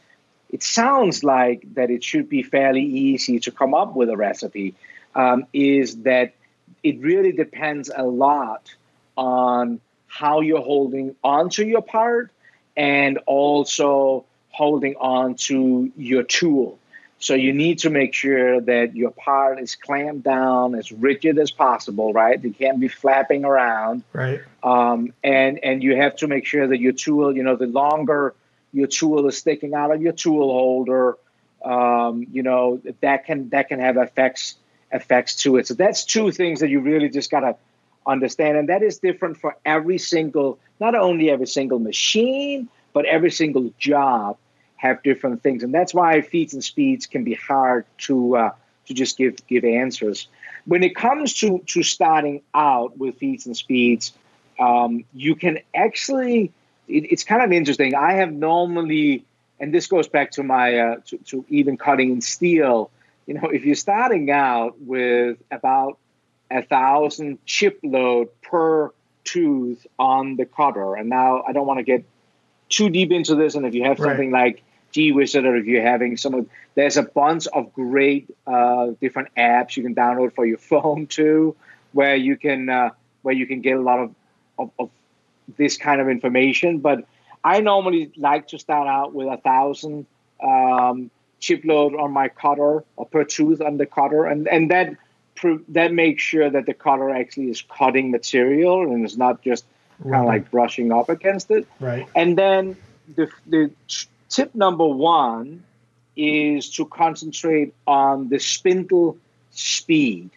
it 0.49 0.63
sounds 0.63 1.23
like 1.23 1.73
that 1.75 1.89
it 1.89 2.03
should 2.03 2.29
be 2.29 2.43
fairly 2.43 2.83
easy 2.83 3.39
to 3.39 3.51
come 3.51 3.73
up 3.73 3.95
with 3.95 4.09
a 4.09 4.17
recipe 4.17 4.75
um, 5.15 5.45
is 5.53 5.97
that 6.03 6.33
it 6.83 6.99
really 6.99 7.31
depends 7.31 7.91
a 7.95 8.03
lot 8.03 8.73
on 9.15 9.79
how 10.07 10.41
you're 10.41 10.61
holding 10.61 11.15
onto 11.23 11.63
your 11.63 11.81
part 11.81 12.31
and 12.75 13.17
also 13.25 14.25
holding 14.49 14.95
on 14.95 15.35
to 15.35 15.91
your 15.95 16.23
tool 16.23 16.79
so 17.21 17.35
you 17.35 17.53
need 17.53 17.77
to 17.79 17.91
make 17.91 18.15
sure 18.15 18.59
that 18.61 18.95
your 18.95 19.11
part 19.11 19.59
is 19.59 19.75
clamped 19.75 20.23
down 20.23 20.73
as 20.73 20.91
rigid 20.91 21.37
as 21.37 21.51
possible, 21.51 22.11
right? 22.13 22.43
It 22.43 22.57
can't 22.57 22.79
be 22.79 22.87
flapping 22.87 23.45
around. 23.45 24.03
Right. 24.11 24.41
Um, 24.63 25.13
and 25.23 25.59
and 25.63 25.83
you 25.83 25.95
have 25.95 26.15
to 26.17 26.27
make 26.27 26.47
sure 26.47 26.67
that 26.67 26.79
your 26.79 26.93
tool, 26.93 27.35
you 27.35 27.43
know, 27.43 27.55
the 27.55 27.67
longer 27.67 28.33
your 28.73 28.87
tool 28.87 29.27
is 29.27 29.37
sticking 29.37 29.75
out 29.75 29.93
of 29.93 30.01
your 30.01 30.13
tool 30.13 30.51
holder, 30.51 31.17
um, 31.63 32.25
you 32.31 32.41
know, 32.41 32.81
that 33.01 33.25
can 33.25 33.49
that 33.49 33.67
can 33.67 33.79
have 33.79 33.97
effects 33.97 34.55
effects 34.91 35.35
to 35.43 35.57
it. 35.57 35.67
So 35.67 35.75
that's 35.75 36.03
two 36.03 36.31
things 36.31 36.59
that 36.61 36.69
you 36.69 36.79
really 36.79 37.09
just 37.09 37.29
gotta 37.29 37.55
understand. 38.07 38.57
And 38.57 38.69
that 38.69 38.81
is 38.81 38.97
different 38.97 39.37
for 39.37 39.55
every 39.63 39.99
single, 39.99 40.57
not 40.79 40.95
only 40.95 41.29
every 41.29 41.45
single 41.45 41.77
machine, 41.77 42.67
but 42.93 43.05
every 43.05 43.29
single 43.29 43.71
job 43.77 44.37
have 44.81 45.03
different 45.03 45.43
things, 45.43 45.61
and 45.61 45.71
that's 45.71 45.93
why 45.93 46.21
feeds 46.21 46.53
and 46.53 46.63
speeds 46.63 47.05
can 47.05 47.23
be 47.23 47.35
hard 47.35 47.85
to 47.99 48.35
uh, 48.35 48.51
to 48.87 48.93
just 48.95 49.15
give 49.15 49.35
give 49.45 49.63
answers. 49.63 50.27
When 50.65 50.81
it 50.81 50.95
comes 50.95 51.35
to 51.35 51.59
to 51.67 51.83
starting 51.83 52.41
out 52.55 52.97
with 52.97 53.15
feeds 53.19 53.45
and 53.45 53.55
speeds, 53.55 54.11
um, 54.59 55.05
you 55.13 55.35
can 55.35 55.59
actually 55.75 56.51
it, 56.87 57.11
it's 57.11 57.23
kind 57.23 57.43
of 57.43 57.51
interesting. 57.51 57.93
I 57.93 58.13
have 58.13 58.33
normally, 58.33 59.23
and 59.59 59.71
this 59.71 59.85
goes 59.85 60.07
back 60.07 60.31
to 60.31 60.43
my 60.43 60.79
uh, 60.79 60.95
to, 61.07 61.17
to 61.29 61.45
even 61.49 61.77
cutting 61.77 62.09
in 62.11 62.21
steel. 62.21 62.89
You 63.27 63.35
know, 63.35 63.49
if 63.49 63.63
you're 63.65 63.75
starting 63.75 64.31
out 64.31 64.81
with 64.81 65.37
about 65.51 65.99
a 66.49 66.63
thousand 66.63 67.37
chip 67.45 67.79
load 67.83 68.29
per 68.41 68.91
tooth 69.25 69.85
on 69.99 70.37
the 70.37 70.45
cutter, 70.45 70.95
and 70.95 71.07
now 71.07 71.43
I 71.47 71.51
don't 71.53 71.67
want 71.67 71.77
to 71.77 71.83
get 71.83 72.03
too 72.67 72.89
deep 72.89 73.11
into 73.11 73.35
this. 73.35 73.53
And 73.53 73.63
if 73.67 73.75
you 73.75 73.83
have 73.83 73.99
something 73.99 74.31
right. 74.31 74.59
Like 74.91 75.13
GWizard 75.13 75.45
or 75.45 75.55
if 75.55 75.65
you're 75.65 75.81
having 75.81 76.17
some 76.17 76.33
of 76.33 76.49
there's 76.75 76.97
a 76.97 77.03
bunch 77.03 77.47
of 77.47 77.73
great 77.73 78.29
uh, 78.47 78.87
different 78.99 79.29
apps 79.37 79.75
you 79.77 79.83
can 79.83 79.95
download 79.95 80.33
for 80.33 80.45
your 80.45 80.57
phone 80.71 81.07
too 81.07 81.55
where 81.93 82.15
you 82.15 82.37
can 82.37 82.69
uh, 82.69 82.89
where 83.21 83.35
you 83.35 83.45
can 83.45 83.61
get 83.61 83.77
a 83.77 83.81
lot 83.81 83.99
of, 83.99 84.15
of, 84.57 84.71
of, 84.79 84.89
this 85.57 85.75
kind 85.75 85.99
of 85.99 86.07
information. 86.07 86.79
But 86.79 87.05
i 87.43 87.59
normally 87.59 88.11
like 88.15 88.47
to 88.49 88.59
start 88.59 88.87
out 88.87 89.13
with 89.13 89.27
a 89.27 89.37
thousand 89.37 90.05
um, 90.41 91.09
chip 91.39 91.65
load 91.65 91.95
on 91.95 92.11
my 92.11 92.29
cutter 92.29 92.83
or 92.95 93.05
per 93.05 93.23
tooth 93.23 93.61
on 93.61 93.77
the 93.77 93.85
cutter 93.85 94.25
and 94.25 94.47
and 94.47 94.69
that 94.69 94.95
that 95.69 95.91
makes 95.91 96.21
sure 96.21 96.49
that 96.49 96.67
the 96.67 96.73
cutter 96.73 97.09
actually 97.09 97.49
is 97.49 97.63
cutting 97.63 98.11
material 98.11 98.83
and 98.83 99.03
it's 99.03 99.17
not 99.17 99.41
just 99.41 99.65
kind 100.03 100.15
of 100.15 100.25
like 100.25 100.51
brushing 100.51 100.91
up 100.91 101.09
against 101.09 101.49
it. 101.51 101.67
Right. 101.79 102.07
And 102.15 102.37
then 102.37 102.77
the, 103.15 103.29
the 103.47 103.71
Tip 104.31 104.55
number 104.55 104.87
one 104.87 105.63
is 106.15 106.69
to 106.75 106.85
concentrate 106.85 107.73
on 107.85 108.29
the 108.29 108.39
spindle 108.39 109.17
speed. 109.51 110.29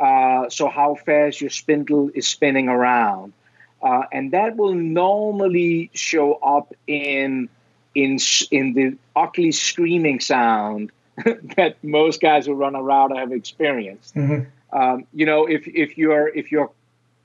Uh, 0.00 0.50
so, 0.50 0.68
how 0.68 0.96
fast 0.96 1.40
your 1.40 1.50
spindle 1.50 2.10
is 2.12 2.26
spinning 2.26 2.68
around. 2.68 3.32
Uh, 3.80 4.02
and 4.12 4.32
that 4.32 4.56
will 4.56 4.74
normally 4.74 5.90
show 5.94 6.34
up 6.34 6.74
in, 6.88 7.48
in, 7.94 8.18
in 8.50 8.74
the 8.74 8.96
ugly 9.14 9.52
screaming 9.52 10.18
sound 10.18 10.90
that 11.56 11.76
most 11.84 12.20
guys 12.20 12.46
who 12.46 12.52
run 12.52 12.74
a 12.74 12.82
router 12.82 13.14
have 13.14 13.32
experienced. 13.32 14.14
Mm-hmm. 14.16 14.76
Um, 14.76 15.06
you 15.14 15.24
know, 15.24 15.46
if, 15.46 15.68
if, 15.68 15.96
your 15.96 16.28
if, 16.28 16.50
your 16.50 16.72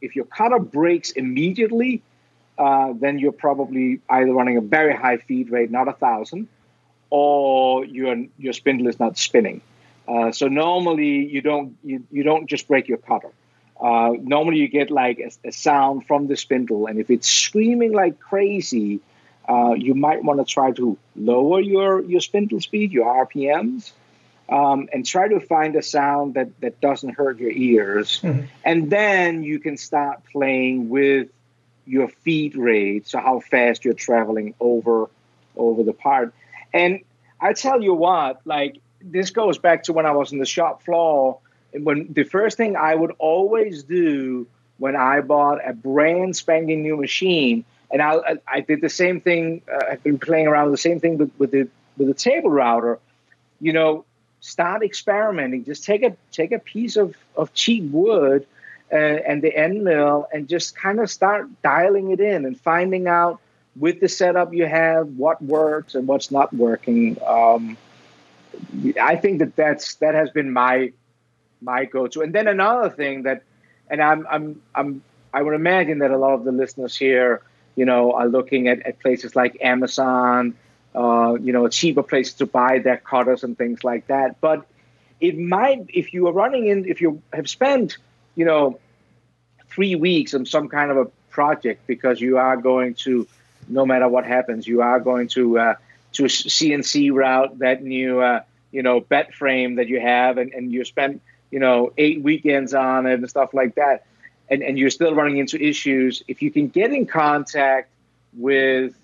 if 0.01 0.15
your 0.15 0.25
cutter 0.25 0.59
breaks 0.59 1.11
immediately, 1.11 2.03
uh, 2.61 2.93
then 2.93 3.17
you're 3.17 3.31
probably 3.47 4.01
either 4.07 4.31
running 4.31 4.55
a 4.55 4.61
very 4.61 4.95
high 4.95 5.17
feed 5.17 5.49
rate, 5.49 5.71
not 5.71 5.87
a 5.87 5.93
thousand, 5.93 6.47
or 7.09 7.83
your 7.85 8.15
your 8.37 8.53
spindle 8.53 8.87
is 8.87 8.99
not 8.99 9.17
spinning. 9.17 9.61
Uh, 10.07 10.31
so 10.31 10.47
normally 10.47 11.25
you 11.25 11.41
don't 11.41 11.75
you, 11.83 12.03
you 12.11 12.21
don't 12.21 12.47
just 12.47 12.67
break 12.67 12.87
your 12.87 12.99
cutter. 12.99 13.31
Uh, 13.79 14.11
normally 14.21 14.57
you 14.57 14.67
get 14.67 14.91
like 14.91 15.17
a, 15.19 15.31
a, 15.47 15.51
sound 15.51 16.05
from 16.05 16.27
the 16.27 16.37
spindle, 16.37 16.85
and 16.85 16.99
if 16.99 17.09
it's 17.09 17.27
screaming 17.27 17.93
like 17.93 18.19
crazy, 18.19 18.99
uh, 19.49 19.73
you 19.73 19.95
might 19.95 20.23
want 20.23 20.39
to 20.39 20.45
try 20.45 20.71
to 20.71 20.95
lower 21.15 21.59
your 21.59 22.03
your 22.03 22.21
spindle 22.21 22.61
speed, 22.61 22.91
your 22.91 23.07
RPMs. 23.25 23.91
um, 24.49 24.89
and 24.93 25.05
try 25.05 25.29
to 25.29 25.39
find 25.39 25.75
a 25.77 25.81
sound 25.81 26.33
that, 26.33 26.49
that 26.59 26.81
doesn't 26.81 27.13
hurt 27.15 27.39
your 27.39 27.51
ears. 27.51 28.19
Mm-hmm. 28.19 28.45
And 28.65 28.91
then 28.91 29.43
you 29.43 29.59
can 29.59 29.77
start 29.77 30.23
playing 30.29 30.89
with 30.89 31.29
your 31.85 32.07
feed 32.07 32.55
rate, 32.55 33.07
so 33.07 33.19
how 33.19 33.39
fast 33.39 33.85
you're 33.85 33.93
traveling 33.93 34.53
over 34.59 35.09
over 35.55 35.83
the 35.83 35.93
part. 35.93 36.33
And 36.73 37.01
I 37.39 37.53
tell 37.53 37.81
you 37.81 37.93
what, 37.93 38.41
like 38.45 38.77
this 39.03 39.31
goes 39.31 39.57
back 39.57 39.83
to 39.83 39.93
when 39.93 40.05
I 40.05 40.11
was 40.11 40.31
in 40.31 40.39
the 40.39 40.45
shop 40.45 40.83
floor. 40.83 41.39
And 41.73 41.85
when 41.85 42.11
the 42.11 42.23
first 42.23 42.57
thing 42.57 42.75
I 42.75 42.93
would 42.95 43.13
always 43.17 43.83
do 43.83 44.47
when 44.77 44.95
I 44.95 45.21
bought 45.21 45.59
a 45.67 45.73
brand 45.73 46.35
spanking 46.35 46.81
new 46.81 46.97
machine, 46.97 47.65
and 47.91 48.01
I, 48.01 48.37
I 48.47 48.61
did 48.61 48.81
the 48.81 48.89
same 48.89 49.19
thing. 49.21 49.61
Uh, 49.71 49.85
I've 49.91 50.03
been 50.03 50.19
playing 50.19 50.47
around 50.47 50.71
with 50.71 50.79
the 50.79 50.81
same 50.81 50.99
thing 50.99 51.17
with, 51.17 51.31
with 51.37 51.51
the 51.51 51.67
with 51.97 52.07
the 52.07 52.13
table 52.13 52.49
router. 52.49 52.99
You 53.59 53.73
know, 53.73 54.05
start 54.39 54.83
experimenting. 54.83 55.65
Just 55.65 55.83
take 55.83 56.03
a 56.03 56.15
take 56.31 56.51
a 56.51 56.59
piece 56.59 56.95
of 56.95 57.15
of 57.35 57.53
cheap 57.53 57.89
wood 57.91 58.45
uh, 58.91 58.95
and 58.95 59.41
the 59.41 59.55
end 59.55 59.83
mill, 59.83 60.27
and 60.33 60.47
just 60.47 60.75
kind 60.75 60.99
of 60.99 61.09
start 61.09 61.47
dialing 61.61 62.11
it 62.11 62.19
in 62.19 62.45
and 62.45 62.59
finding 62.59 63.07
out 63.07 63.39
with 63.75 63.99
the 63.99 64.09
setup 64.09 64.53
you 64.53 64.65
have 64.65 65.07
what 65.07 65.41
works 65.41 65.95
and 65.95 66.07
what's 66.07 66.31
not 66.31 66.53
working. 66.53 67.17
Um, 67.25 67.77
I 69.01 69.15
think 69.15 69.39
that 69.39 69.55
that's 69.55 69.95
that 69.95 70.13
has 70.13 70.29
been 70.31 70.51
my 70.51 70.91
my 71.61 71.85
go-to. 71.85 72.21
And 72.21 72.33
then 72.33 72.47
another 72.47 72.89
thing 72.89 73.23
that, 73.23 73.43
and 73.89 74.01
I'm 74.01 74.27
I'm 74.29 74.61
I'm 74.75 75.03
I 75.33 75.41
would 75.41 75.53
imagine 75.53 75.99
that 75.99 76.11
a 76.11 76.17
lot 76.17 76.33
of 76.33 76.43
the 76.43 76.51
listeners 76.51 76.97
here, 76.97 77.41
you 77.75 77.85
know, 77.85 78.13
are 78.13 78.27
looking 78.27 78.67
at, 78.67 78.85
at 78.85 78.99
places 78.99 79.35
like 79.35 79.57
Amazon, 79.61 80.55
uh, 80.93 81.35
you 81.39 81.53
know, 81.53 81.67
cheaper 81.69 82.03
places 82.03 82.33
to 82.35 82.45
buy 82.45 82.79
their 82.79 82.97
cutters 82.97 83.43
and 83.43 83.57
things 83.57 83.83
like 83.83 84.07
that. 84.07 84.41
But 84.41 84.65
it 85.21 85.37
might, 85.37 85.85
if 85.87 86.13
you 86.13 86.27
are 86.27 86.33
running 86.33 86.67
in, 86.67 86.85
if 86.85 86.99
you 86.99 87.21
have 87.31 87.49
spent, 87.49 87.97
you 88.41 88.45
know, 88.45 88.79
three 89.67 89.93
weeks 89.93 90.33
on 90.33 90.47
some 90.47 90.67
kind 90.67 90.89
of 90.89 90.97
a 90.97 91.05
project 91.29 91.85
because 91.85 92.19
you 92.19 92.39
are 92.39 92.57
going 92.57 92.95
to, 92.95 93.27
no 93.67 93.85
matter 93.85 94.07
what 94.07 94.25
happens, 94.25 94.65
you 94.65 94.81
are 94.81 94.99
going 94.99 95.27
to 95.27 95.59
uh, 95.59 95.75
to 96.13 96.23
CNC 96.23 97.13
route 97.13 97.59
that 97.59 97.83
new, 97.83 98.19
uh, 98.19 98.41
you 98.71 98.81
know, 98.81 98.99
bed 98.99 99.31
frame 99.35 99.75
that 99.75 99.89
you 99.89 99.99
have, 99.99 100.39
and, 100.39 100.51
and 100.53 100.71
you 100.71 100.83
spent, 100.85 101.21
you 101.51 101.59
know, 101.59 101.93
eight 101.99 102.23
weekends 102.23 102.73
on 102.73 103.05
it 103.05 103.13
and 103.13 103.29
stuff 103.29 103.53
like 103.53 103.75
that, 103.75 104.07
and 104.49 104.63
and 104.63 104.79
you're 104.79 104.89
still 104.89 105.13
running 105.13 105.37
into 105.37 105.61
issues. 105.61 106.23
If 106.27 106.41
you 106.41 106.49
can 106.49 106.67
get 106.67 106.91
in 106.91 107.05
contact 107.05 107.91
with 108.33 108.95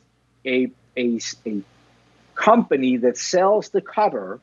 a 0.46 0.72
a, 0.98 1.20
a 1.46 1.62
company 2.34 2.98
that 2.98 3.20
sells 3.20 3.70
the 3.70 3.82
cutter, 3.82 4.40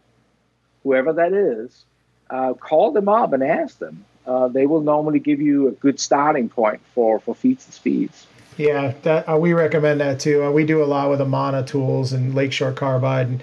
whoever 0.85 1.15
that 1.15 1.33
is, 1.33 1.85
uh, 2.31 2.55
call 2.55 2.93
them 2.93 3.09
up 3.09 3.33
and 3.33 3.43
ask 3.43 3.81
them. 3.81 4.05
Uh, 4.27 4.49
they 4.49 4.67
will 4.67 4.81
normally 4.81 5.19
give 5.19 5.41
you 5.41 5.69
a 5.69 5.73
good 5.73 6.01
starting 6.01 6.49
point 6.49 6.81
for 6.95 7.21
for 7.21 7.35
feeds 7.35 7.65
and 7.67 7.75
speeds. 7.75 8.27
Yeah, 8.57 8.95
that 9.03 9.29
uh, 9.29 9.37
we 9.37 9.53
recommend 9.53 10.01
that 10.01 10.21
too. 10.21 10.45
Uh, 10.45 10.51
we 10.51 10.65
do 10.65 10.83
a 10.83 10.87
lot 10.87 11.11
with 11.11 11.21
Amana 11.21 11.65
tools 11.65 12.13
and 12.13 12.35
Lakeshore 12.35 12.73
Carbide, 12.73 13.27
and 13.27 13.43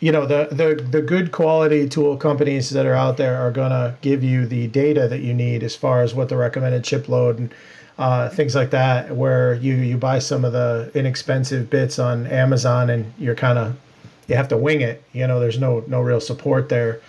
you 0.00 0.10
know 0.12 0.26
the 0.26 0.48
the 0.50 0.82
the 0.82 1.00
good 1.00 1.32
quality 1.32 1.88
tool 1.88 2.16
companies 2.16 2.70
that 2.70 2.84
are 2.84 2.94
out 2.94 3.16
there 3.16 3.40
are 3.40 3.50
gonna 3.50 3.96
give 4.00 4.24
you 4.24 4.46
the 4.46 4.66
data 4.68 5.08
that 5.08 5.20
you 5.20 5.32
need 5.32 5.62
as 5.62 5.76
far 5.76 6.02
as 6.02 6.14
what 6.14 6.28
the 6.28 6.36
recommended 6.36 6.84
chip 6.84 7.08
load 7.08 7.38
and 7.38 7.54
uh, 7.98 8.28
things 8.28 8.54
like 8.54 8.70
that. 8.70 9.14
Where 9.14 9.54
you 9.54 9.74
you 9.76 9.96
buy 9.96 10.18
some 10.18 10.44
of 10.44 10.52
the 10.52 10.90
inexpensive 10.94 11.70
bits 11.70 11.98
on 11.98 12.26
Amazon 12.26 12.90
and 12.90 13.12
you're 13.18 13.36
kind 13.36 13.58
of 13.58 13.76
you 14.26 14.36
have 14.36 14.48
to 14.48 14.56
wing 14.56 14.80
it. 14.80 15.02
You 15.12 15.26
know, 15.26 15.38
there's 15.38 15.58
no 15.58 15.84
no 15.86 16.00
real 16.00 16.20
support 16.20 16.68
there. 16.68 17.00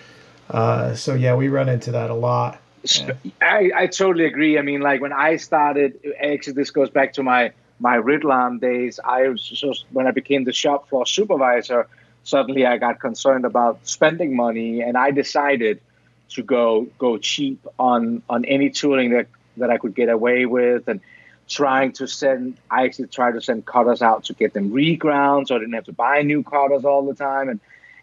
Uh, 0.50 0.94
so 0.94 1.16
yeah, 1.16 1.34
we 1.34 1.48
run 1.48 1.70
into 1.70 1.92
that 1.92 2.10
a 2.10 2.14
lot. 2.14 2.60
Yeah. 2.84 3.14
I, 3.42 3.72
I 3.76 3.88
totally 3.88 4.26
agree. 4.26 4.58
I 4.58 4.62
mean, 4.62 4.82
like 4.82 5.02
when 5.02 5.14
I 5.14 5.38
started, 5.38 6.00
eh, 6.04 6.34
actually, 6.34 6.54
this 6.54 6.72
goes 6.72 6.90
back 6.90 7.14
to 7.14 7.24
my 7.24 7.52
my 7.80 7.98
Ridlam 7.98 8.60
days. 8.60 9.00
I 9.04 9.28
was 9.28 9.44
just 9.44 9.86
when 9.92 10.08
I 10.08 10.12
became 10.12 10.44
the 10.44 10.54
shop 10.54 10.90
floor 10.90 11.06
supervisor. 11.06 11.88
Suddenly, 12.24 12.66
I 12.66 12.78
got 12.78 13.00
concerned 13.00 13.46
about 13.46 13.80
spending 13.88 14.36
money, 14.36 14.82
and 14.82 14.98
I 14.98 15.12
decided 15.12 15.82
to 16.30 16.44
go 16.44 16.88
go 16.98 17.18
cheap 17.18 17.66
on 17.78 18.24
on 18.30 18.46
any 18.46 18.70
tooling 18.70 19.12
that 19.12 19.28
that 19.58 19.70
I 19.70 19.78
could 19.78 19.96
get 19.96 20.10
away 20.10 20.46
with, 20.46 20.88
and 20.88 21.02
trying 21.48 21.92
to 21.94 22.08
send. 22.08 22.58
I 22.70 22.86
actually 22.86 23.08
tried 23.08 23.34
to 23.34 23.42
send 23.42 23.66
cutters 23.66 24.02
out 24.02 24.26
to 24.26 24.34
get 24.34 24.54
them 24.54 24.72
reground, 24.72 25.48
so 25.48 25.56
I 25.56 25.60
didn't 25.60 25.74
have 25.74 25.86
to 25.86 25.94
buy 25.94 26.22
new 26.24 26.44
cutters 26.44 26.86
all 26.86 27.06
the 27.06 27.16
time, 27.16 27.50
and 27.50 27.60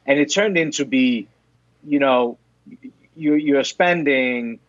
and 0.07 0.19
it 0.21 0.33
turned 0.33 0.57
into 0.57 0.85
be, 0.85 1.29
you 1.85 1.99
know, 1.99 2.39
you 3.17 3.35
you're 3.35 3.65
spending 3.65 4.61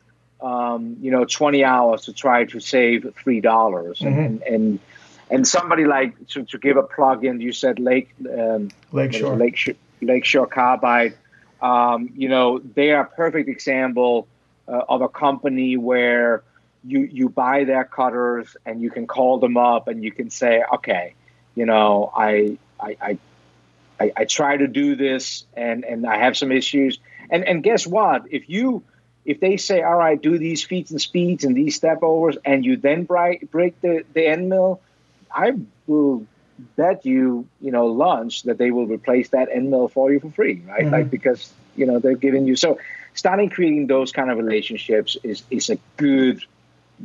um, 0.42 0.98
you 1.02 1.12
know, 1.12 1.26
20 1.26 1.64
hours 1.64 2.04
to 2.06 2.14
try 2.14 2.46
to 2.46 2.60
save 2.60 3.14
three 3.22 3.42
dollars, 3.42 4.00
mm-hmm. 4.00 4.20
and, 4.20 4.42
and 4.44 4.80
and 5.32 5.48
somebody 5.48 5.86
like 5.86 6.28
to, 6.30 6.44
to 6.44 6.58
give 6.58 6.78
a 6.78 6.84
plug-in, 6.84 7.40
you 7.40 7.52
said 7.52 7.80
Lake 7.80 8.10
um, 8.38 8.70
Lakeshore 8.92 9.36
Lakeshore 9.36 9.76
Lakeshore 10.02 10.48
Carbide. 10.48 11.16
Um, 11.62 12.12
you 12.16 12.30
know, 12.30 12.60
they 12.60 12.92
are 12.92 13.02
a 13.02 13.08
perfect 13.08 13.50
example 13.50 14.28
uh, 14.68 14.82
of 14.88 15.02
a 15.02 15.10
company 15.10 15.78
where 15.78 16.44
you 16.84 17.02
you 17.02 17.30
buy 17.30 17.66
their 17.66 17.84
cutters 17.84 18.56
and 18.66 18.82
you 18.82 18.90
can 18.90 19.08
call 19.08 19.40
them 19.40 19.58
up 19.58 19.88
and 19.88 20.04
you 20.04 20.12
can 20.12 20.30
say, 20.30 20.64
okay, 20.76 21.14
you 21.56 21.66
know, 21.66 22.12
I 22.16 22.58
I, 22.80 22.98
I 23.02 23.18
I, 24.00 24.12
I, 24.16 24.24
try 24.24 24.56
to 24.56 24.66
do 24.66 24.96
this 24.96 25.44
and, 25.58 25.84
and 25.84 26.08
I 26.08 26.20
have 26.20 26.38
some 26.38 26.54
issues. 26.54 27.00
And 27.30 27.44
and 27.44 27.62
guess 27.62 27.86
what? 27.86 28.24
If 28.32 28.50
you 28.50 28.84
if 29.30 29.40
they 29.40 29.58
say, 29.58 29.84
all 29.84 29.96
right, 29.96 30.20
do 30.20 30.40
these 30.40 30.64
feeds 30.64 30.90
and 30.90 31.00
speeds 31.00 31.44
and 31.44 31.56
these 31.56 31.76
step 31.76 32.00
overs, 32.02 32.36
and 32.44 32.66
you 32.66 32.78
then 32.78 33.04
break, 33.04 33.52
break 33.52 33.80
the, 33.82 34.04
the 34.16 34.26
end 34.26 34.50
mill, 34.50 34.82
I 35.32 35.54
will 35.86 36.26
bet 36.76 37.06
you, 37.06 37.48
you 37.62 37.70
know, 37.70 37.86
lunch 37.86 38.42
that 38.44 38.58
they 38.58 38.72
will 38.72 38.88
replace 38.88 39.30
that 39.30 39.48
end 39.52 39.70
mill 39.70 39.88
for 39.88 40.12
you 40.12 40.20
for 40.20 40.32
free, 40.32 40.64
right? 40.68 40.82
Mm-hmm. 40.82 40.92
Like, 40.92 41.12
because, 41.12 41.54
you 41.76 41.86
know, 41.86 42.00
they're 42.00 42.16
giving 42.16 42.48
you. 42.48 42.56
So 42.56 42.80
starting 43.14 43.52
creating 43.52 43.86
those 43.86 44.12
kind 44.12 44.32
of 44.32 44.40
relationships 44.40 45.16
is, 45.22 45.44
is 45.52 45.70
a 45.70 45.78
good, 45.98 46.44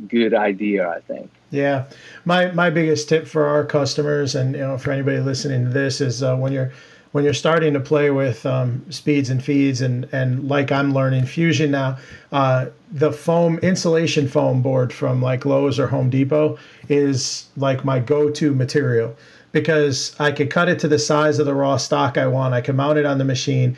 good 0.07 0.33
idea, 0.33 0.89
I 0.89 1.01
think. 1.01 1.29
Yeah. 1.51 1.85
My, 2.25 2.49
my 2.53 2.71
biggest 2.71 3.07
tip 3.07 3.27
for 3.27 3.45
our 3.45 3.63
customers 3.63 4.33
and, 4.33 4.55
you 4.55 4.61
know, 4.61 4.79
for 4.79 4.89
anybody 4.89 5.19
listening 5.19 5.65
to 5.65 5.69
this 5.69 6.01
is 6.01 6.23
uh, 6.23 6.35
when 6.35 6.53
you're, 6.53 6.71
when 7.15 7.23
you're 7.23 7.33
starting 7.33 7.71
to 7.71 7.79
play 7.79 8.11
with 8.11 8.45
um, 8.45 8.85
speeds 8.91 9.29
and 9.29 9.41
feeds 9.41 9.79
and 9.79 10.05
and 10.11 10.49
like 10.49 10.69
I'm 10.69 10.93
learning 10.93 11.27
fusion 11.27 11.71
now, 11.71 11.97
uh, 12.33 12.65
the 12.91 13.09
foam 13.09 13.57
insulation 13.59 14.27
foam 14.27 14.61
board 14.61 14.91
from 14.91 15.21
like 15.21 15.45
Lowe's 15.45 15.79
or 15.79 15.87
Home 15.87 16.09
Depot 16.09 16.57
is 16.89 17.47
like 17.55 17.85
my 17.85 17.99
go-to 17.99 18.53
material 18.53 19.15
because 19.53 20.13
I 20.19 20.33
could 20.33 20.49
cut 20.49 20.67
it 20.67 20.77
to 20.79 20.89
the 20.89 20.99
size 20.99 21.39
of 21.39 21.45
the 21.45 21.53
raw 21.55 21.77
stock 21.77 22.17
I 22.17 22.27
want. 22.27 22.53
I 22.53 22.59
can 22.59 22.75
mount 22.75 22.97
it 22.97 23.05
on 23.05 23.17
the 23.17 23.23
machine. 23.23 23.77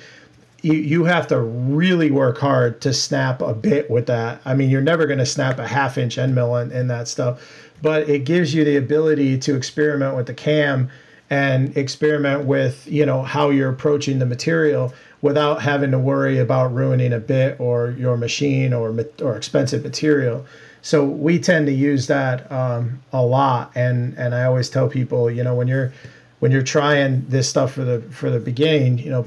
You, 0.64 0.74
you 0.74 1.04
have 1.04 1.28
to 1.28 1.40
really 1.40 2.10
work 2.10 2.40
hard 2.40 2.82
to 2.82 2.92
snap 2.92 3.44
a 3.44 3.54
bit 3.54 3.88
with 3.92 4.08
that. 4.08 4.42
I 4.46 4.56
mean, 4.56 4.72
you're 4.72 4.82
never 4.82 5.06
going 5.06 5.20
to 5.20 5.28
snap 5.28 5.60
a 5.60 5.68
half 5.68 6.00
inch 6.00 6.18
end 6.18 6.34
mill 6.34 6.56
in, 6.56 6.72
in 6.72 6.88
that 6.88 7.08
stuff, 7.08 7.70
but 7.84 8.10
it 8.10 8.26
gives 8.26 8.56
you 8.56 8.64
the 8.64 8.78
ability 8.78 9.38
to 9.38 9.56
experiment 9.56 10.16
with 10.16 10.26
the 10.26 10.34
cam 10.34 10.90
and 11.30 11.76
experiment 11.76 12.46
with 12.46 12.88
you 12.88 13.06
know 13.06 13.22
how 13.22 13.50
you're 13.50 13.70
approaching 13.70 14.20
the 14.20 14.26
material 14.26 14.94
without 15.22 15.62
having 15.62 15.92
to 15.92 16.00
worry 16.00 16.40
about 16.40 16.74
ruining 16.74 17.12
a 17.12 17.20
bit 17.20 17.60
or 17.60 17.92
your 17.92 18.18
machine 18.18 18.74
or 18.74 18.96
or 19.22 19.36
expensive 19.36 19.84
material. 19.84 20.46
So 20.82 21.04
we 21.04 21.40
tend 21.40 21.66
to 21.66 21.74
use 21.74 22.08
that 22.08 22.50
um, 22.52 23.02
a 23.12 23.22
lot, 23.22 23.72
and 23.76 24.14
and 24.18 24.34
I 24.34 24.46
always 24.46 24.70
tell 24.70 24.88
people, 24.88 25.30
you 25.30 25.44
know, 25.44 25.56
when 25.56 25.68
you're 25.68 25.92
when 26.40 26.52
you're 26.52 26.64
trying 26.64 27.26
this 27.28 27.50
stuff 27.50 27.74
for 27.74 27.84
the 27.84 28.02
for 28.12 28.30
the 28.30 28.40
beginning, 28.40 29.00
you 29.00 29.10
know, 29.10 29.26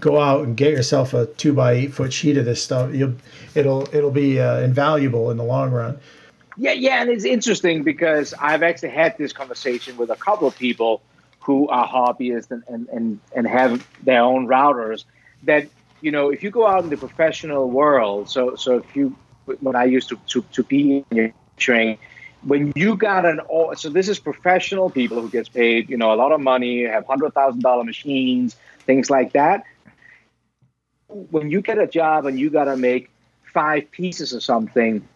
go 0.00 0.20
out 0.20 0.44
and 0.44 0.56
get 0.56 0.72
yourself 0.72 1.14
a 1.14 1.26
two 1.26 1.52
by 1.52 1.72
eight 1.72 1.94
foot 1.94 2.12
sheet 2.12 2.36
of 2.36 2.44
this 2.44 2.62
stuff. 2.62 2.92
You'll 2.92 3.14
it'll 3.54 3.88
it'll 3.94 4.10
be 4.10 4.40
uh, 4.40 4.60
invaluable 4.60 5.30
in 5.30 5.36
the 5.36 5.44
long 5.44 5.70
run. 5.70 5.98
Yeah, 6.56 6.72
yeah, 6.72 7.00
and 7.00 7.08
it's 7.08 7.24
interesting 7.24 7.84
because 7.84 8.34
I've 8.34 8.64
actually 8.64 8.88
had 8.88 9.16
this 9.16 9.32
conversation 9.32 9.96
with 9.96 10.10
a 10.10 10.16
couple 10.16 10.48
of 10.48 10.58
people 10.58 11.00
who 11.48 11.66
are 11.68 11.88
hobbyists 11.88 12.50
and, 12.50 12.62
and, 12.68 12.88
and, 12.90 13.20
and 13.34 13.46
have 13.46 13.86
their 14.02 14.22
own 14.22 14.46
routers 14.46 15.04
that 15.44 15.66
you 16.02 16.10
know 16.10 16.28
if 16.28 16.42
you 16.42 16.50
go 16.50 16.66
out 16.66 16.84
in 16.84 16.90
the 16.90 16.96
professional 16.96 17.70
world 17.70 18.28
so 18.28 18.54
so 18.54 18.76
if 18.76 18.94
you 18.94 19.16
when 19.60 19.74
i 19.74 19.84
used 19.84 20.08
to 20.10 20.16
to, 20.26 20.42
to 20.52 20.62
be 20.62 21.04
in 21.10 21.16
your 21.16 21.32
training 21.56 21.98
when 22.42 22.72
you 22.76 22.96
got 22.96 23.24
an 23.24 23.40
so 23.76 23.88
this 23.88 24.08
is 24.08 24.18
professional 24.18 24.90
people 24.90 25.20
who 25.22 25.30
gets 25.30 25.48
paid 25.48 25.88
you 25.88 25.96
know 25.96 26.12
a 26.12 26.18
lot 26.22 26.32
of 26.32 26.40
money 26.40 26.84
have 26.84 27.06
hundred 27.06 27.32
thousand 27.32 27.62
dollar 27.62 27.82
machines 27.82 28.54
things 28.88 29.10
like 29.10 29.32
that. 29.34 29.64
When 31.08 31.50
you 31.50 31.60
get 31.60 31.78
a 31.78 31.86
job 31.86 32.26
and 32.26 32.40
you 32.40 32.50
got 32.50 32.64
to 32.64 32.76
make 32.76 33.10
five 33.42 33.90
pieces 33.90 34.32
of 34.32 34.42
something 34.42 35.06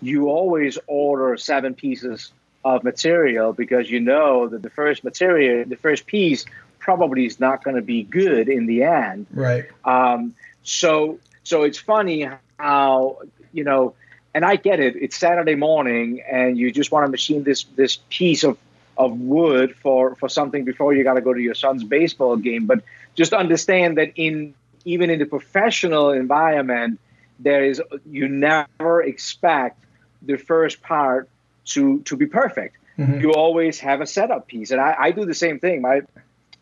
you 0.00 0.28
always 0.28 0.78
order 0.86 1.36
seven 1.36 1.74
pieces 1.74 2.32
of 2.76 2.84
material 2.84 3.52
because 3.52 3.90
you 3.90 4.00
know 4.00 4.48
that 4.48 4.62
the 4.62 4.70
first 4.70 5.04
material, 5.04 5.64
the 5.64 5.76
first 5.76 6.06
piece, 6.06 6.44
probably 6.78 7.26
is 7.26 7.38
not 7.38 7.64
going 7.64 7.76
to 7.76 7.82
be 7.82 8.02
good 8.02 8.48
in 8.48 8.66
the 8.66 8.82
end. 8.84 9.26
Right. 9.32 9.66
Um, 9.84 10.34
So 10.62 11.18
so 11.44 11.62
it's 11.62 11.78
funny 11.78 12.28
how 12.58 13.18
you 13.52 13.64
know, 13.64 13.94
and 14.34 14.44
I 14.44 14.56
get 14.56 14.80
it. 14.80 14.96
It's 14.96 15.16
Saturday 15.16 15.54
morning, 15.54 16.22
and 16.30 16.58
you 16.58 16.70
just 16.70 16.92
want 16.92 17.06
to 17.06 17.10
machine 17.10 17.42
this 17.42 17.64
this 17.76 17.98
piece 18.10 18.44
of 18.44 18.58
of 18.96 19.18
wood 19.18 19.76
for 19.76 20.14
for 20.16 20.28
something 20.28 20.64
before 20.64 20.92
you 20.94 21.04
got 21.04 21.14
to 21.14 21.20
go 21.22 21.32
to 21.32 21.40
your 21.40 21.54
son's 21.54 21.84
baseball 21.84 22.36
game. 22.36 22.66
But 22.66 22.82
just 23.14 23.32
understand 23.32 23.96
that 23.98 24.12
in 24.16 24.54
even 24.84 25.10
in 25.10 25.18
the 25.18 25.26
professional 25.26 26.10
environment, 26.10 27.00
there 27.38 27.64
is 27.64 27.80
you 28.04 28.28
never 28.28 29.02
expect 29.02 29.76
the 30.20 30.36
first 30.36 30.82
part 30.82 31.28
to 31.68 32.00
to 32.00 32.16
be 32.16 32.26
perfect. 32.26 32.76
Mm-hmm. 32.98 33.20
You 33.20 33.32
always 33.32 33.78
have 33.80 34.00
a 34.00 34.06
setup 34.06 34.48
piece, 34.48 34.70
and 34.70 34.80
I, 34.80 34.94
I 34.98 35.10
do 35.12 35.24
the 35.24 35.34
same 35.34 35.60
thing. 35.60 35.82
My 35.82 36.02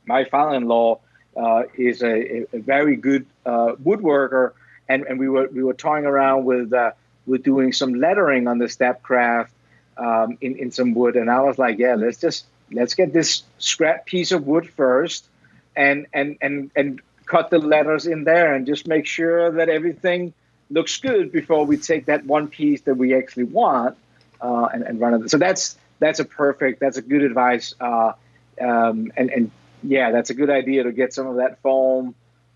my 0.05 0.25
father-in-law 0.25 1.01
uh, 1.37 1.63
is 1.75 2.03
a, 2.03 2.45
a, 2.55 2.59
very 2.59 2.97
good 2.97 3.27
uh, 3.45 3.73
woodworker, 3.83 4.53
and, 4.89 5.05
and 5.05 5.19
we 5.19 5.29
were 5.29 5.49
we 5.49 5.63
were 5.63 5.75
toying 5.75 6.07
around 6.07 6.45
with 6.45 6.73
uh, 6.73 6.93
with 7.27 7.43
doing 7.43 7.73
some 7.73 7.95
lettering 7.95 8.49
on 8.49 8.59
the 8.59 8.67
Stepcraft 8.67 9.49
um, 9.97 10.39
in 10.41 10.57
in 10.59 10.71
some 10.71 10.95
wood, 10.95 11.17
and 11.17 11.31
I 11.31 11.41
was 11.41 11.59
like, 11.59 11.79
yeah, 11.79 11.95
let's 11.95 12.19
just 12.19 12.47
let's 12.71 12.95
get 12.95 13.13
this 13.13 13.43
scrap 13.59 14.07
piece 14.07 14.33
of 14.33 14.47
wood 14.47 14.69
first, 14.71 15.27
and 15.75 16.07
and 16.13 16.37
and 16.43 16.71
and 16.77 17.01
cut 17.25 17.51
the 17.51 17.59
letters 17.59 18.07
in 18.07 18.25
there, 18.25 18.55
and 18.55 18.67
just 18.67 18.87
make 18.87 19.07
sure 19.07 19.53
that 19.53 19.69
everything 19.69 20.35
looks 20.71 20.99
good 20.99 21.33
before 21.33 21.65
we 21.65 21.77
take 21.77 22.07
that 22.07 22.25
one 22.27 22.49
piece 22.49 22.83
that 22.83 22.97
we 22.97 23.15
actually 23.15 23.45
want 23.45 23.97
uh, 24.41 24.69
and, 24.73 24.83
and 24.83 25.01
run 25.01 25.15
it. 25.15 25.31
So 25.31 25.39
that's 25.39 25.77
that's 25.99 26.21
a 26.21 26.25
perfect, 26.25 26.81
that's 26.81 26.97
a 26.97 27.03
good 27.03 27.23
advice. 27.23 27.75
Uh, 27.81 28.13
um, 28.61 29.13
and 29.17 29.31
and 29.31 29.51
yeah, 29.83 30.11
that's 30.11 30.31
a 30.31 30.35
good 30.35 30.51
idea 30.51 30.83
to 30.83 30.93
get 30.93 31.13
some 31.13 31.27
of 31.27 31.37
that 31.37 31.61
foam 31.63 32.15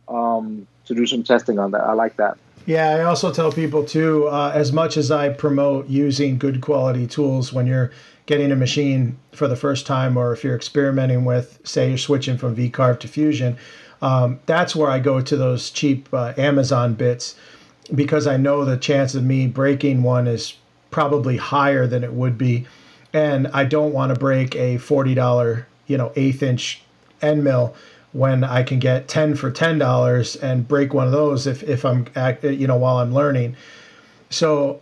um, 0.08 0.66
to 0.86 0.94
do 0.94 1.06
some 1.06 1.22
testing 1.22 1.58
on 1.58 1.70
that. 1.72 1.82
I 1.82 1.92
like 1.92 2.16
that. 2.16 2.38
Yeah, 2.66 2.90
I 2.90 3.02
also 3.04 3.32
tell 3.32 3.50
people 3.50 3.84
too, 3.84 4.28
uh, 4.28 4.52
as 4.54 4.72
much 4.72 4.96
as 4.96 5.10
I 5.10 5.30
promote 5.30 5.88
using 5.88 6.38
good 6.38 6.60
quality 6.60 7.06
tools 7.06 7.52
when 7.52 7.66
you're 7.66 7.90
getting 8.26 8.52
a 8.52 8.56
machine 8.56 9.18
for 9.32 9.48
the 9.48 9.56
first 9.56 9.86
time, 9.86 10.16
or 10.16 10.32
if 10.32 10.44
you're 10.44 10.54
experimenting 10.54 11.24
with, 11.24 11.58
say, 11.64 11.88
you're 11.88 11.98
switching 11.98 12.36
from 12.36 12.54
VCarve 12.54 13.00
to 13.00 13.08
Fusion, 13.08 13.56
um, 14.02 14.40
that's 14.46 14.76
where 14.76 14.90
I 14.90 14.98
go 14.98 15.20
to 15.20 15.36
those 15.36 15.70
cheap 15.70 16.08
uh, 16.12 16.32
Amazon 16.36 16.94
bits 16.94 17.34
because 17.94 18.26
I 18.26 18.36
know 18.36 18.64
the 18.64 18.76
chance 18.76 19.14
of 19.14 19.24
me 19.24 19.46
breaking 19.46 20.02
one 20.02 20.26
is 20.26 20.54
probably 20.90 21.36
higher 21.36 21.86
than 21.86 22.04
it 22.04 22.12
would 22.12 22.36
be, 22.38 22.66
and 23.12 23.48
I 23.48 23.64
don't 23.64 23.92
want 23.92 24.14
to 24.14 24.18
break 24.18 24.54
a 24.56 24.78
forty 24.78 25.14
dollar, 25.14 25.66
you 25.86 25.96
know, 25.96 26.12
eighth 26.16 26.42
inch 26.42 26.82
end 27.22 27.44
mill 27.44 27.74
when 28.12 28.42
I 28.42 28.62
can 28.62 28.78
get 28.78 29.08
ten 29.08 29.36
for 29.36 29.50
ten 29.50 29.78
dollars 29.78 30.36
and 30.36 30.66
break 30.66 30.92
one 30.92 31.06
of 31.06 31.12
those 31.12 31.46
if 31.46 31.62
if 31.62 31.84
I'm 31.84 32.06
act, 32.16 32.44
you 32.44 32.66
know 32.66 32.76
while 32.76 32.98
I'm 32.98 33.14
learning. 33.14 33.56
So 34.30 34.80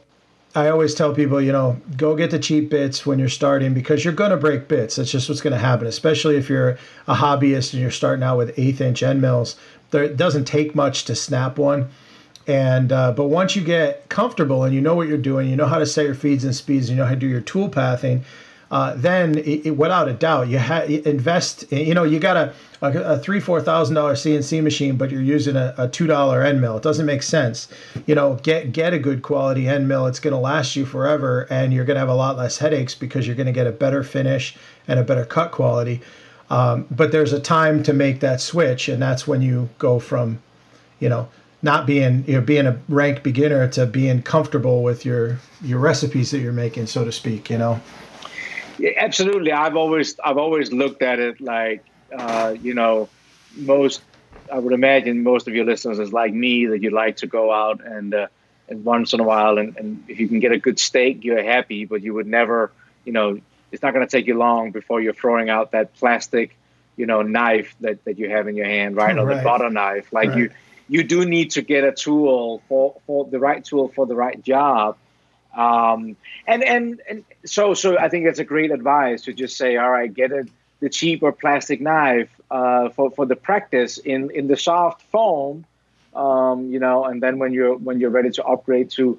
I 0.55 0.71
always 0.71 0.95
tell 0.95 1.15
people, 1.15 1.41
you 1.41 1.53
know, 1.53 1.81
go 1.97 2.17
get 2.17 2.31
the 2.31 2.39
cheap 2.39 2.71
bits 2.71 3.05
when 3.05 3.19
you're 3.19 3.29
starting 3.29 3.75
because 3.75 4.05
you're 4.05 4.15
going 4.15 4.31
to 4.31 4.37
break 4.37 4.67
bits. 4.67 4.97
That's 4.97 5.11
just 5.11 5.29
what's 5.29 5.41
going 5.41 5.53
to 5.53 5.59
happen, 5.59 5.87
especially 5.87 6.37
if 6.37 6.49
you're 6.49 6.79
a 7.07 7.15
hobbyist 7.15 7.73
and 7.73 7.83
you're 7.83 7.91
starting 7.91 8.23
out 8.23 8.39
with 8.39 8.59
eighth 8.59 8.81
inch 8.81 9.03
end 9.03 9.21
mills. 9.21 9.57
There, 9.91 10.03
it 10.03 10.17
doesn't 10.17 10.47
take 10.47 10.75
much 10.75 11.05
to 11.05 11.15
snap 11.15 11.59
one. 11.59 11.91
And 12.49 12.92
uh, 12.92 13.12
but 13.12 13.24
once 13.24 13.55
you 13.55 13.62
get 13.62 14.09
comfortable 14.09 14.64
and 14.64 14.74
you 14.74 14.80
know 14.80 14.94
what 14.94 15.07
you're 15.07 15.18
doing, 15.18 15.51
you 15.51 15.57
know 15.57 15.66
how 15.66 15.78
to 15.78 15.86
set 15.86 16.07
your 16.07 16.14
feeds 16.14 16.44
and 16.44 16.57
speeds, 16.57 16.88
you 16.88 16.96
know 16.96 17.05
how 17.05 17.11
to 17.11 17.16
do 17.16 17.28
your 17.28 17.42
tool 17.42 17.68
pathing, 17.68 18.24
uh, 18.70 18.94
then 18.96 19.36
it, 19.36 19.66
it, 19.66 19.70
without 19.72 20.09
a 20.09 20.14
doubt 20.14 20.49
you 20.49 20.59
ha- 20.59 20.84
invest. 20.84 21.70
You 21.70 21.92
know 21.92 22.05
you 22.05 22.18
got 22.18 22.38
a, 22.38 22.55
a, 22.80 23.14
a 23.14 23.18
three 23.18 23.38
four 23.38 23.61
thousand 23.61 23.96
dollar 23.96 24.14
CNC 24.14 24.62
machine, 24.62 24.96
but 24.96 25.11
you're 25.11 25.20
using 25.20 25.57
a, 25.57 25.74
a 25.76 25.88
two 25.88 26.07
dollar 26.07 26.42
end 26.42 26.62
mill. 26.62 26.78
It 26.78 26.82
doesn't 26.82 27.05
make 27.05 27.22
sense. 27.22 27.68
You 28.07 28.14
know 28.14 28.38
get 28.42 28.72
get 28.72 28.94
a 28.94 28.99
good 28.99 29.20
quality 29.20 29.68
end 29.68 29.86
mill. 29.86 30.07
It's 30.07 30.20
going 30.20 30.32
to 30.32 30.40
last 30.40 30.74
you 30.74 30.86
forever, 30.86 31.46
and 31.51 31.74
you're 31.74 31.84
going 31.84 31.96
to 31.96 32.01
have 32.01 32.09
a 32.09 32.14
lot 32.14 32.38
less 32.38 32.57
headaches 32.57 32.94
because 32.94 33.26
you're 33.26 33.36
going 33.36 33.46
to 33.46 33.53
get 33.53 33.66
a 33.66 33.72
better 33.72 34.03
finish 34.03 34.57
and 34.86 34.99
a 34.99 35.05
better 35.05 35.26
cut 35.26 35.53
quality. 35.53 36.01
Um, 36.49 36.86
but 36.90 37.12
there's 37.12 37.34
a 37.34 37.40
time 37.40 37.82
to 37.82 37.92
make 37.92 38.20
that 38.20 38.40
switch, 38.40 38.88
and 38.88 39.03
that's 39.03 39.26
when 39.26 39.42
you 39.42 39.68
go 39.78 39.99
from, 39.99 40.40
you 40.99 41.11
know, 41.11 41.28
not 41.63 41.87
being 41.87 42.25
you 42.27 42.35
know 42.35 42.41
being 42.41 42.67
a 42.67 42.79
rank 42.89 43.23
beginner 43.23 43.67
to 43.69 43.87
being 43.87 44.23
comfortable 44.23 44.83
with 44.83 45.05
your 45.05 45.39
your 45.63 45.79
recipes 45.79 46.31
that 46.31 46.39
you're 46.39 46.53
making 46.53 46.87
so 46.87 47.05
to 47.05 47.13
speak 47.13 47.51
you 47.51 47.59
know 47.59 47.81
yeah, 48.79 48.91
absolutely 48.97 49.53
i've 49.53 49.77
always 49.77 50.19
i've 50.25 50.39
always 50.39 50.73
looked 50.73 51.03
at 51.03 51.19
it 51.19 51.41
like 51.41 51.85
uh, 52.17 52.55
you 52.63 52.75
know 52.75 53.09
most 53.57 54.03
i 54.53 54.59
would 54.59 54.73
imagine 54.73 55.23
most 55.23 55.49
of 55.49 55.55
your 55.55 55.65
listeners 55.65 55.99
is 55.99 56.13
like 56.13 56.33
me 56.33 56.67
that 56.67 56.81
you 56.83 56.91
like 56.91 57.17
to 57.17 57.27
go 57.27 57.53
out 57.53 57.85
and 57.85 58.15
uh, 58.15 58.29
and 58.69 58.85
once 58.85 59.13
in 59.13 59.21
a 59.21 59.25
while 59.25 59.59
and, 59.59 59.77
and 59.77 60.05
if 60.09 60.21
you 60.21 60.29
can 60.29 60.39
get 60.39 60.53
a 60.53 60.59
good 60.59 60.79
steak 60.79 61.25
you're 61.25 61.43
happy 61.43 61.85
but 61.85 62.03
you 62.03 62.15
would 62.15 62.27
never 62.27 62.71
you 63.05 63.13
know 63.13 63.41
it's 63.73 63.83
not 63.83 63.93
going 63.93 64.07
to 64.07 64.11
take 64.11 64.27
you 64.27 64.39
long 64.39 64.71
before 64.71 65.01
you're 65.01 65.13
throwing 65.13 65.51
out 65.51 65.73
that 65.73 65.93
plastic 65.95 66.57
you 66.97 67.07
know 67.07 67.23
knife 67.23 67.75
that, 67.81 68.03
that 68.05 68.17
you 68.17 68.31
have 68.31 68.47
in 68.47 68.57
your 68.57 68.67
hand 68.67 68.97
right, 68.97 69.17
right. 69.17 69.19
or 69.19 69.35
the 69.35 69.43
butter 69.43 69.71
knife 69.71 70.13
like 70.13 70.29
right. 70.29 70.39
you 70.39 70.51
you 70.89 71.05
do 71.05 71.24
need 71.24 71.53
to 71.53 71.62
get 71.62 71.84
a 71.84 71.93
tool 71.93 72.62
for, 72.68 72.97
for 73.07 73.24
the 73.26 73.39
right 73.39 73.64
tool 73.64 73.89
for 73.89 74.07
the 74.07 74.16
right 74.16 74.43
job. 74.43 74.97
Um, 75.57 76.16
and, 76.47 76.62
and, 76.62 77.03
and 77.09 77.24
so, 77.45 77.74
so 77.74 77.99
I 77.99 78.09
think 78.09 78.24
that's 78.26 78.39
a 78.39 78.45
great 78.45 78.70
advice 78.70 79.22
to 79.22 79.32
just 79.32 79.57
say, 79.57 79.76
all 79.76 79.91
right, 79.91 80.12
get 80.12 80.32
a, 80.32 80.47
the 80.80 80.89
cheaper 80.89 81.32
plastic 81.32 81.80
knife 81.80 82.30
uh, 82.51 82.91
for, 82.91 83.11
for 83.11 83.26
the 83.26 83.36
practice 83.36 83.99
in, 83.99 84.30
in 84.30 84.47
the 84.47 84.57
soft 84.57 85.03
foam, 85.11 85.64
um, 86.14 86.70
you 86.70 86.78
know, 86.78 87.05
and 87.05 87.22
then 87.22 87.39
when 87.39 87.53
you're, 87.53 87.76
when 87.76 88.01
you're 88.01 88.11
ready 88.11 88.30
to 88.30 88.45
upgrade 88.45 88.91
to, 88.91 89.18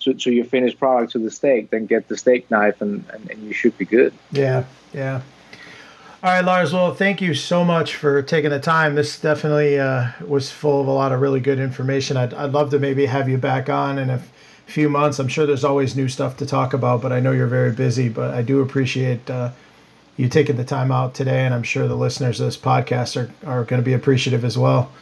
to, 0.00 0.14
to 0.14 0.32
your 0.32 0.44
finished 0.44 0.78
product 0.78 1.12
to 1.12 1.18
the 1.18 1.30
steak, 1.30 1.70
then 1.70 1.86
get 1.86 2.08
the 2.08 2.16
steak 2.16 2.50
knife 2.50 2.80
and, 2.80 3.04
and, 3.12 3.30
and 3.30 3.42
you 3.42 3.52
should 3.52 3.76
be 3.76 3.84
good. 3.84 4.14
Yeah. 4.30 4.64
Yeah. 4.94 5.22
All 6.22 6.30
right, 6.30 6.44
Lars. 6.44 6.74
Well, 6.74 6.94
thank 6.94 7.22
you 7.22 7.32
so 7.32 7.64
much 7.64 7.96
for 7.96 8.20
taking 8.20 8.50
the 8.50 8.60
time. 8.60 8.94
This 8.94 9.18
definitely 9.18 9.80
uh, 9.80 10.10
was 10.26 10.50
full 10.50 10.82
of 10.82 10.86
a 10.86 10.90
lot 10.90 11.12
of 11.12 11.22
really 11.22 11.40
good 11.40 11.58
information. 11.58 12.18
I'd, 12.18 12.34
I'd 12.34 12.52
love 12.52 12.68
to 12.72 12.78
maybe 12.78 13.06
have 13.06 13.26
you 13.26 13.38
back 13.38 13.70
on 13.70 13.98
in 13.98 14.10
a 14.10 14.22
few 14.66 14.90
months. 14.90 15.18
I'm 15.18 15.28
sure 15.28 15.46
there's 15.46 15.64
always 15.64 15.96
new 15.96 16.08
stuff 16.08 16.36
to 16.36 16.44
talk 16.44 16.74
about, 16.74 17.00
but 17.00 17.10
I 17.10 17.20
know 17.20 17.32
you're 17.32 17.46
very 17.46 17.72
busy. 17.72 18.10
But 18.10 18.34
I 18.34 18.42
do 18.42 18.60
appreciate 18.60 19.30
uh, 19.30 19.52
you 20.18 20.28
taking 20.28 20.56
the 20.56 20.64
time 20.64 20.92
out 20.92 21.14
today, 21.14 21.46
and 21.46 21.54
I'm 21.54 21.62
sure 21.62 21.88
the 21.88 21.96
listeners 21.96 22.38
of 22.38 22.48
this 22.48 22.58
podcast 22.58 23.16
are, 23.16 23.32
are 23.48 23.64
going 23.64 23.80
to 23.80 23.86
be 23.86 23.94
appreciative 23.94 24.44
as 24.44 24.58
well. 24.58 24.92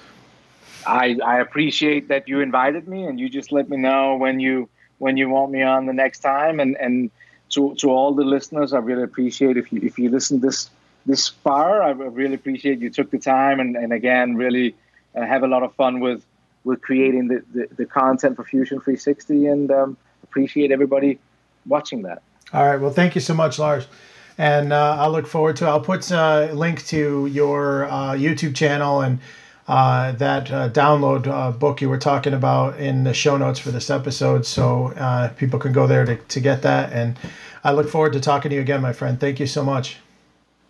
I, 0.87 1.19
I 1.27 1.41
appreciate 1.41 2.07
that 2.07 2.29
you 2.29 2.39
invited 2.43 2.87
me, 2.87 3.03
and 3.03 3.19
you 3.19 3.29
just 3.29 3.51
let 3.51 3.69
me 3.69 3.77
know 3.77 4.15
when 4.15 4.39
you 4.39 4.69
when 4.99 5.17
you 5.17 5.29
want 5.29 5.51
me 5.51 5.63
on 5.63 5.87
the 5.87 5.93
next 5.93 6.21
time. 6.21 6.61
And 6.61 6.77
and 6.77 7.11
to 7.51 7.75
to 7.75 7.91
all 7.91 8.15
the 8.15 8.23
listeners, 8.23 8.73
I 8.73 8.79
really 8.79 9.03
appreciate 9.03 9.57
if 9.57 9.73
you 9.73 9.81
if 9.83 9.99
you 9.99 10.11
listen 10.11 10.39
this 10.39 10.71
this 11.09 11.29
far. 11.29 11.83
I 11.83 11.91
really 11.91 12.35
appreciate 12.35 12.79
you 12.79 12.91
took 12.91 13.11
the 13.11 13.19
time 13.19 13.59
and, 13.59 13.77
and 13.77 13.93
again, 13.93 14.37
really 14.37 14.77
uh, 15.17 15.27
have 15.27 15.43
a 15.43 15.49
lot 15.49 15.65
of 15.65 15.75
fun 15.75 16.01
with 16.01 16.25
with 16.65 16.83
creating 16.83 17.29
the, 17.29 17.43
the, 17.55 17.69
the 17.77 17.87
content 17.87 18.37
for 18.37 18.45
Fusion 18.45 18.79
360 18.79 19.47
and 19.47 19.71
um, 19.71 19.97
appreciate 20.23 20.71
everybody 20.71 21.19
watching 21.67 22.03
that. 22.03 22.21
All 22.53 22.67
right. 22.67 22.79
Well, 22.79 22.91
thank 22.91 23.15
you 23.15 23.23
so 23.23 23.33
much, 23.33 23.59
Lars. 23.59 23.87
And 24.37 24.73
uh, 24.73 24.97
I'll 24.99 25.11
look 25.11 25.27
forward 25.27 25.57
to. 25.57 25.67
I'll 25.67 25.81
put 25.81 26.11
a 26.11 26.51
link 26.53 26.85
to 26.87 27.27
your 27.27 27.87
uh, 27.87 28.13
YouTube 28.13 28.55
channel 28.55 29.01
and 29.01 29.19
uh, 29.67 30.13
that 30.13 30.51
uh, 30.51 30.69
download 30.71 31.27
uh, 31.27 31.53
book 31.53 31.81
you 31.81 31.89
were 31.89 31.99
talking 31.99 32.35
about 32.35 32.79
in 32.79 33.05
the 33.05 33.15
show 33.15 33.37
notes 33.37 33.59
for 33.59 33.71
this 33.71 33.91
episode, 33.91 34.47
so 34.47 34.93
uh, 34.93 35.29
people 35.31 35.59
can 35.59 35.73
go 35.73 35.87
there 35.87 36.05
to, 36.05 36.17
to 36.17 36.41
get 36.41 36.63
that. 36.63 36.93
And 36.93 37.19
I 37.65 37.73
look 37.73 37.89
forward 37.89 38.15
to 38.15 38.21
talking 38.21 38.51
to 38.51 38.55
you 38.55 38.63
again, 38.63 38.81
my 38.81 38.93
friend. 38.93 39.21
Thank 39.21 39.41
you 39.41 39.47
so 39.47 39.63
much. 39.63 39.99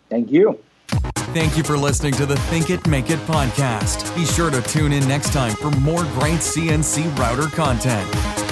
Thank 0.08 0.30
you. 0.30 0.58
Thank 1.34 1.56
you 1.58 1.62
for 1.62 1.76
listening 1.76 2.14
to 2.14 2.26
the 2.26 2.36
Think 2.36 2.70
It 2.70 2.86
Make 2.86 3.10
It 3.10 3.18
podcast. 3.20 4.14
Be 4.16 4.24
sure 4.24 4.50
to 4.50 4.62
tune 4.62 4.92
in 4.92 5.06
next 5.06 5.32
time 5.32 5.54
for 5.54 5.70
more 5.72 6.02
great 6.14 6.40
CNC 6.40 7.16
router 7.18 7.48
content. 7.54 8.47